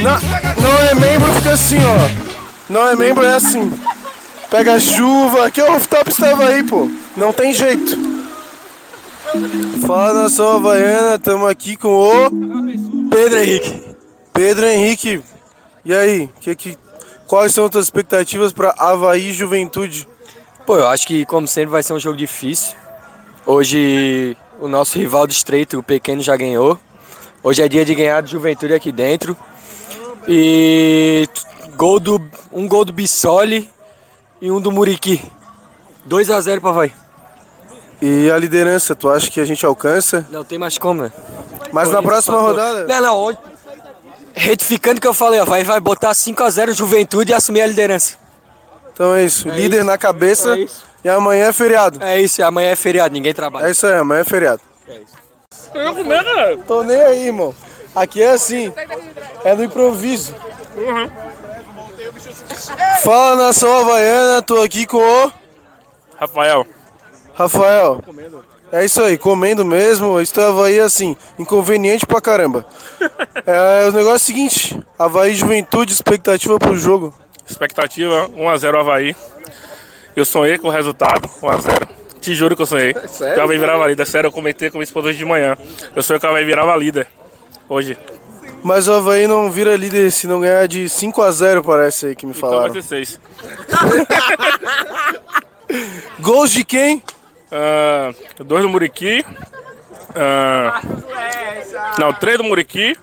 [0.00, 0.18] Não,
[0.62, 2.34] não é membro, fica assim, ó.
[2.68, 3.72] Não é membro, é assim.
[4.50, 5.46] Pega a chuva.
[5.46, 6.90] Aqui o rooftop estava aí, pô.
[7.16, 8.13] Não tem jeito.
[9.84, 13.96] Fala nação Havaiana, estamos aqui com o Pedro Henrique.
[14.32, 15.22] Pedro Henrique,
[15.84, 16.30] e aí?
[16.40, 16.78] Que, que,
[17.26, 20.06] quais são as tuas expectativas para Havaí Juventude?
[20.64, 22.76] Pô, eu acho que, como sempre, vai ser um jogo difícil.
[23.44, 26.78] Hoje, o nosso rival do estreito, o Pequeno, já ganhou.
[27.42, 29.36] Hoje é dia de ganhar do Juventude aqui dentro.
[30.28, 31.28] E
[31.76, 32.22] gol do,
[32.52, 33.68] um gol do Bissoli
[34.40, 35.20] e um do Muriqui.
[36.06, 37.03] 2 a 0 para Havaí.
[38.06, 40.26] E a liderança, tu acha que a gente alcança?
[40.30, 41.12] Não tem mais como, né?
[41.72, 42.84] Mas na próxima rodada.
[42.84, 43.16] Não, não.
[43.16, 43.38] Hoje...
[44.34, 48.16] Retificando o que eu falei, ó, vai, vai botar 5x0 Juventude e assumir a liderança.
[48.92, 49.48] Então é isso.
[49.48, 49.86] É Líder isso.
[49.86, 50.54] na cabeça.
[50.54, 50.66] É
[51.02, 51.98] e amanhã é feriado.
[52.04, 53.68] É isso, amanhã é feriado, ninguém trabalha.
[53.68, 54.60] É isso aí, amanhã é feriado.
[54.86, 55.14] É isso.
[55.72, 56.58] Eu comendo, né?
[56.66, 57.54] Tô nem aí, irmão.
[57.94, 58.70] Aqui é assim.
[59.44, 60.34] É no improviso.
[60.76, 61.10] Uhum.
[63.02, 65.32] Fala nação havaiana, tô aqui com o.
[66.18, 66.66] Rafael.
[67.34, 68.00] Rafael,
[68.72, 70.20] é isso aí, comendo mesmo.
[70.20, 72.66] Estava aí assim, inconveniente pra caramba.
[73.46, 77.12] É, o negócio é o seguinte: Havaí Juventude, expectativa pro jogo.
[77.46, 79.14] Expectativa 1x0 Havaí.
[80.16, 81.88] Eu sonhei com o resultado, 1x0.
[82.20, 82.94] Te juro que eu sonhei.
[82.96, 83.34] É sério?
[83.34, 84.06] Que ela vai virar valida.
[84.06, 85.58] Sério, eu comentei com minha esposa hoje de manhã.
[85.94, 87.06] Eu sonhei que ela vai virar valida.
[87.68, 87.98] Hoje.
[88.62, 92.32] Mas o Havaí não vira líder se não ganhar de 5x0, parece aí que me
[92.32, 92.68] falaram.
[92.68, 93.20] Então vai ser 6.
[96.20, 97.02] Gols de quem?
[97.50, 99.24] Uh, dois do Muriqui.
[100.10, 100.72] Uh,
[101.98, 102.96] não, três do Muriqui.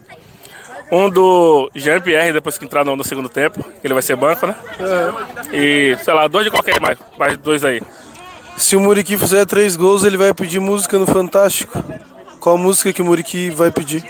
[0.91, 3.63] Um do Jean-Pierre, depois que entrar no, no, segundo tempo.
[3.81, 4.55] Ele vai ser banco, né?
[5.51, 5.55] É.
[5.55, 6.97] E, sei lá, dois de qualquer mais.
[7.17, 7.81] Mais dois aí.
[8.57, 11.81] Se o Muriqui fizer três gols, ele vai pedir música no Fantástico.
[12.41, 14.03] Qual música que o Muriqui vai pedir?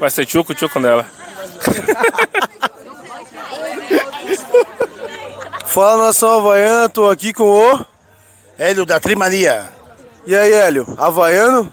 [0.00, 1.04] Vai ser Tchuco, Tchuco nela.
[5.66, 7.84] Fala nação havaiana, tô aqui com o
[8.58, 9.68] Hélio da Trimania.
[10.26, 11.72] E aí, Hélio, havaiano?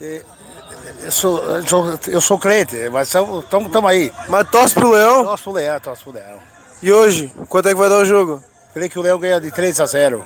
[0.00, 4.12] Eu sou, eu sou, eu sou crente, mas estamos aí.
[4.28, 5.24] Mas torce pro Leão?
[5.24, 6.38] Torce pro Leão, torce pro Leão.
[6.82, 8.42] E hoje, quanto é que vai dar o jogo?
[8.72, 10.24] Creio que o Leão ganha de 3 a 0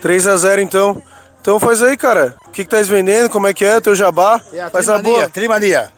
[0.00, 1.02] 3 a 0 então.
[1.40, 2.34] Então faz aí, cara.
[2.46, 3.28] O que, que tá vendendo?
[3.28, 3.80] Como é que é?
[3.80, 4.40] Teu jabá?
[4.52, 5.28] É a faz trimania, a boa.
[5.28, 5.92] Trimania.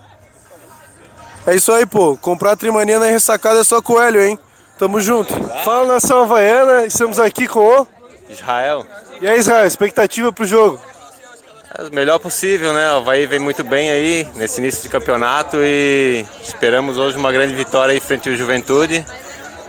[1.47, 2.16] É isso aí, pô.
[2.16, 4.39] Comprar a Trimania na ressacada é só com o Hélio, hein?
[4.77, 5.33] Tamo junto.
[5.65, 7.87] Fala nação havaiana, estamos aqui com o...
[8.37, 8.87] Israel.
[9.21, 10.81] E aí, Israel, expectativa pro jogo?
[11.79, 12.91] É o melhor possível, né?
[12.93, 17.55] O Havaí vem muito bem aí nesse início de campeonato e esperamos hoje uma grande
[17.55, 19.05] vitória aí frente ao Juventude.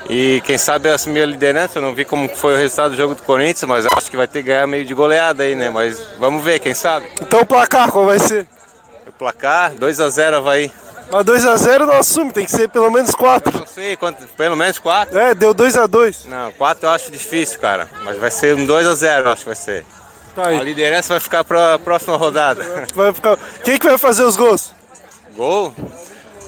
[0.10, 3.14] E quem sabe assumir a liderança, eu não vi como foi o resultado do jogo
[3.14, 5.69] do Corinthians, mas acho que vai ter que ganhar meio de goleada aí, né?
[5.69, 7.07] Mas vamos ver, quem sabe.
[7.22, 8.48] Então o placar, qual vai ser?
[9.06, 10.72] O placar, 2x0 Havaí.
[11.11, 13.59] Mas 2x0 não assume, tem que ser pelo menos 4.
[13.59, 15.17] Não sei, quanto, pelo menos 4?
[15.17, 16.25] É, deu 2x2.
[16.25, 17.89] Não, 4 eu acho difícil, cara.
[18.03, 19.85] Mas vai ser um 2x0, acho que vai ser.
[20.35, 22.63] Tá a liderança vai ficar para a próxima rodada.
[22.93, 23.39] Vai ficar...
[23.63, 24.71] Quem que vai fazer os gols?
[25.35, 25.73] Gol?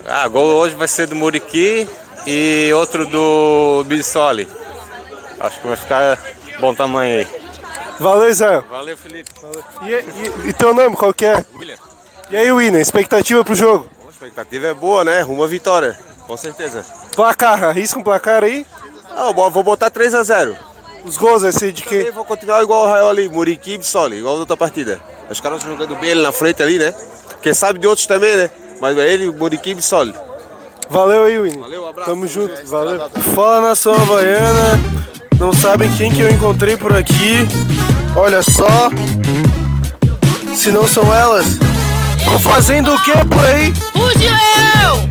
[0.05, 1.89] Ah, gol hoje vai ser do Muriqui
[2.25, 4.47] e outro do Bissoli.
[5.39, 6.19] Acho que vai ficar
[6.59, 7.27] bom tamanho aí.
[7.99, 8.61] Valeu, Zé.
[8.61, 9.31] Valeu, Felipe.
[9.41, 9.63] Valeu.
[9.83, 11.43] E, e, e, teu nome, qual que é?
[11.55, 11.77] William.
[12.29, 13.89] E aí, William, expectativa pro jogo?
[14.21, 15.23] A expectativa é boa, né?
[15.23, 15.97] Uma vitória.
[16.27, 16.85] Com certeza.
[17.15, 18.65] Placar, arrisca um placar aí?
[19.09, 20.57] Ah, vou botar 3x0.
[21.05, 21.99] Os gols ser de quem?
[21.99, 24.99] Eu vou continuar igual o Raio ali, Muriqui e Bissoli, igual na outra partida.
[25.29, 26.93] Os caras jogando bem ali na frente ali, né?
[27.41, 28.51] Quem sabe de outros também, né?
[28.81, 30.13] Mas é ele, Muriqui e Bissoli.
[30.89, 31.57] Valeu aí, Winnie.
[31.57, 32.09] Valeu, um abraço.
[32.09, 33.09] Tamo junto, valeu.
[33.33, 34.77] Fala nação havaiana.
[35.39, 37.47] Não sabem quem que eu encontrei por aqui.
[38.17, 38.89] Olha só.
[40.53, 41.57] Se não são elas.
[42.29, 43.73] Estão fazendo o que por aí?
[43.95, 45.09] Uau!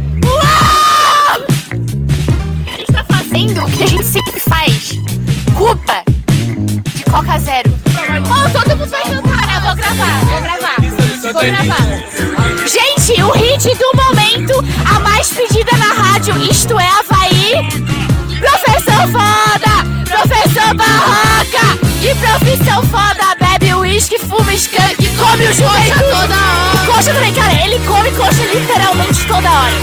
[2.65, 5.01] A gente tá fazendo o que a gente sempre faz.
[5.57, 6.05] Culpa
[6.95, 7.77] de Coca Zero.
[8.25, 9.53] Oh, todo mundo vai jantar.
[9.53, 10.77] Eu vou gravar, vou gravar.
[11.21, 12.69] Vou gravar.
[12.69, 17.69] Gente, o hit do momento, a mais pedida na rádio, isto é Havaí.
[18.39, 21.79] Professor foda, professor barraca.
[22.01, 26.78] De profissão foda, bebe uísque, fuma skunk, come o joelho toda hora.
[26.89, 29.75] Coxa também, cara, ele come coxa literalmente toda hora.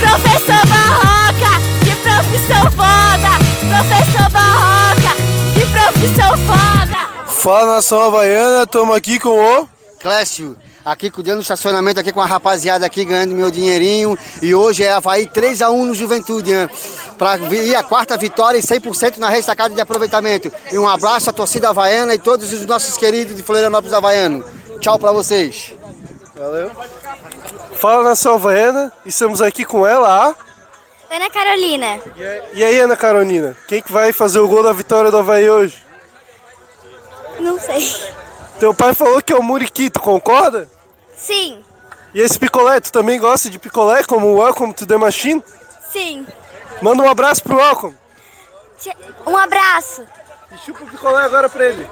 [0.00, 3.28] Professor barraca, de profissão foda.
[3.68, 5.16] Professor barraca,
[5.54, 6.98] de profissão foda.
[7.26, 9.68] Fala nação havaiana, estamos aqui com o.
[10.00, 10.56] Clécio,
[10.92, 14.90] aqui cuidando do estacionamento aqui com a rapaziada aqui ganhando meu dinheirinho e hoje é
[14.90, 16.68] Havaí 3x1 no Juventude, né?
[17.18, 20.50] Para ir a quarta vitória e 100% na ressacada de aproveitamento.
[20.72, 24.44] E um abraço à torcida havaiana e todos os nossos queridos de Florianópolis havaiano.
[24.80, 25.74] Tchau para vocês.
[26.34, 26.70] Valeu.
[27.74, 31.14] Fala nação havaiana, estamos aqui com ela, a.
[31.14, 32.00] Ana Carolina.
[32.54, 35.82] E aí, Ana Carolina, quem que vai fazer o gol da vitória do Havaí hoje?
[37.40, 37.94] Não sei.
[38.58, 40.68] Teu pai falou que é o Muriquito, concorda?
[41.18, 41.62] Sim,
[42.14, 45.42] E esse picolé, tu também gosta de picolé, como o Welcome to the Machine?
[45.92, 46.26] sim.
[46.80, 47.94] Manda um abraço pro Welcome.
[49.26, 50.06] Um abraço.
[50.52, 51.86] E chupa o picolé agora pra ele.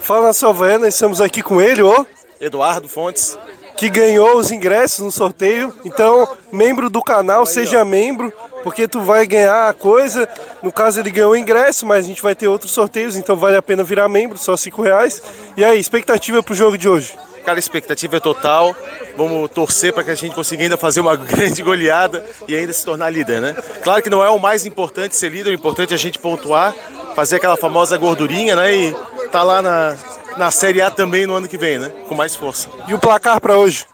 [0.00, 2.06] Fala havaiana, estamos aqui com ele, ô.
[2.40, 3.38] Eduardo Fontes.
[3.76, 5.74] que ganhou os ingressos no sorteio.
[5.84, 8.32] Então, membro do canal, seja membro,
[8.64, 10.28] porque tu vai ganhar a coisa.
[10.62, 13.56] No caso, ele ganhou o ingresso, mas a gente vai ter outros sorteios, então vale
[13.56, 15.22] a pena virar membro, só cinco reais.
[15.56, 17.16] E aí, expectativa pro jogo de hoje?
[17.44, 18.74] Cara, a expectativa é total.
[19.18, 22.82] Vamos torcer para que a gente consiga ainda fazer uma grande goleada e ainda se
[22.84, 23.54] tornar líder, né?
[23.82, 26.74] Claro que não é o mais importante ser líder, o importante é a gente pontuar,
[27.14, 28.74] fazer aquela famosa gordurinha, né?
[28.74, 28.96] E
[29.30, 29.94] tá lá na,
[30.38, 31.92] na Série A também no ano que vem, né?
[32.08, 32.66] Com mais força.
[32.88, 33.84] E o placar para hoje?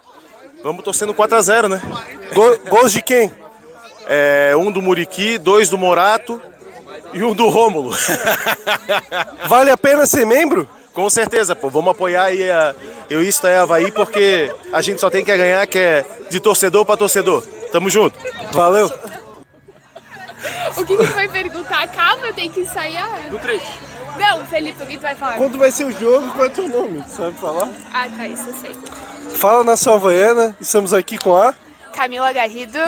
[0.63, 1.83] Vamos torcendo 4 a 0 né?
[2.33, 3.33] Go- gols de quem?
[4.13, 6.43] É, um do Muriqui, dois do Morato
[7.13, 7.97] e um do Rômulo.
[9.47, 10.69] Vale a pena ser membro?
[10.93, 11.71] Com certeza, pô.
[11.71, 12.75] Vamos apoiar aí a
[13.09, 16.85] Eu Isto é Havaí, porque a gente só tem que ganhar, que é de torcedor
[16.85, 17.47] para torcedor.
[17.71, 18.19] Tamo junto.
[18.51, 18.93] Valeu.
[20.77, 21.87] O que, que vai perguntar?
[21.89, 23.31] Calma, eu tenho que ensaiar.
[23.31, 23.63] Do 3.
[24.19, 25.37] Não, Felipe, o que tu vai falar?
[25.37, 27.05] Quando vai ser o jogo, qual é teu nome?
[27.07, 27.69] Sabe falar?
[27.93, 28.77] Ah, tá, isso eu sei.
[29.37, 31.55] Fala nação havaiana, estamos aqui com a.
[31.95, 32.79] Camila Garrido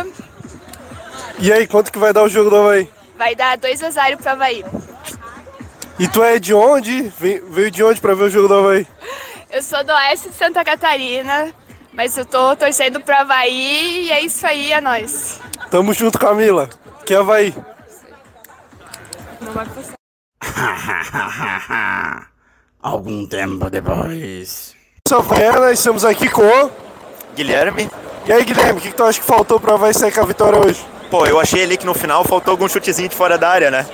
[1.38, 2.88] E aí, quanto que vai dar o jogo do Havaí?
[3.22, 4.64] vai dar 2 a 0 pro Havaí.
[5.96, 7.12] E tu é de onde?
[7.18, 8.86] Veio de onde pra ver o jogo do Havaí?
[9.48, 11.54] Eu sou do oeste de Santa Catarina,
[11.92, 15.38] mas eu tô torcendo pro Havaí e é isso aí, é nóis.
[15.70, 16.68] Tamo junto, Camila.
[17.06, 17.54] Que Havaí.
[19.40, 19.94] Não vai passar.
[22.82, 24.74] Algum tempo depois.
[25.09, 26.70] Havaiana, estamos aqui com o.
[27.36, 27.88] Guilherme.
[28.26, 30.26] E aí, Guilherme, o que, que tu acha que faltou pra Havaí sair com a
[30.26, 30.84] vitória hoje?
[31.12, 33.84] Pô, eu achei ali que no final faltou algum chutezinho de fora da área, né?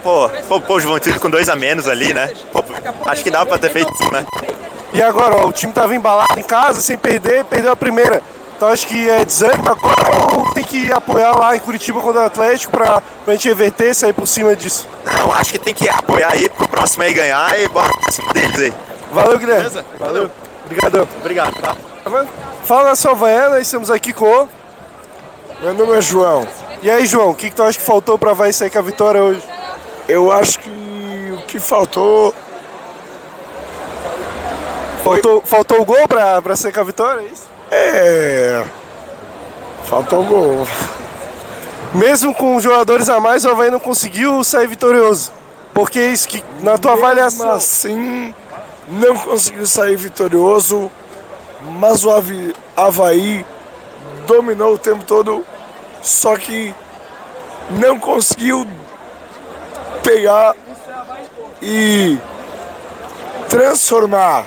[0.00, 2.32] Pô, pô, pô Juventude com dois a menos ali, né?
[2.52, 2.62] Pô,
[3.04, 4.24] acho que dava pra ter feito isso, né?
[4.92, 8.22] E agora, ó, o time tava embalado em casa, sem perder, perdeu a primeira.
[8.56, 12.26] Então acho que é desânimo agora ou tem que apoiar lá em Curitiba contra o
[12.26, 14.86] Atlético pra, pra gente reverter e sair por cima disso.
[15.18, 18.32] Eu acho que tem que apoiar aí pro próximo aí ganhar e bora pra cima
[18.32, 18.72] deles aí.
[19.10, 19.84] Valeu, Guilherme.
[19.98, 20.30] Valeu.
[20.64, 21.08] Obrigadão.
[21.18, 21.76] Obrigado, tá?
[22.62, 24.61] Fala na sua Havaiana, estamos aqui com o...
[25.62, 26.44] Meu nome é João.
[26.82, 28.82] E aí, João, o que, que tu acha que faltou pra Havaí sair com a
[28.82, 29.40] vitória hoje?
[30.08, 30.68] Eu acho que
[31.32, 32.34] o que faltou.
[35.04, 37.44] Faltou, faltou o gol pra, pra sair com a vitória, é isso?
[37.70, 38.64] É.
[39.84, 40.68] Faltou o gol.
[41.94, 45.30] Mesmo com jogadores a mais, o Havaí não conseguiu sair vitorioso.
[45.72, 47.50] Porque é isso que, na tua Mesmo avaliação...
[47.52, 48.34] assim,
[48.88, 50.90] não conseguiu sair vitorioso,
[51.62, 52.10] mas o
[52.76, 53.46] Havaí
[54.26, 55.44] dominou o tempo todo,
[56.02, 56.74] só que
[57.70, 58.66] não conseguiu
[60.02, 60.54] pegar
[61.62, 62.18] e
[63.48, 64.46] transformar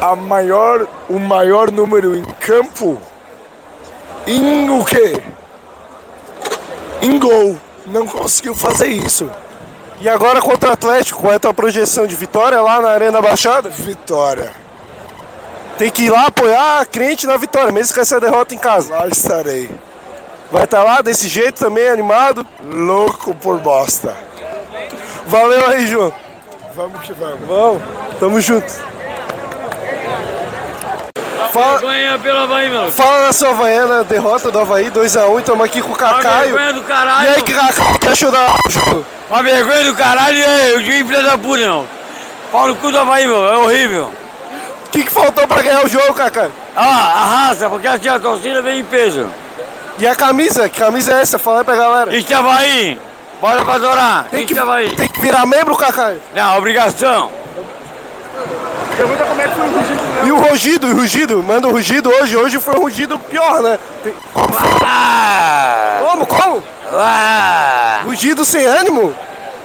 [0.00, 3.00] a maior, o maior número em campo
[4.26, 5.22] em o quê?
[7.02, 7.58] Em gol.
[7.86, 9.30] Não conseguiu fazer isso.
[10.00, 13.20] E agora contra o Atlético, qual é a tua projeção de vitória lá na Arena
[13.20, 13.68] Baixada?
[13.68, 14.63] Vitória.
[15.78, 18.94] Tem que ir lá apoiar crente na vitória, mesmo com essa derrota em casa.
[18.94, 19.70] Lá estarei.
[20.52, 22.46] Vai estar lá desse jeito também, animado?
[22.64, 24.14] Louco por bosta.
[25.26, 26.12] Valeu aí, João.
[26.76, 27.40] Vamos que vamos.
[27.48, 27.82] Vamos,
[28.20, 28.72] tamo junto.
[31.52, 32.90] Fala, Vergonha pelo Havaí, meu.
[32.90, 36.52] fala na sua Havaiana, derrota do Havaí, 2x1, estamos aqui com o Cacaio.
[36.52, 37.30] vergonha do caralho.
[37.30, 38.56] E aí, Cacaio, o que achou da
[39.30, 41.86] Uma vergonha do caralho e aí, o juiz filho da puta, não.
[42.50, 44.10] Pau no cu do Havaí, meu, é horrível.
[44.94, 46.52] O que, que faltou pra ganhar o jogo, Cacaio?
[46.76, 49.28] Ah, a raça, porque assim a torcida vem em peso.
[49.98, 50.68] E a camisa?
[50.68, 51.36] Que camisa é essa?
[51.36, 52.16] Fala aí pra galera.
[52.16, 53.00] Isso é Havaí,
[53.40, 54.26] bora pra adorar.
[54.30, 54.94] Tem que, Isso é Havaí.
[54.94, 56.22] tem que virar membro, Cacaio.
[56.32, 57.28] Não, obrigação.
[60.24, 62.36] E o rugido, o rugido, manda o rugido hoje.
[62.36, 63.76] Hoje foi um rugido pior, né?
[64.04, 64.14] Tem-
[66.06, 66.62] Como, como?
[68.04, 69.12] Rugido sem ânimo?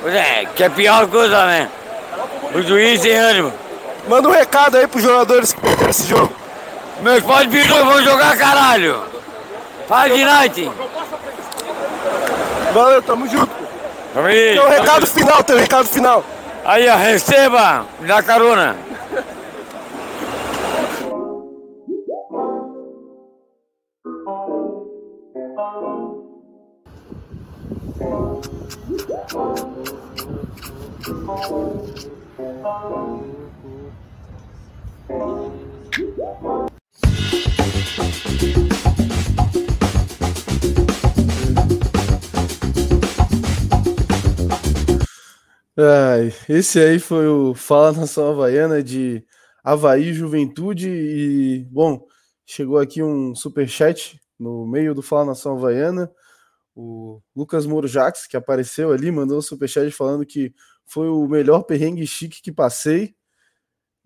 [0.01, 1.69] Pois é, que é pior coisa, né?
[2.55, 3.53] O juiz sem ânimo.
[4.09, 6.33] Manda um recado aí pros jogadores que perderam esse jogo.
[7.03, 9.03] Meus pais pediram, vão jogar caralho.
[9.87, 10.71] Faz de night.
[12.73, 13.51] Valeu, tamo junto.
[14.15, 16.23] Aí, Teu recado final, teu recado final.
[16.65, 18.75] Aí, ó, receba, me dá carona.
[35.09, 35.17] Ai,
[46.47, 49.25] esse aí foi o Fala Nação Havaiana de
[49.63, 52.05] Havaí Juventude e, bom,
[52.45, 56.11] chegou aqui um superchat no meio do Fala Nação Havaiana,
[56.75, 60.53] o Lucas Moro Jax, que apareceu ali, mandou um superchat falando que
[60.85, 63.15] foi o melhor perrengue chique que passei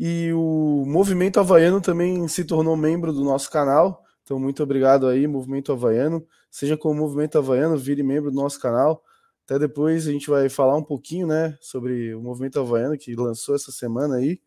[0.06, 5.26] e o Movimento Havaiano também se tornou membro do nosso canal, então muito obrigado aí,
[5.26, 9.02] Movimento Havaiano, seja com o Movimento Havaiano, vire membro do nosso canal,
[9.46, 13.56] até depois a gente vai falar um pouquinho, né, sobre o movimento havaiano que lançou
[13.56, 14.42] essa semana aí.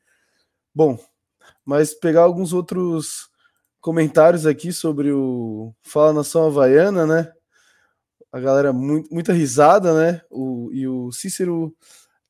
[0.75, 0.99] Bom,
[1.65, 3.31] mas pegar alguns outros
[3.81, 7.33] comentários aqui sobre o Fala Nação Havaiana, né?
[8.31, 10.21] A galera muito, muita risada, né?
[10.31, 11.75] O, e o Cícero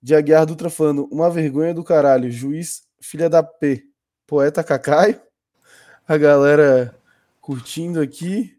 [0.00, 3.84] de Aguiar Dutra falando: uma vergonha do caralho, juiz filha da P,
[4.26, 5.20] poeta Cacaio.
[6.06, 6.94] A galera
[7.40, 8.56] curtindo aqui.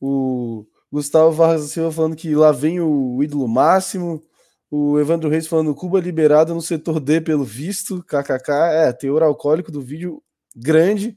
[0.00, 4.22] O Gustavo Vargas Silva falando que lá vem o ídolo máximo.
[4.70, 8.02] O Evandro Reis falando Cuba liberada no setor D pelo visto.
[8.02, 8.50] KKK.
[8.72, 10.22] É, teor alcoólico do vídeo
[10.56, 11.16] grande.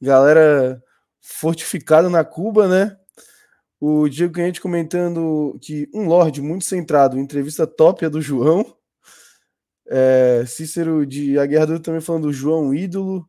[0.00, 0.82] Galera
[1.20, 2.96] fortificada na Cuba, né?
[3.80, 7.18] O Diego Canhete comentando que um Lorde muito centrado.
[7.18, 8.75] Entrevista top a do João.
[9.88, 13.28] É, Cícero de Aguiar também falando do João ídolo.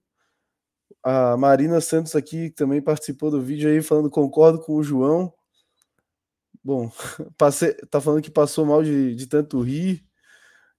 [1.03, 5.33] A Marina Santos aqui também participou do vídeo aí falando concordo com o João.
[6.63, 6.91] Bom,
[7.37, 10.03] passei, tá falando que passou mal de, de tanto rir.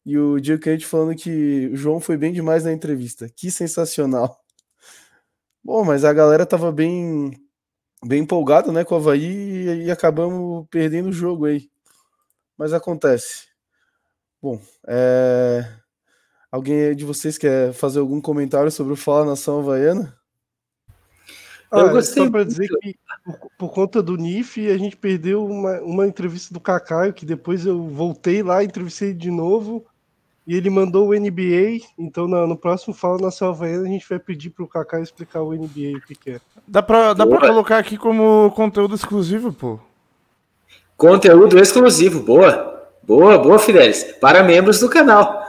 [0.05, 3.28] E o Diego Canete falando que o João foi bem demais na entrevista.
[3.28, 4.38] Que sensacional.
[5.64, 7.32] Bom, mas a galera tava bem
[8.05, 11.70] bem empolgada, né, com o Havaí e, e acabamos perdendo o jogo aí.
[12.56, 13.47] Mas acontece.
[14.40, 15.65] Bom, é...
[16.51, 20.16] alguém de vocês quer fazer algum comentário sobre o Fala Nação Havaiana?
[21.70, 24.97] Ah, Eu é gostei só para dizer que por, por conta do NIF a gente
[24.97, 29.85] perdeu uma, uma entrevista do Cacaio, que depois eu voltei lá, entrevistei de novo,
[30.47, 34.19] e ele mandou o NBA, então na- no próximo Fala na Havaiana a gente vai
[34.19, 36.40] pedir pro Cacaio explicar o NBA o que, que é.
[36.66, 39.78] Dá pra, dá pra colocar aqui como conteúdo exclusivo, pô.
[40.97, 42.77] Conteúdo exclusivo, boa.
[43.09, 44.05] Boa, boa, Fidelis.
[44.20, 45.43] Para membros do canal.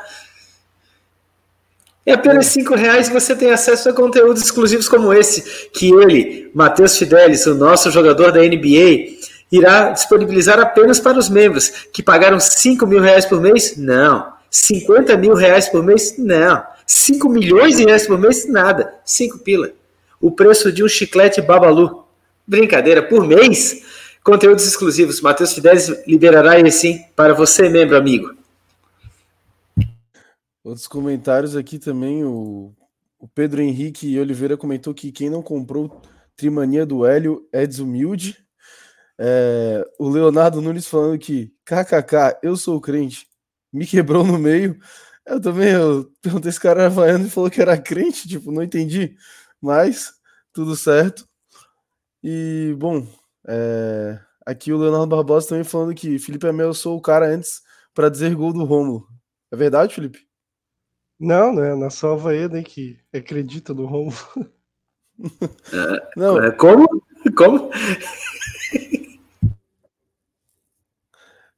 [2.05, 6.97] E apenas cinco reais você tem acesso a conteúdos exclusivos como esse, que ele, Matheus
[6.97, 9.19] Fidelis, o nosso jogador da NBA,
[9.51, 13.75] irá disponibilizar apenas para os membros que pagaram 5 mil reais por mês?
[13.75, 14.31] Não.
[14.49, 16.15] 50 mil reais por mês?
[16.17, 16.63] Não.
[16.87, 18.47] 5 milhões de reais por mês?
[18.47, 18.93] Nada.
[19.03, 19.69] 5 pila.
[20.21, 22.05] O preço de um chiclete babalu.
[22.47, 23.83] Brincadeira, por mês?
[24.23, 25.21] Conteúdos exclusivos.
[25.21, 28.35] Matheus Fidelis liberará esse sim para você, membro amigo.
[30.63, 32.73] Outros comentários aqui também, o,
[33.17, 36.01] o Pedro Henrique Oliveira comentou que quem não comprou
[36.35, 38.37] Trimania do Hélio é desumilde.
[39.17, 43.27] É, o Leonardo Nunes falando que kkk, eu sou crente,
[43.71, 44.79] me quebrou no meio.
[45.25, 49.15] Eu também, eu perguntei esse cara havaiano e falou que era crente, tipo, não entendi,
[49.61, 50.13] mas
[50.53, 51.27] tudo certo.
[52.23, 53.07] E, bom,
[53.49, 57.61] é, aqui o Leonardo Barbosa também falando que Felipe Amel sou o cara antes
[57.93, 59.07] para dizer gol do Rômulo.
[59.51, 60.19] É verdade, Felipe?
[61.19, 61.75] Não, né?
[61.75, 64.13] Na sua Havaiana aí que acredita no Romo.
[66.15, 66.41] Não.
[66.41, 66.87] É, Como?
[67.35, 67.69] Como?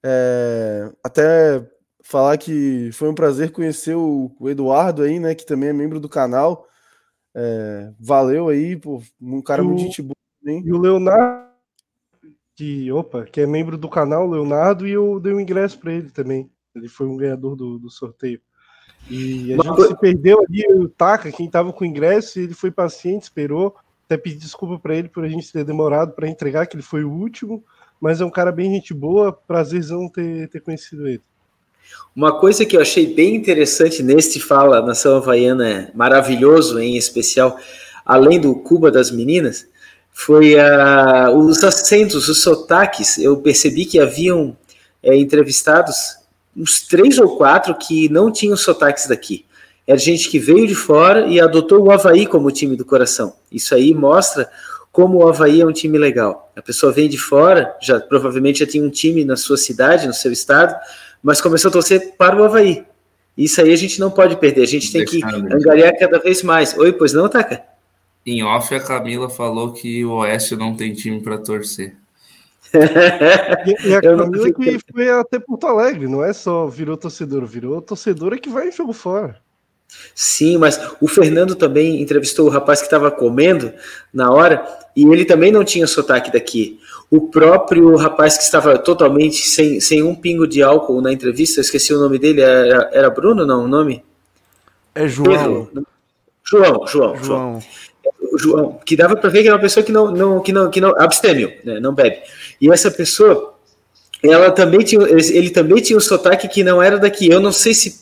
[0.03, 1.69] É, até
[2.03, 5.35] falar que foi um prazer conhecer o, o Eduardo aí, né?
[5.35, 6.67] Que também é membro do canal.
[7.35, 10.15] É, valeu aí, pô, um cara E muito o- gente boa,
[10.45, 10.63] hein?
[10.65, 11.50] E o Leonardo,
[12.61, 16.11] que, opa, que é membro do canal, Leonardo, e eu dei um ingresso para ele
[16.11, 16.47] também.
[16.75, 18.39] Ele foi um ganhador do, do sorteio.
[19.09, 22.69] E a gente se perdeu ali, o Taka, quem tava com o ingresso, ele foi
[22.69, 23.75] paciente, esperou.
[24.05, 27.03] Até pedi desculpa para ele por a gente ter demorado para entregar, que ele foi
[27.03, 27.63] o último.
[27.99, 31.21] Mas é um cara bem gente boa, prazerzão ter, ter conhecido ele.
[32.15, 37.57] Uma coisa que eu achei bem interessante neste Fala Nação Havaiana maravilhoso, em especial,
[38.05, 39.70] além do Cuba das Meninas,
[40.13, 43.17] foi ah, os acentos, os sotaques.
[43.17, 44.55] Eu percebi que haviam
[45.01, 46.17] eh, entrevistados
[46.55, 49.45] uns três ou quatro que não tinham sotaques daqui.
[49.87, 53.33] Era gente que veio de fora e adotou o Havaí como time do coração.
[53.51, 54.49] Isso aí mostra
[54.91, 56.51] como o Havaí é um time legal.
[56.55, 60.13] A pessoa vem de fora, já provavelmente já tinha um time na sua cidade, no
[60.13, 60.75] seu estado,
[61.23, 62.85] mas começou a torcer para o Havaí.
[63.37, 66.77] Isso aí a gente não pode perder, a gente tem que angariar cada vez mais.
[66.77, 67.70] Oi, pois não, Taka?
[68.25, 71.95] Em off, a Camila falou que o Oeste não tem time para torcer.
[73.65, 77.45] E, e a Eu Camila que foi até Porto Alegre, não é só virou torcedor,
[77.45, 79.41] virou torcedora que vai em jogo fora.
[80.15, 83.73] Sim, mas o Fernando também entrevistou o rapaz que estava comendo
[84.13, 84.65] na hora
[84.95, 86.79] e ele também não tinha sotaque daqui.
[87.09, 91.63] O próprio rapaz que estava totalmente sem, sem um pingo de álcool na entrevista, eu
[91.63, 94.03] esqueci o nome dele, era, era Bruno, não, o nome?
[94.95, 95.65] É João.
[95.65, 95.87] Pedro.
[96.43, 97.23] João, João, João.
[97.23, 97.59] João.
[98.31, 100.69] O João, que dava para ver que era uma pessoa que não, não, que não,
[100.69, 102.19] que não abstêmio, né, não bebe.
[102.59, 103.53] E essa pessoa,
[104.23, 107.29] ela também tinha, ele também tinha um sotaque que não era daqui.
[107.29, 108.01] Eu não sei se,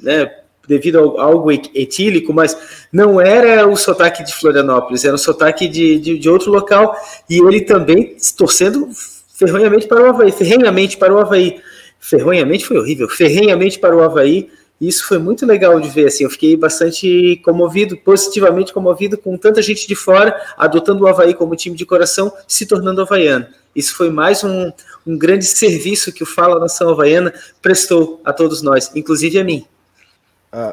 [0.00, 0.30] né,
[0.68, 2.56] devido a algo et- etílico, mas
[2.92, 6.96] não era o sotaque de Florianópolis, era um sotaque de, de, de outro local.
[7.28, 8.88] E ele também torcendo
[9.34, 11.60] ferronhamente para o Havaí, ferrenhamente para o Havaí.
[11.98, 14.50] Ferronhamente foi horrível, ferrenhamente para o Havaí.
[14.82, 19.38] E Isso foi muito legal de ver, assim, eu fiquei bastante comovido, positivamente comovido com
[19.38, 23.46] tanta gente de fora adotando o Havaí como time de coração, se tornando havaiano.
[23.76, 24.72] Isso foi mais um,
[25.06, 27.32] um grande serviço que o Fala Nação Havaiana
[27.62, 29.64] prestou a todos nós, inclusive a mim.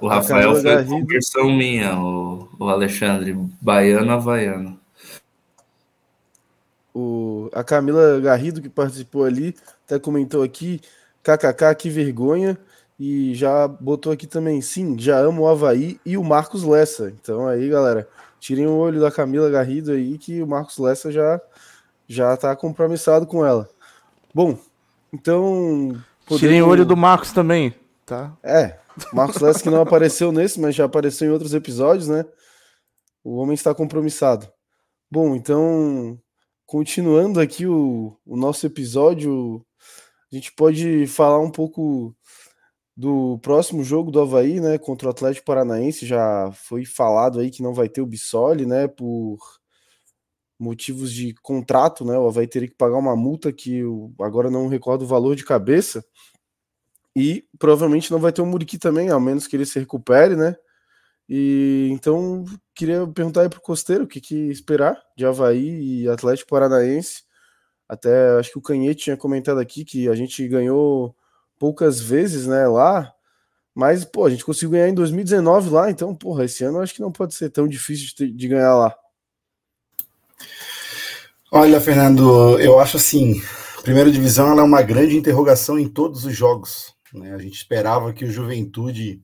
[0.02, 0.90] O Rafael foi Garrido.
[0.90, 4.80] conversão minha, o, o Alexandre, baiano havaiano.
[6.96, 9.56] O, a Camila Garrido, que participou ali,
[9.86, 10.82] até comentou aqui,
[11.24, 12.58] kkk, que vergonha,
[13.00, 17.10] e já botou aqui também, sim, já amo o Havaí e o Marcos Lessa.
[17.10, 18.06] Então aí, galera,
[18.40, 21.40] tirem o olho da Camila Garrido aí, que o Marcos Lessa já,
[22.06, 23.70] já tá compromissado com ela.
[24.36, 24.60] Bom,
[25.14, 25.98] então...
[26.38, 27.74] Tirem o olho do Marcos também,
[28.06, 28.38] tá?
[28.44, 28.78] É,
[29.14, 32.26] Marcos Lessa que não apareceu nesse, mas já apareceu em outros episódios, né?
[33.24, 34.48] O homem está compromissado.
[35.10, 36.20] Bom, então,
[36.66, 39.66] continuando aqui o, o nosso episódio,
[40.32, 42.16] a gente pode falar um pouco
[43.00, 44.78] do próximo jogo do Havaí, né?
[44.78, 46.06] Contra o Atlético Paranaense.
[46.06, 48.90] Já foi falado aí que não vai ter o Bissoli, né?
[48.90, 49.40] Por
[50.60, 52.18] motivos de contrato, né?
[52.18, 55.46] O Havaí teria que pagar uma multa que eu agora não recordo o valor de
[55.46, 56.04] cabeça.
[57.16, 60.58] E provavelmente não vai ter o Muriqui também, ao menos que ele se recupere, né?
[61.30, 62.44] E então
[62.76, 67.24] queria perguntar aí pro Costeiro o que, que esperar de Havaí e Atlético Paranaense.
[67.88, 71.16] Até acho que o Canhete tinha comentado aqui que a gente ganhou
[71.60, 73.14] poucas vezes, né, lá.
[73.76, 76.96] Mas, pô, a gente conseguiu ganhar em 2019 lá, então, porra, esse ano eu acho
[76.96, 78.96] que não pode ser tão difícil de, de ganhar lá.
[81.52, 83.42] Olha, Fernando, eu acho assim,
[83.84, 86.94] primeira divisão é uma grande interrogação em todos os jogos.
[87.14, 87.34] né?
[87.34, 89.24] A gente esperava que o Juventude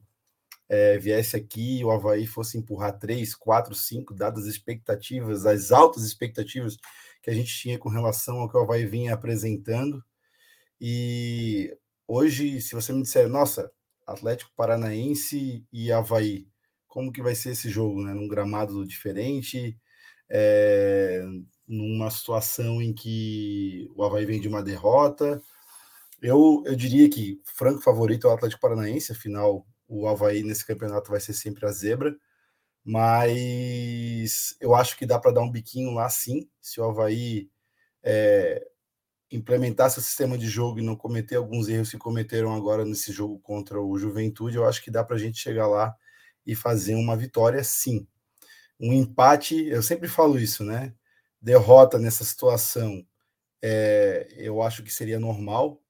[0.68, 5.72] eh, viesse aqui e o Havaí fosse empurrar três, quatro, cinco, dadas as expectativas, as
[5.72, 6.78] altas expectativas
[7.22, 10.04] que a gente tinha com relação ao que o Havaí vinha apresentando.
[10.80, 11.76] E
[12.08, 13.72] hoje, se você me disser, nossa,
[14.06, 16.48] Atlético Paranaense e Havaí,
[16.88, 18.14] como que vai ser esse jogo, né?
[18.14, 19.78] Num gramado diferente,
[20.30, 21.24] é,
[21.68, 25.42] numa situação em que o Havaí vem de uma derrota.
[26.22, 31.12] Eu, eu diria que franco favorito é o Atlético Paranaense, afinal, o Havaí nesse campeonato
[31.12, 32.16] vai ser sempre a zebra.
[32.84, 37.50] Mas eu acho que dá para dar um biquinho lá sim, se o Havaí
[38.04, 38.66] é,
[39.32, 43.40] implementar seu sistema de jogo e não cometer alguns erros que cometeram agora nesse jogo
[43.40, 45.96] contra o Juventude, eu acho que dá para a gente chegar lá
[46.46, 48.08] e fazer uma vitória sim.
[48.80, 50.94] Um empate, eu sempre falo isso, né?
[51.42, 53.06] Derrota nessa situação,
[53.62, 55.82] é, eu acho que seria normal.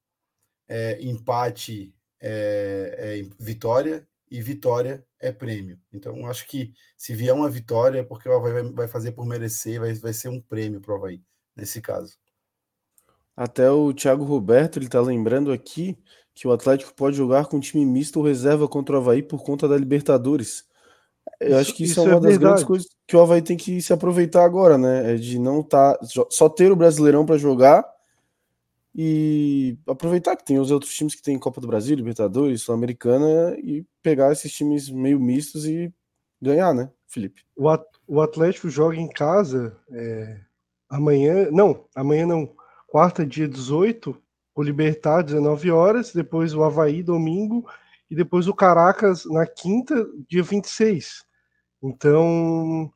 [0.68, 5.80] É, empate é, é vitória, e vitória é prêmio.
[5.94, 9.26] Então, acho que se vier uma vitória é porque o Havaí vai, vai fazer por
[9.26, 11.22] merecer, vai, vai ser um prêmio para o Havaí,
[11.56, 12.18] nesse caso.
[13.36, 15.98] Até o Thiago Roberto ele tá lembrando aqui
[16.34, 19.68] que o Atlético pode jogar com time misto ou reserva contra o Havaí por conta
[19.68, 20.66] da Libertadores.
[21.40, 22.40] Eu Isso- acho que isso, isso é é uma das verdade.
[22.46, 25.14] grandes coisas que o Havaí tem que se aproveitar agora, né?
[25.14, 25.98] É de não tá
[26.30, 27.86] só ter o Brasileirão para jogar
[28.94, 33.86] e aproveitar que tem os outros times que tem Copa do Brasil, Libertadores, Sul-Americana e
[34.02, 35.94] pegar esses times meio mistos e
[36.42, 37.42] ganhar, né, Felipe?
[37.56, 40.40] O, At- o Atlético joga em casa é,
[40.90, 41.50] amanhã.
[41.52, 42.50] Não, amanhã não.
[42.96, 44.16] Quarta, dia 18,
[44.56, 46.14] o Libertar, 19 horas.
[46.14, 47.70] Depois o Havaí, domingo.
[48.10, 51.26] E depois o Caracas, na quinta, dia 26.
[51.84, 52.90] Então,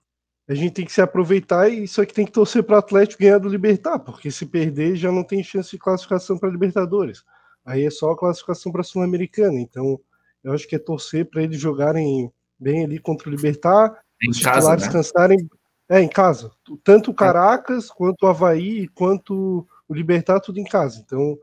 [0.48, 3.22] a gente tem que se aproveitar e só que tem que torcer para o Atlético
[3.22, 7.26] ganhar do Libertar, porque se perder já não tem chance de classificação para Libertadores.
[7.66, 9.60] Aí é só a classificação para Sul-Americana.
[9.60, 10.00] Então,
[10.42, 14.40] eu acho que é torcer para eles jogarem bem ali contra o Libertar, Em os
[14.40, 14.88] casa, titulares né?
[14.88, 15.50] descansarem.
[15.90, 16.52] É, em casa.
[16.84, 21.04] Tanto o Caracas, quanto o Havaí, quanto o Libertar, tudo em casa.
[21.06, 21.38] Então,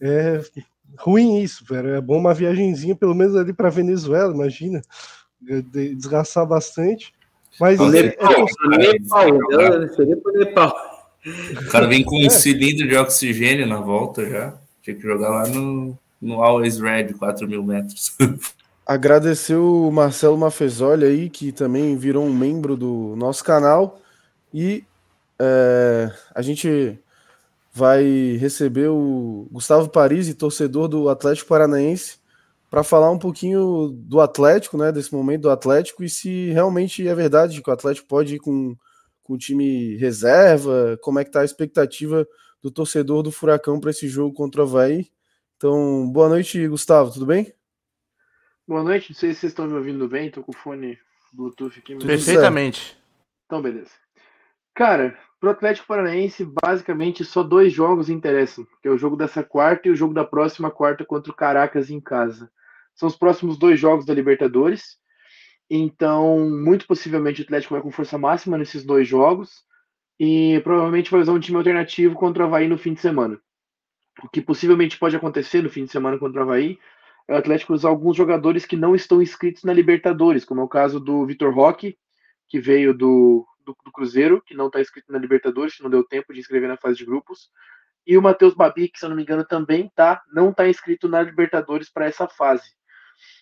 [0.00, 0.40] é
[0.98, 1.90] ruim isso, velho.
[1.94, 4.82] É bom uma viagenzinha, pelo menos ali para Venezuela, imagina.
[5.48, 7.12] É, de- Desgastar bastante.
[7.60, 9.26] Mas Pro é, é Nepal, pro Nepal,
[10.22, 11.10] pro Nepal.
[11.62, 12.30] O cara vem com um É.
[12.30, 14.54] cilindro de oxigênio na volta já.
[14.82, 18.16] Tinha que jogar lá no, no Always Red, 4 mil metros.
[18.86, 24.00] Agradecer o Marcelo Mafezoli aí, que também virou um membro do nosso canal.
[24.52, 24.82] E
[25.38, 26.98] é, a gente
[27.72, 32.18] vai receber o Gustavo Parisi, torcedor do Atlético Paranaense,
[32.68, 34.90] para falar um pouquinho do Atlético, né?
[34.92, 38.76] Desse momento do Atlético, e se realmente é verdade que o Atlético pode ir com,
[39.22, 42.26] com o time reserva, como é que tá a expectativa
[42.62, 45.08] do torcedor do Furacão para esse jogo contra o Havaí.
[45.56, 47.52] Então, boa noite, Gustavo, tudo bem?
[48.66, 50.98] Boa noite, não sei se vocês estão me ouvindo bem, tô com o fone
[51.32, 51.94] Bluetooth aqui.
[51.94, 52.96] mas- Perfeitamente.
[53.46, 53.90] Então, beleza.
[54.74, 59.88] Cara, pro Atlético Paranaense, basicamente só dois jogos interessam, que é o jogo dessa quarta
[59.88, 62.50] e o jogo da próxima quarta contra o Caracas em casa.
[62.94, 64.98] São os próximos dois jogos da Libertadores.
[65.70, 69.64] Então, muito possivelmente o Atlético vai com força máxima nesses dois jogos
[70.18, 73.40] e provavelmente vai usar um time alternativo contra o Havaí no fim de semana.
[74.22, 76.78] O que possivelmente pode acontecer no fim de semana contra o Havaí
[77.26, 80.68] é o Atlético usar alguns jogadores que não estão inscritos na Libertadores, como é o
[80.68, 81.96] caso do Vitor Roque,
[82.48, 86.04] que veio do, do, do Cruzeiro, que não está inscrito na Libertadores, que não deu
[86.04, 87.50] tempo de inscrever na fase de grupos.
[88.06, 91.08] E o Matheus Babi, que se eu não me engano também tá, não está inscrito
[91.08, 92.74] na Libertadores para essa fase.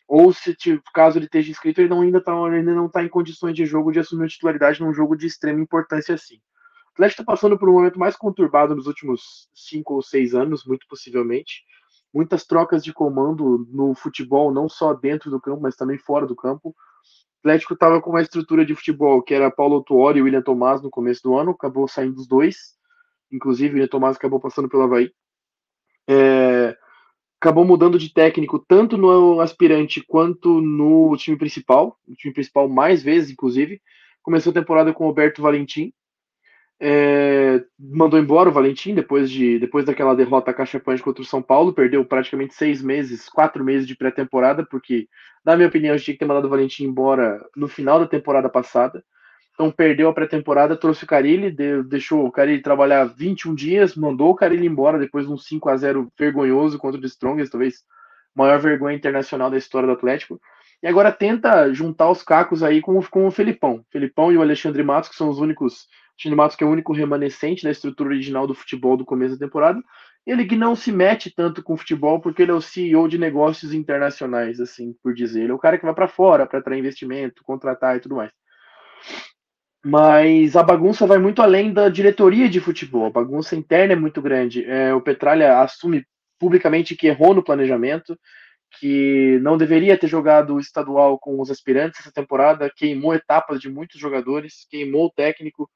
[0.06, 0.56] Ou se
[0.94, 3.92] caso ele esteja inscrito, ele não, ainda, tá, ainda não está em condições de jogo
[3.92, 6.36] de assumir a titularidade num jogo de extrema importância assim.
[6.36, 10.64] O Atlético está passando por um momento mais conturbado nos últimos cinco ou seis anos,
[10.64, 11.62] muito possivelmente.
[12.12, 16.34] Muitas trocas de comando no futebol, não só dentro do campo, mas também fora do
[16.34, 16.74] campo.
[17.40, 20.90] Atlético estava com uma estrutura de futebol que era Paulo Tuori e William Tomás no
[20.90, 22.76] começo do ano, acabou saindo os dois.
[23.30, 25.12] Inclusive, o William Tomás acabou passando pelo Havaí.
[26.08, 26.76] É,
[27.40, 33.02] acabou mudando de técnico tanto no aspirante quanto no time principal, no time principal mais
[33.02, 33.80] vezes, inclusive.
[34.22, 35.92] Começou a temporada com o Roberto Valentim,
[36.80, 41.72] é, mandou embora o Valentim depois, de, depois daquela derrota cachapante contra o São Paulo,
[41.72, 45.08] perdeu praticamente seis meses, quatro meses de pré-temporada, porque,
[45.44, 48.06] na minha opinião, a gente tinha que ter mandado o Valentim embora no final da
[48.06, 49.02] temporada passada.
[49.54, 54.30] Então perdeu a pré-temporada, trouxe o Carilli, de- deixou o Carilli trabalhar 21 dias, mandou
[54.30, 57.82] o Carilli embora depois de um 5 a 0 vergonhoso contra o Strongest, talvez
[58.32, 60.40] maior vergonha internacional da história do Atlético.
[60.80, 63.84] E agora tenta juntar os cacos aí com, com o Felipão.
[63.90, 65.88] Felipão e o Alexandre Matos, que são os únicos.
[66.18, 69.46] Alexandre Matos, que é o único remanescente da estrutura original do futebol do começo da
[69.46, 69.80] temporada.
[70.26, 73.16] Ele que não se mete tanto com o futebol, porque ele é o CEO de
[73.16, 75.42] negócios internacionais, assim por dizer.
[75.42, 78.32] Ele é o cara que vai para fora para atrair investimento, contratar e tudo mais.
[79.84, 83.06] Mas a bagunça vai muito além da diretoria de futebol.
[83.06, 84.64] A bagunça interna é muito grande.
[84.64, 86.04] É, o Petralha assume
[86.38, 88.18] publicamente que errou no planejamento,
[88.80, 93.70] que não deveria ter jogado o estadual com os aspirantes essa temporada, queimou etapas de
[93.70, 95.70] muitos jogadores, queimou o técnico,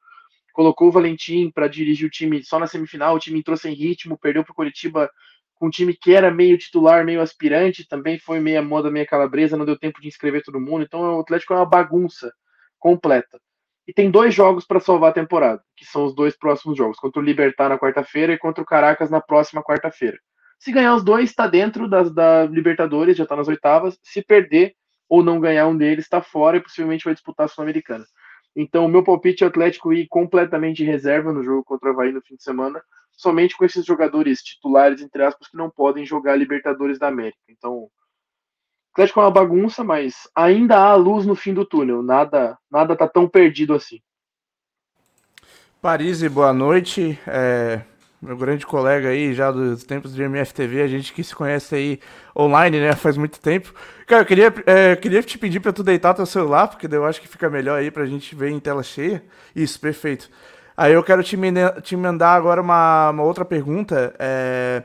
[0.53, 4.19] colocou o Valentim para dirigir o time só na semifinal, o time entrou sem ritmo,
[4.19, 5.11] perdeu para o Curitiba
[5.55, 9.57] com um time que era meio titular, meio aspirante, também foi meia moda, meia calabresa,
[9.57, 12.33] não deu tempo de inscrever todo mundo, então o Atlético é uma bagunça
[12.79, 13.41] completa.
[13.87, 17.21] E tem dois jogos para salvar a temporada, que são os dois próximos jogos, contra
[17.21, 20.19] o Libertar na quarta-feira e contra o Caracas na próxima quarta-feira.
[20.59, 23.99] Se ganhar os dois, está dentro das, da Libertadores, já está nas oitavas.
[24.01, 24.75] Se perder
[25.09, 28.05] ou não ganhar um deles, está fora e possivelmente vai disputar a Sul-Americana.
[28.55, 32.13] Então, o meu palpite é o Atlético ir completamente reserva no jogo contra o Havaí
[32.13, 36.37] no fim de semana, somente com esses jogadores titulares, entre aspas, que não podem jogar
[36.37, 37.41] Libertadores da América.
[37.49, 37.89] Então,
[38.93, 42.03] Atlético é uma bagunça, mas ainda há luz no fim do túnel.
[42.03, 44.01] Nada, nada tá tão perdido assim.
[45.81, 47.19] Paris, boa noite.
[47.27, 47.83] É,
[48.23, 52.01] meu grande colega aí, já dos tempos de MFTV, a gente que se conhece aí
[52.37, 53.75] online, né, faz muito tempo.
[54.07, 57.21] Cara, eu queria, é, queria te pedir para tu deitar teu celular, porque eu acho
[57.21, 59.25] que fica melhor aí pra gente ver em tela cheia.
[59.57, 60.31] Isso, perfeito.
[60.77, 61.37] Aí eu quero te,
[61.83, 64.15] te mandar agora uma, uma outra pergunta.
[64.19, 64.85] É,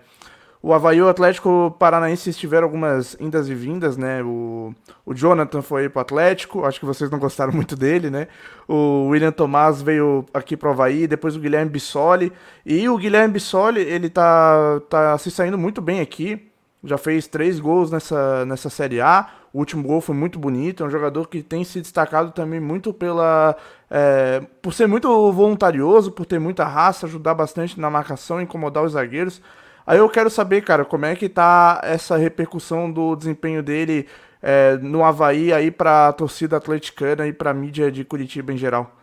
[0.61, 4.23] o Havaí e o Atlético Paranaense tiveram algumas indas e vindas, né?
[4.23, 4.73] O,
[5.05, 8.27] o Jonathan foi pro Atlético, acho que vocês não gostaram muito dele, né?
[8.67, 12.33] O William Tomás veio aqui pro Havaí, depois o Guilherme Bissoli.
[12.65, 16.51] E o Guilherme Bissoli, ele tá, tá se saindo muito bem aqui.
[16.83, 19.27] Já fez três gols nessa, nessa Série A.
[19.53, 20.83] O último gol foi muito bonito.
[20.83, 23.55] É um jogador que tem se destacado também muito pela.
[23.89, 28.93] É, por ser muito voluntarioso, por ter muita raça, ajudar bastante na marcação, incomodar os
[28.93, 29.41] zagueiros.
[29.87, 34.05] Aí eu quero saber, cara, como é que tá essa repercussão do desempenho dele
[34.41, 38.93] é, no Havaí aí pra torcida atleticana e pra mídia de Curitiba em geral?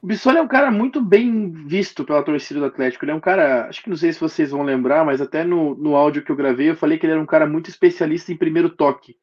[0.00, 3.04] O Bissoli é um cara muito bem visto pela torcida do Atlético.
[3.04, 5.74] Ele é um cara, acho que não sei se vocês vão lembrar, mas até no,
[5.74, 8.36] no áudio que eu gravei eu falei que ele era um cara muito especialista em
[8.36, 9.16] primeiro toque.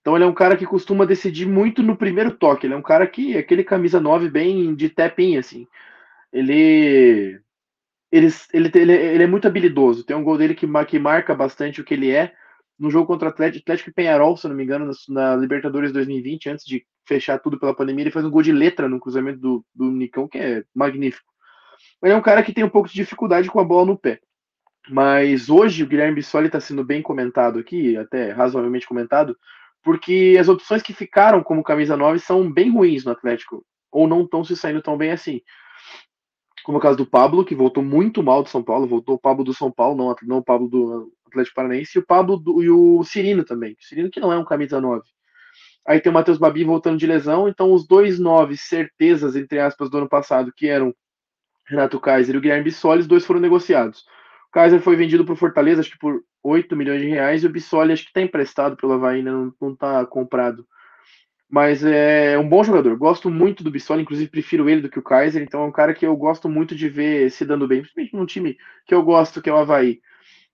[0.00, 2.66] Então ele é um cara que costuma decidir muito no primeiro toque.
[2.66, 5.66] Ele é um cara que, aquele camisa 9 bem de tapinha, assim.
[6.32, 7.38] Ele
[8.12, 10.04] ele, ele, ele, ele, é muito habilidoso.
[10.04, 12.34] Tem um gol dele que, que marca bastante o que ele é.
[12.78, 15.92] No jogo contra o Atlético, Atlético e Penharol, se não me engano, na, na, Libertadores
[15.92, 19.38] 2020, antes de fechar tudo pela pandemia, ele faz um gol de letra no cruzamento
[19.38, 21.30] do, do Nicão, que é magnífico.
[22.02, 24.20] Ele é um cara que tem um pouco de dificuldade com a bola no pé.
[24.90, 29.36] Mas hoje o Guilherme Bissoli está sendo bem comentado aqui, até razoavelmente comentado,
[29.82, 34.22] porque as opções que ficaram como camisa 9 são bem ruins no Atlético, ou não
[34.24, 35.40] estão se saindo tão bem assim
[36.62, 39.18] como é o caso do Pablo, que voltou muito mal do São Paulo, voltou o
[39.18, 42.62] Pablo do São Paulo, não, não o Pablo do Atlético Paranaense, e o Pablo do,
[42.62, 43.72] e o Cirino também.
[43.72, 45.02] O Cirino que não é um camisa 9.
[45.86, 49.90] Aí tem o Matheus Babi voltando de lesão, então os dois nove certezas, entre aspas,
[49.90, 50.94] do ano passado, que eram
[51.66, 54.04] Renato Kaiser e o Guilherme Bissoli, os dois foram negociados.
[54.48, 57.46] O Kaiser foi vendido para o Fortaleza, acho que por 8 milhões de reais, e
[57.46, 59.32] o Bissoli acho que está emprestado pelo Havaí, né?
[59.32, 60.64] não está comprado.
[61.52, 62.96] Mas é um bom jogador.
[62.96, 65.42] Gosto muito do Bissoli, inclusive prefiro ele do que o Kaiser.
[65.42, 68.24] Então é um cara que eu gosto muito de ver se dando bem, principalmente num
[68.24, 68.56] time
[68.86, 70.00] que eu gosto, que é o Havaí.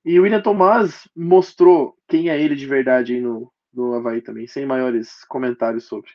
[0.04, 4.48] E o William Tomás mostrou quem é ele de verdade aí no, no Havaí também,
[4.48, 6.10] sem maiores comentários sobre.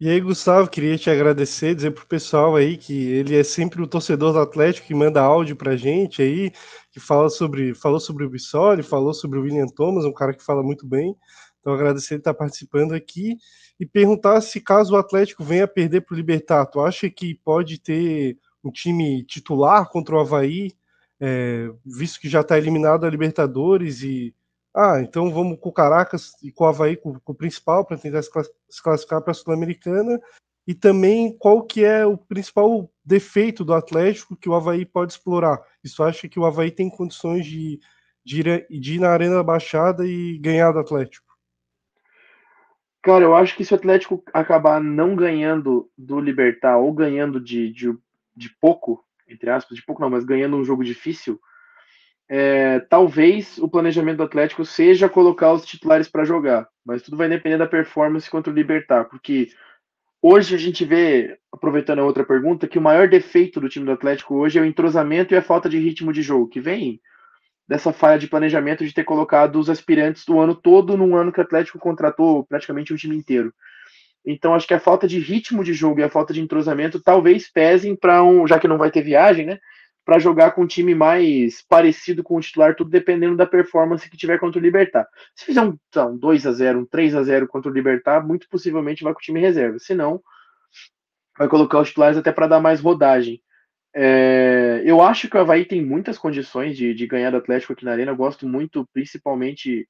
[0.00, 3.86] E aí, Gustavo, queria te agradecer, dizer pro pessoal aí que ele é sempre o
[3.86, 6.50] torcedor do Atlético que manda áudio pra gente aí,
[6.90, 10.42] que fala sobre, falou sobre o Bissoli, falou sobre o William Thomas, um cara que
[10.42, 11.14] fala muito bem.
[11.62, 13.38] Então, agradecer ele estar participando aqui
[13.78, 17.80] e perguntar se caso o Atlético venha perder para o Libertar, tu acha que pode
[17.80, 20.72] ter um time titular contra o Havaí,
[21.20, 24.34] é, visto que já está eliminado a Libertadores e
[24.74, 27.98] ah, então vamos com o Caracas e com o Havaí com, com o principal para
[27.98, 28.30] tentar se
[28.82, 30.20] classificar para a Sul-Americana
[30.66, 35.60] e também qual que é o principal defeito do Atlético que o Havaí pode explorar.
[35.82, 37.78] Isso acha que o Havaí tem condições de,
[38.24, 41.31] de, ir, de ir na Arena Baixada e ganhar do Atlético?
[43.02, 47.68] Cara, eu acho que se o Atlético acabar não ganhando do Libertar ou ganhando de,
[47.72, 47.92] de,
[48.36, 51.40] de pouco, entre aspas, de pouco não, mas ganhando um jogo difícil,
[52.28, 57.28] é, talvez o planejamento do Atlético seja colocar os titulares para jogar, mas tudo vai
[57.28, 59.48] depender da performance contra o Libertar, porque
[60.22, 63.92] hoje a gente vê, aproveitando a outra pergunta, que o maior defeito do time do
[63.92, 67.00] Atlético hoje é o entrosamento e a falta de ritmo de jogo, que vem
[67.72, 71.40] dessa falha de planejamento de ter colocado os aspirantes do ano todo num ano que
[71.40, 73.50] o Atlético contratou praticamente o time inteiro.
[74.26, 77.50] Então acho que a falta de ritmo de jogo e a falta de entrosamento talvez
[77.50, 79.58] pesem para um, já que não vai ter viagem, né?
[80.04, 84.18] Para jogar com um time mais parecido com o titular, tudo dependendo da performance que
[84.18, 85.08] tiver contra o Libertar.
[85.34, 88.50] Se fizer um, um 2 a 0 um 3 a 0 contra o Libertar, muito
[88.50, 89.78] possivelmente vai com o time reserva.
[89.78, 90.20] Se não,
[91.38, 93.40] vai colocar os titulares até para dar mais rodagem.
[93.94, 97.84] É, eu acho que o Havaí tem muitas condições de, de ganhar do Atlético aqui
[97.84, 98.12] na Arena.
[98.12, 99.88] Eu gosto muito, principalmente,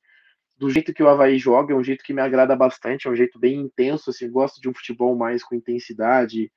[0.57, 1.73] do jeito que o Havaí joga.
[1.73, 3.07] É um jeito que me agrada bastante.
[3.07, 4.11] É um jeito bem intenso.
[4.11, 6.51] Assim, gosto de um futebol mais com intensidade.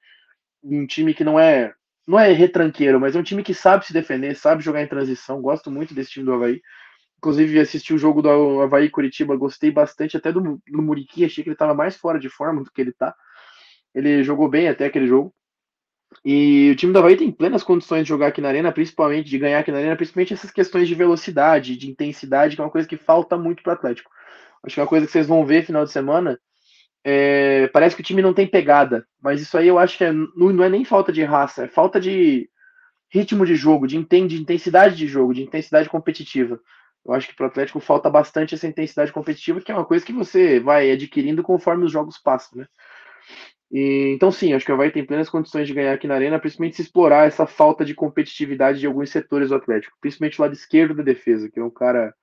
[0.64, 1.74] Um time que não é
[2.08, 5.42] não é retranqueiro, mas é um time que sabe se defender, sabe jogar em transição.
[5.42, 6.62] Gosto muito desse time do Havaí.
[7.18, 11.26] Inclusive, assisti o jogo do Havaí Curitiba, gostei bastante até do, do Muriqui.
[11.26, 13.16] Achei que ele estava mais fora de forma do que ele está.
[13.94, 15.34] Ele jogou bem até aquele jogo.
[16.24, 19.38] E o time do Havaí tem plenas condições de jogar aqui na Arena, principalmente de
[19.38, 22.88] ganhar aqui na Arena, principalmente essas questões de velocidade, de intensidade, que é uma coisa
[22.88, 24.10] que falta muito para o Atlético.
[24.64, 26.40] Acho que é uma coisa que vocês vão ver final de semana.
[27.04, 30.12] É, parece que o time não tem pegada, mas isso aí eu acho que é,
[30.12, 32.50] não é nem falta de raça, é falta de
[33.14, 36.60] ritmo de jogo, de, de intensidade de jogo, de intensidade competitiva.
[37.06, 40.12] Eu acho que pro Atlético falta bastante essa intensidade competitiva, que é uma coisa que
[40.12, 42.68] você vai adquirindo conforme os jogos passam, né?
[43.72, 46.40] E, então, sim, acho que o Havaí tem plenas condições de ganhar aqui na Arena,
[46.40, 50.54] principalmente se explorar essa falta de competitividade de alguns setores do Atlético, principalmente o lado
[50.54, 52.14] esquerdo da defesa, que é um cara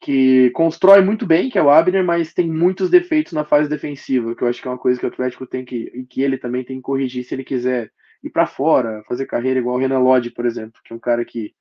[0.00, 4.34] que constrói muito bem, que é o Abner, mas tem muitos defeitos na fase defensiva,
[4.34, 6.36] que eu acho que é uma coisa que o Atlético tem que, e que ele
[6.36, 7.90] também tem que corrigir se ele quiser
[8.22, 11.24] ir para fora, fazer carreira igual o Renan Lodge, por exemplo, que é um cara
[11.24, 11.54] que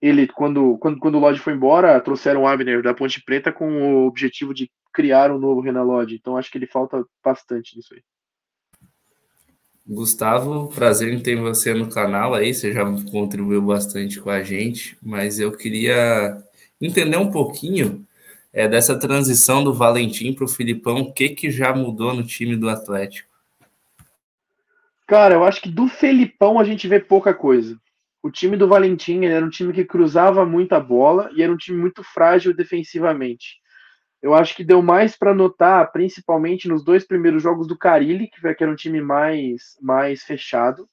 [0.00, 4.02] ele, quando, quando, quando o Lodge foi embora, trouxeram o Abner da Ponte Preta com
[4.02, 7.94] o objetivo de criar um novo Renan Lodge, então acho que ele falta bastante nisso
[7.94, 8.02] aí.
[9.86, 14.96] Gustavo, prazer em ter você no canal aí, você já contribuiu bastante com a gente,
[15.02, 16.38] mas eu queria
[16.80, 18.06] entender um pouquinho
[18.52, 22.56] é, dessa transição do Valentim para o Filipão, o que, que já mudou no time
[22.56, 23.28] do Atlético?
[25.06, 27.76] Cara, eu acho que do Felipão a gente vê pouca coisa.
[28.22, 31.76] O time do Valentim era um time que cruzava muita bola e era um time
[31.76, 33.61] muito frágil defensivamente.
[34.22, 38.62] Eu acho que deu mais para notar, principalmente nos dois primeiros jogos do Carilli, que
[38.62, 40.88] era um time mais, mais fechado.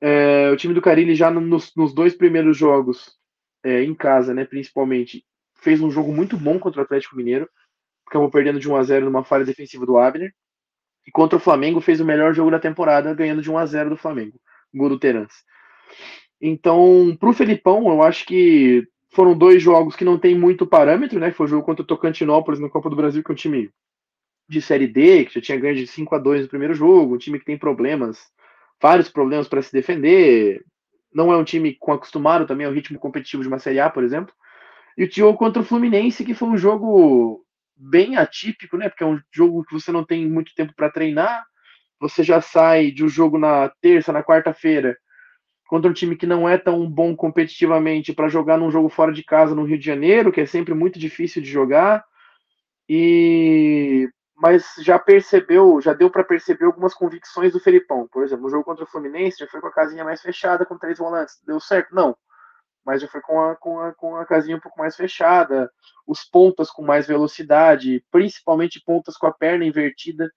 [0.00, 3.16] É, o time do Carilli já nos, nos dois primeiros jogos,
[3.64, 5.24] é, em casa, né, principalmente,
[5.54, 7.48] fez um jogo muito bom contra o Atlético Mineiro.
[8.08, 10.32] Acabou perdendo de 1 a 0 numa falha defensiva do Abner.
[11.06, 13.90] E contra o Flamengo fez o melhor jogo da temporada, ganhando de 1 a 0
[13.90, 14.40] do Flamengo,
[14.74, 15.32] gol do Terans.
[16.40, 18.86] Então, para o Felipão, eu acho que
[19.16, 21.32] foram dois jogos que não tem muito parâmetro, né?
[21.32, 23.70] Foi o jogo contra o Tocantinópolis na Copa do Brasil, que é um time
[24.46, 27.18] de Série D, que já tinha ganho de 5 a 2 no primeiro jogo, um
[27.18, 28.18] time que tem problemas,
[28.80, 30.62] vários problemas para se defender.
[31.14, 34.04] Não é um time com acostumado também ao ritmo competitivo de uma Série A, por
[34.04, 34.34] exemplo.
[34.98, 37.42] E o jogo contra o Fluminense, que foi um jogo
[37.74, 38.90] bem atípico, né?
[38.90, 41.42] Porque é um jogo que você não tem muito tempo para treinar.
[41.98, 44.94] Você já sai de um jogo na terça, na quarta-feira,
[45.66, 49.24] contra um time que não é tão bom competitivamente para jogar num jogo fora de
[49.24, 52.04] casa no Rio de Janeiro, que é sempre muito difícil de jogar.
[52.88, 58.06] E mas já percebeu, já deu para perceber algumas convicções do Felipão.
[58.06, 60.76] Por exemplo, o jogo contra o Fluminense já foi com a casinha mais fechada, com
[60.76, 61.40] três volantes.
[61.46, 61.94] Deu certo?
[61.94, 62.14] Não.
[62.84, 65.70] Mas já foi com a, com a, com a casinha um pouco mais fechada,
[66.06, 70.30] os pontas com mais velocidade, principalmente pontas com a perna invertida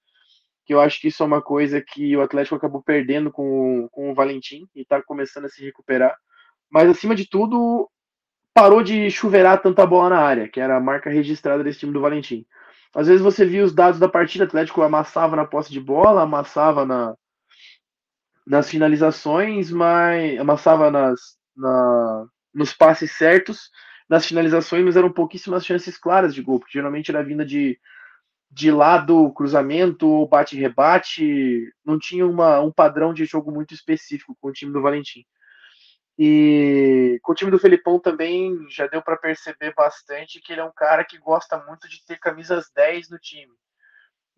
[0.69, 4.11] que eu acho que isso é uma coisa que o Atlético acabou perdendo com, com
[4.11, 6.15] o Valentim e está começando a se recuperar.
[6.71, 7.89] Mas, acima de tudo,
[8.53, 12.01] parou de chuveirar tanta bola na área, que era a marca registrada desse time do
[12.01, 12.45] Valentim.
[12.93, 16.21] Às vezes você via os dados da partida, o Atlético amassava na posse de bola,
[16.21, 17.15] amassava na,
[18.45, 21.19] nas finalizações, mas amassava nas,
[21.57, 23.71] na, nos passes certos,
[24.07, 27.75] nas finalizações, mas eram pouquíssimas chances claras de gol, porque geralmente era vinda de
[28.51, 34.53] de lado, cruzamento, bate-rebate, não tinha uma, um padrão de jogo muito específico com o
[34.53, 35.23] time do Valentim.
[36.17, 40.65] E com o time do Felipão também já deu para perceber bastante que ele é
[40.65, 43.53] um cara que gosta muito de ter camisas 10 no time.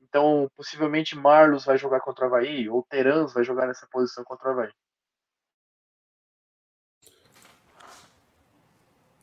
[0.01, 4.49] Então, possivelmente Marlos vai jogar contra o Havaí, ou Terans vai jogar nessa posição contra
[4.49, 4.71] o Havaí.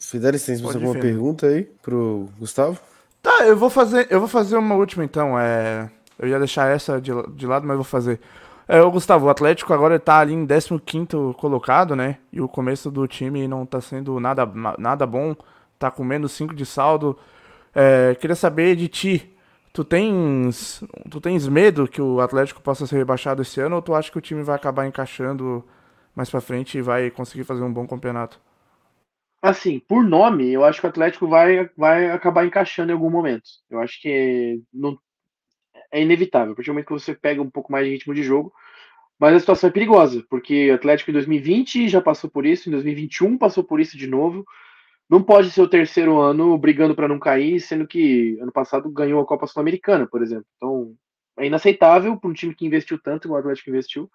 [0.00, 2.80] Fidelis, tem mais alguma pergunta aí pro Gustavo?
[3.22, 5.38] Tá, eu vou fazer, eu vou fazer uma última então.
[5.38, 8.20] É, eu ia deixar essa de, de lado, mas vou fazer.
[8.66, 12.18] É, o Gustavo, o Atlético agora tá ali em 15 colocado, né?
[12.32, 14.46] E o começo do time não tá sendo nada,
[14.78, 15.34] nada bom.
[15.78, 17.18] Tá com menos 5 de saldo.
[17.74, 19.34] É, queria saber de ti.
[19.72, 23.94] Tu tens, tu tens medo que o Atlético possa ser rebaixado esse ano ou tu
[23.94, 25.64] acha que o time vai acabar encaixando
[26.14, 28.40] mais pra frente e vai conseguir fazer um bom campeonato?
[29.40, 33.48] Assim, por nome, eu acho que o Atlético vai, vai acabar encaixando em algum momento.
[33.70, 34.98] Eu acho que não,
[35.92, 38.22] é inevitável, a partir do momento que você pega um pouco mais de ritmo de
[38.22, 38.52] jogo.
[39.18, 42.72] Mas a situação é perigosa, porque o Atlético em 2020 já passou por isso, em
[42.72, 44.44] 2021 passou por isso de novo.
[45.10, 49.20] Não pode ser o terceiro ano brigando para não cair, sendo que ano passado ganhou
[49.20, 50.46] a Copa Sul-Americana, por exemplo.
[50.56, 50.94] Então,
[51.38, 54.10] é inaceitável para um time que investiu tanto, igual o Atlético investiu.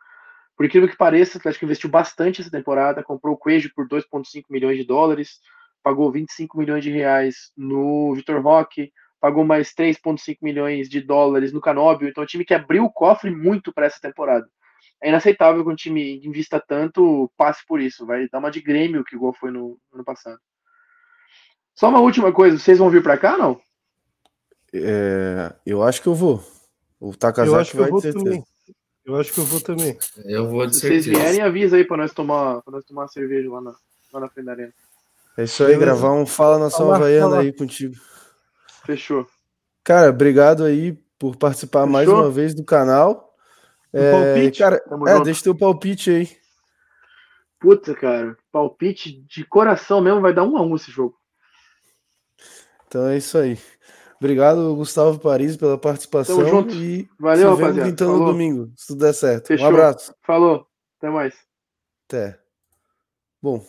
[0.56, 4.44] Por incrível que pareça, o Atlético investiu bastante essa temporada, comprou o Coelho por 2,5
[4.50, 5.40] milhões de dólares,
[5.82, 11.62] pagou 25 milhões de reais no Vitor Roque, pagou mais 3,5 milhões de dólares no
[11.62, 12.08] Canóbio.
[12.08, 14.48] Então, é um time que abriu o cofre muito para essa temporada.
[15.02, 18.06] É inaceitável que um time invista tanto passe por isso.
[18.06, 20.40] Vai dar uma de Grêmio, que igual foi no ano passado.
[21.76, 23.60] Só uma última coisa, vocês vão vir para cá não?
[24.74, 26.44] É, eu acho que eu vou.
[27.00, 28.26] O Takazaki eu acho que vai eu vou ter certeza.
[28.26, 28.46] também.
[29.06, 29.98] Eu acho que eu vou também.
[30.26, 31.24] Eu vou de Se vocês certeza.
[31.24, 33.76] vierem, avisa aí para nós tomar, pra nós tomar uma cerveja lá na,
[34.14, 34.74] lá na frente da arena.
[35.38, 37.42] É isso aí, gravar um Fala Nação Fala, Havaiana fala.
[37.42, 37.96] aí contigo.
[38.86, 39.28] Fechou.
[39.84, 42.22] Cara, obrigado aí por participar mais Fechou?
[42.24, 43.34] uma vez do canal.
[43.94, 44.60] Um É, palpite?
[44.60, 45.26] cara, Tamo é, junto.
[45.26, 46.38] deixa teu palpite aí.
[47.60, 51.18] Puta, cara, palpite de coração mesmo vai dar um a um esse jogo.
[52.88, 53.58] Então é isso aí.
[54.24, 56.38] Obrigado, Gustavo Paris, pela participação.
[56.38, 56.74] Tamo junto.
[56.76, 57.90] E Valeu, rapaziada.
[57.90, 59.48] então no domingo, se tudo der certo.
[59.48, 59.66] Fechou.
[59.66, 60.16] Um abraço.
[60.22, 60.66] Falou.
[60.98, 61.36] Até mais.
[62.08, 62.40] Até.
[63.42, 63.62] Bom,